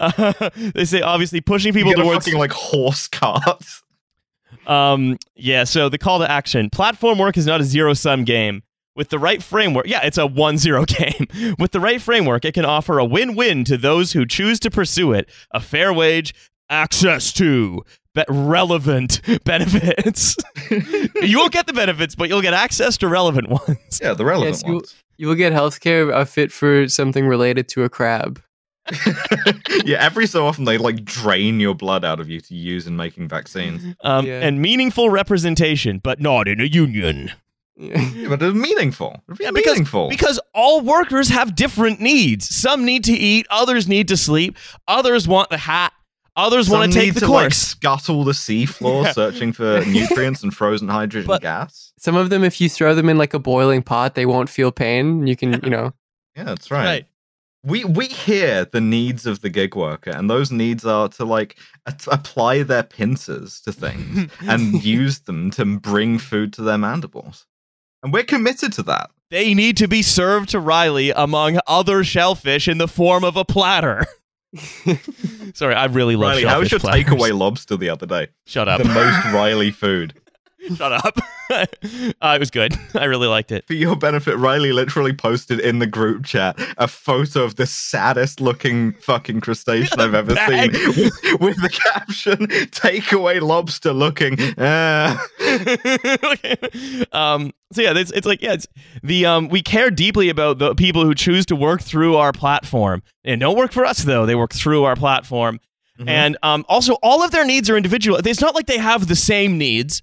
[0.00, 3.82] Uh, they say obviously pushing people You get a towards fucking like horse carts.
[4.66, 8.62] um yeah so the call to action platform work is not a zero sum game
[8.94, 12.64] with the right framework yeah it's a 1-0 game with the right framework it can
[12.64, 16.34] offer a win-win to those who choose to pursue it a fair wage
[16.70, 17.82] access to
[18.14, 20.36] be- relevant benefits
[21.22, 24.56] you won't get the benefits but you'll get access to relevant ones Yeah, the relevant
[24.56, 24.94] Yes, you, ones.
[25.18, 28.42] you will get healthcare uh, fit for something related to a crab.
[29.84, 32.96] yeah, every so often they like drain your blood out of you to use in
[32.96, 33.82] making vaccines.
[34.02, 34.40] um, Yeah.
[34.40, 37.32] and meaningful representation but not in a union
[37.76, 38.00] Yeah.
[38.00, 39.22] Yeah, but it's meaningful.
[39.28, 40.08] It'd be Yeah, because- meaningful.
[40.08, 42.48] Because all workers have different needs.
[42.48, 44.56] Some need to eat, others need to sleep,
[44.88, 45.92] others want the hat,
[46.36, 49.12] others Some want to take need the to like scuttle the seafloor Yeah.
[49.12, 51.92] searching for nutrients and frozen hydrogen But- gas.
[51.98, 54.70] Some of them, if you throw them in like a boiling pot, they won't feel
[54.70, 55.26] pain.
[55.26, 55.92] You can, you know.
[56.36, 56.84] Yeah, that's right.
[56.84, 57.06] right.
[57.64, 61.56] We we hear the needs of the gig worker, and those needs are to like
[61.86, 67.46] a- apply their pincers to things and use them to bring food to their mandibles.
[68.04, 69.10] And we're committed to that.
[69.32, 73.44] They need to be served to Riley among other shellfish in the form of a
[73.44, 74.06] platter.
[75.54, 78.28] Sorry, I really love Riley, how was your takeaway lobster the other day?
[78.44, 78.82] Shut up.
[78.82, 80.14] The most Riley food.
[80.76, 81.18] Shut up.
[81.50, 81.66] uh,
[82.22, 82.74] it was good.
[82.94, 83.66] I really liked it.
[83.66, 88.40] For your benefit, Riley literally posted in the group chat a photo of the saddest
[88.40, 92.38] looking fucking crustacean I've ever seen with, with the caption,
[92.72, 94.36] takeaway lobster looking.
[94.58, 95.24] ah."
[97.12, 98.66] um so yeah it's, it's like yeah it's
[99.02, 103.02] the um we care deeply about the people who choose to work through our platform
[103.24, 105.60] and don't work for us though they work through our platform
[105.98, 106.08] Mhm.
[106.10, 109.16] and um also all of their needs are individual it's not like they have the
[109.16, 110.02] same needs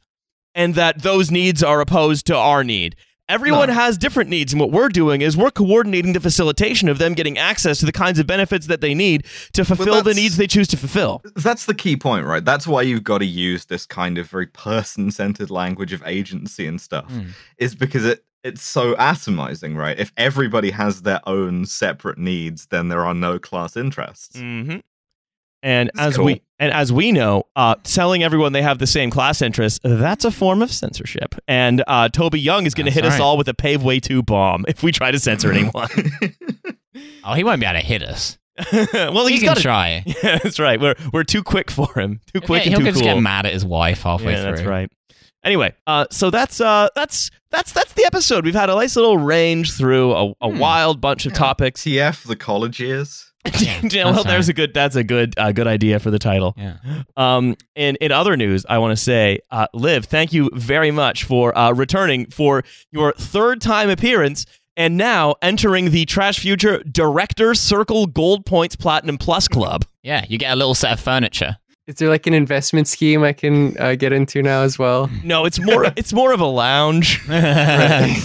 [0.56, 2.96] and that those needs are opposed to our need
[3.30, 3.74] everyone No.
[3.74, 7.38] has different needs and what we're doing is we're coordinating the facilitation of them getting
[7.38, 10.68] access to the kinds of benefits that they need to fulfill the needs they choose
[10.68, 12.44] to fulfill That's the key point, right?
[12.44, 16.68] That's why you've got to use this kind of very person centered language of agency
[16.68, 17.28] and stuff, Mm.
[17.58, 19.98] is because it it's so atomizing, right?
[19.98, 24.36] If everybody has their own separate needs, then there are no class interests.
[24.36, 24.80] Mm-hmm.
[25.64, 29.10] And That's as we and as we know, uh, telling everyone they have the same
[29.10, 31.36] class interests that's a form of censorship.
[31.48, 34.22] And uh, Toby Young is going to That's hit us all with a Paveway two
[34.24, 35.88] bomb if we try to censor anyone.
[37.24, 38.38] Oh, he won't be able to hit us.
[38.94, 39.64] well, He he's can got to.
[39.64, 40.04] try.
[40.24, 40.80] Yeah, that's right.
[40.80, 42.20] We're we're too quick for him.
[42.34, 43.14] Too quick He'll and too just cool.
[43.16, 44.52] get mad at his wife halfway yeah, through.
[44.58, 44.92] that's right.
[45.44, 48.46] Anyway, uh, so that's uh, that's that's that's the episode.
[48.46, 50.60] We've had a nice little range through a, a Hmm.
[50.60, 51.38] wild bunch of Yeah.
[51.40, 51.82] topics.
[51.84, 53.33] TF, the college years.
[53.84, 56.54] yeah, well, that's there's a good that's a good uh, good idea for the title.
[56.58, 56.78] Yeah.
[57.18, 61.26] Um, in in other news, I want to say, uh, Liv, thank you very much
[61.26, 64.46] for uh, returning for your third time appearance,
[64.78, 69.86] and now entering the Trash Future Director Circle Gold Points Platinum Plus Club.
[70.04, 71.58] Yeah, you get a little set of furniture.
[71.86, 75.10] Is there like an investment scheme I can uh, get into now as well?
[75.24, 77.20] No, it's more it's more of a lounge.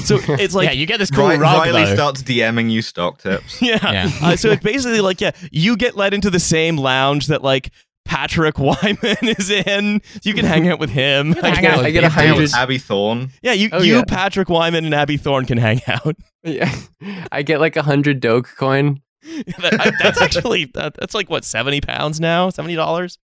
[0.04, 3.18] So it's like yeah, you get this cool Ri- rug Riley starts DMing you stock
[3.18, 3.60] tips.
[3.62, 3.78] Yeah.
[3.82, 4.10] Yeah.
[4.22, 7.70] Uh, so it's basically like, yeah, you get led into the same lounge that like
[8.04, 10.00] Patrick Wyman is in.
[10.22, 11.34] You can hang out with him.
[11.34, 12.08] can hang out I with get a.
[12.08, 12.42] Hang out hundred.
[12.44, 13.30] with Abby Thorn.
[13.42, 14.04] Yeah, you, Oh, you yeah.
[14.06, 16.16] Patrick Wyman, and Abby Thorn can hang out.
[16.44, 16.74] Yeah,
[17.32, 19.00] I get like a hundred Dogecoin
[19.58, 23.18] That- I- that's actually that, that's like what seventy pounds now, seventy dollars.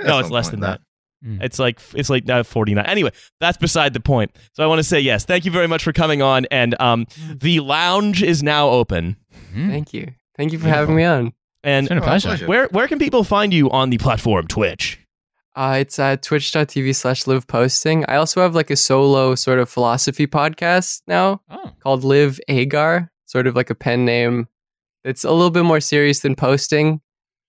[0.00, 0.80] Yeah, no, it's less like than that.
[1.24, 1.42] Mm.
[1.42, 2.86] It's like it's like now forty nine.
[2.86, 3.10] Anyway,
[3.40, 4.34] that's beside the point.
[4.54, 7.06] So I want to say yes, thank you very much for coming on, and um,
[7.40, 9.16] the lounge is now open.
[9.54, 9.68] Mm.
[9.70, 10.12] Thank you.
[10.36, 11.32] Thank you for having me on.
[11.62, 12.28] And It's been a Oh, pleasure.
[12.28, 12.46] pleasure.
[12.46, 14.98] where where can people find you on the platform Twitch?
[15.54, 18.04] Uh, it's uh, twitch.tv slash live posting.
[18.06, 21.72] I also have like a solo sort of philosophy podcast now Oh.
[21.82, 24.46] called Liv Agar, sort of like a pen name.
[25.04, 27.00] It's a little bit more serious than posting,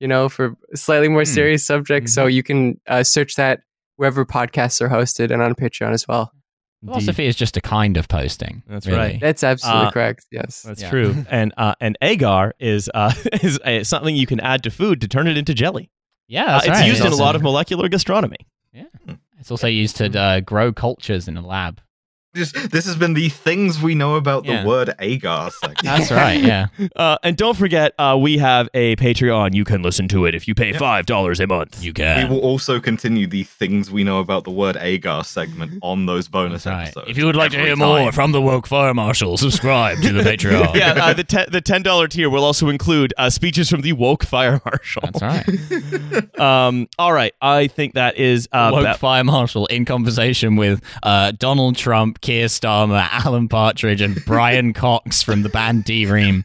[0.01, 1.25] you know, for slightly more Hmm.
[1.39, 2.13] serious subjects.
[2.13, 3.61] So you can uh, search that
[3.95, 6.31] wherever podcasts are hosted and on Patreon as well.
[6.83, 8.63] Philosophy is just a kind of posting.
[8.67, 8.97] That's really.
[8.97, 9.19] right.
[9.21, 10.25] That's absolutely Uh, correct.
[10.31, 10.63] Yes.
[10.63, 10.89] That's Yeah.
[10.89, 11.25] true.
[11.29, 13.13] And uh, and agar is uh,
[13.43, 15.91] is uh, something you can add to food to turn it into jelly.
[16.27, 16.87] Yeah, Uh, that's it's right.
[16.87, 18.37] used in a lot of molecular gastronomy.
[18.73, 18.85] Yeah,
[19.39, 21.79] it's also used to uh, grow cultures in a lab.
[22.33, 24.61] Just this has been the things we know about Yeah.
[24.63, 25.79] the word agar segment.
[25.83, 26.39] That's right.
[26.41, 26.67] Yeah.
[26.95, 29.53] Uh, and don't forget, uh, we have a Patreon.
[29.53, 30.79] You can listen to it if you pay Yep.
[30.79, 31.83] five dollars a month.
[31.83, 32.29] You can.
[32.29, 36.29] We will also continue the things we know about the word agar segment on those
[36.29, 36.83] bonus right.
[36.83, 37.09] episodes.
[37.09, 37.79] If you would like to hear time.
[37.79, 40.73] more from the woke fire marshal, subscribe to the Patreon.
[40.75, 43.91] yeah, uh, the te- the ten dollar tier will also include uh, speeches from the
[43.93, 45.01] woke fire marshal.
[45.11, 46.21] That's right.
[46.39, 50.81] Um, all right, I think that is uh, woke about- fire marshal in conversation with
[51.03, 56.43] uh, Donald Trump, Keir Starmer, Alan Partridge, and Brian Cox from the band D:Ream.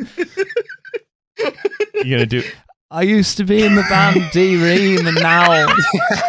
[1.94, 2.42] You're gonna do.
[2.88, 5.66] I used to be in the band D:Ream, and now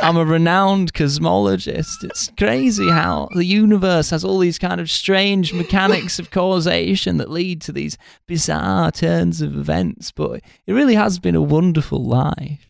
[0.01, 2.03] I'm a renowned cosmologist.
[2.03, 7.29] It's crazy how the universe has all these kind of strange mechanics of causation that
[7.29, 7.97] lead to these
[8.27, 10.11] bizarre turns of events.
[10.11, 12.69] But it really has been a wonderful life.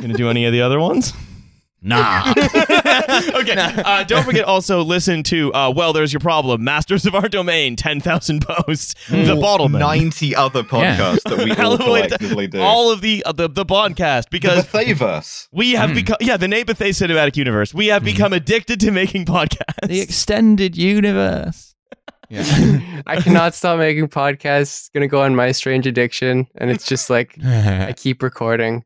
[0.00, 1.12] Gonna do any of the other ones?
[1.80, 2.32] Nah.
[3.34, 3.54] okay.
[3.88, 6.62] Uh, don't forget also listen to uh, well, there's your problem.
[6.64, 8.94] Masters of our domain, ten thousand posts.
[9.08, 9.78] the Or Bottleman.
[9.78, 12.60] 90 other podcasts that we all collectively do.
[12.60, 15.48] all of the uh, the the podcast the because Bethaverse.
[15.52, 17.72] we have become yeah the Nabathe cinematic universe.
[17.72, 19.86] We have become addicted to making podcasts.
[19.86, 21.74] the extended universe.
[22.30, 22.80] Yeah.
[23.06, 24.80] I cannot stop making podcasts.
[24.80, 28.84] It's Gonna go on my strange addiction, and it's just like I keep recording.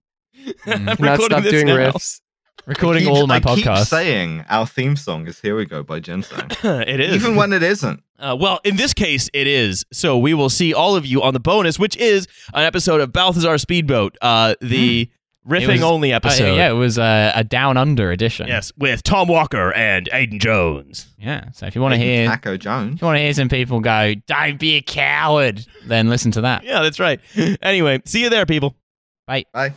[0.65, 1.77] Cannot Recording stop doing now.
[1.93, 2.21] riffs.
[2.67, 3.87] Recording keep- all my I keep podcasts.
[3.87, 7.15] saying our theme song is "Here We Go" by Ginseng, it is.
[7.15, 8.03] even when it isn't.
[8.19, 9.85] Uh, well, in this case, it is.
[9.93, 13.13] So we will see all of you on the bonus, which is an episode of
[13.13, 15.11] Balthazar Speedboat, uh, the
[15.45, 16.55] riffing was- only Uh, episode.
[16.55, 18.47] yeah, it was a, a down under edition.
[18.47, 21.09] Yes, with Tom Walker and Aiden Jones.
[21.19, 21.47] Yeah.
[21.55, 23.01] So if you want to hear, if Taco Jones.
[23.01, 26.63] you want to hear some people go, "Don't be a coward," then listen to that.
[26.63, 27.19] Yeah, that's right.
[27.61, 28.77] Anyway, see you there, people.
[29.27, 29.47] Bye.
[29.53, 29.73] Bye.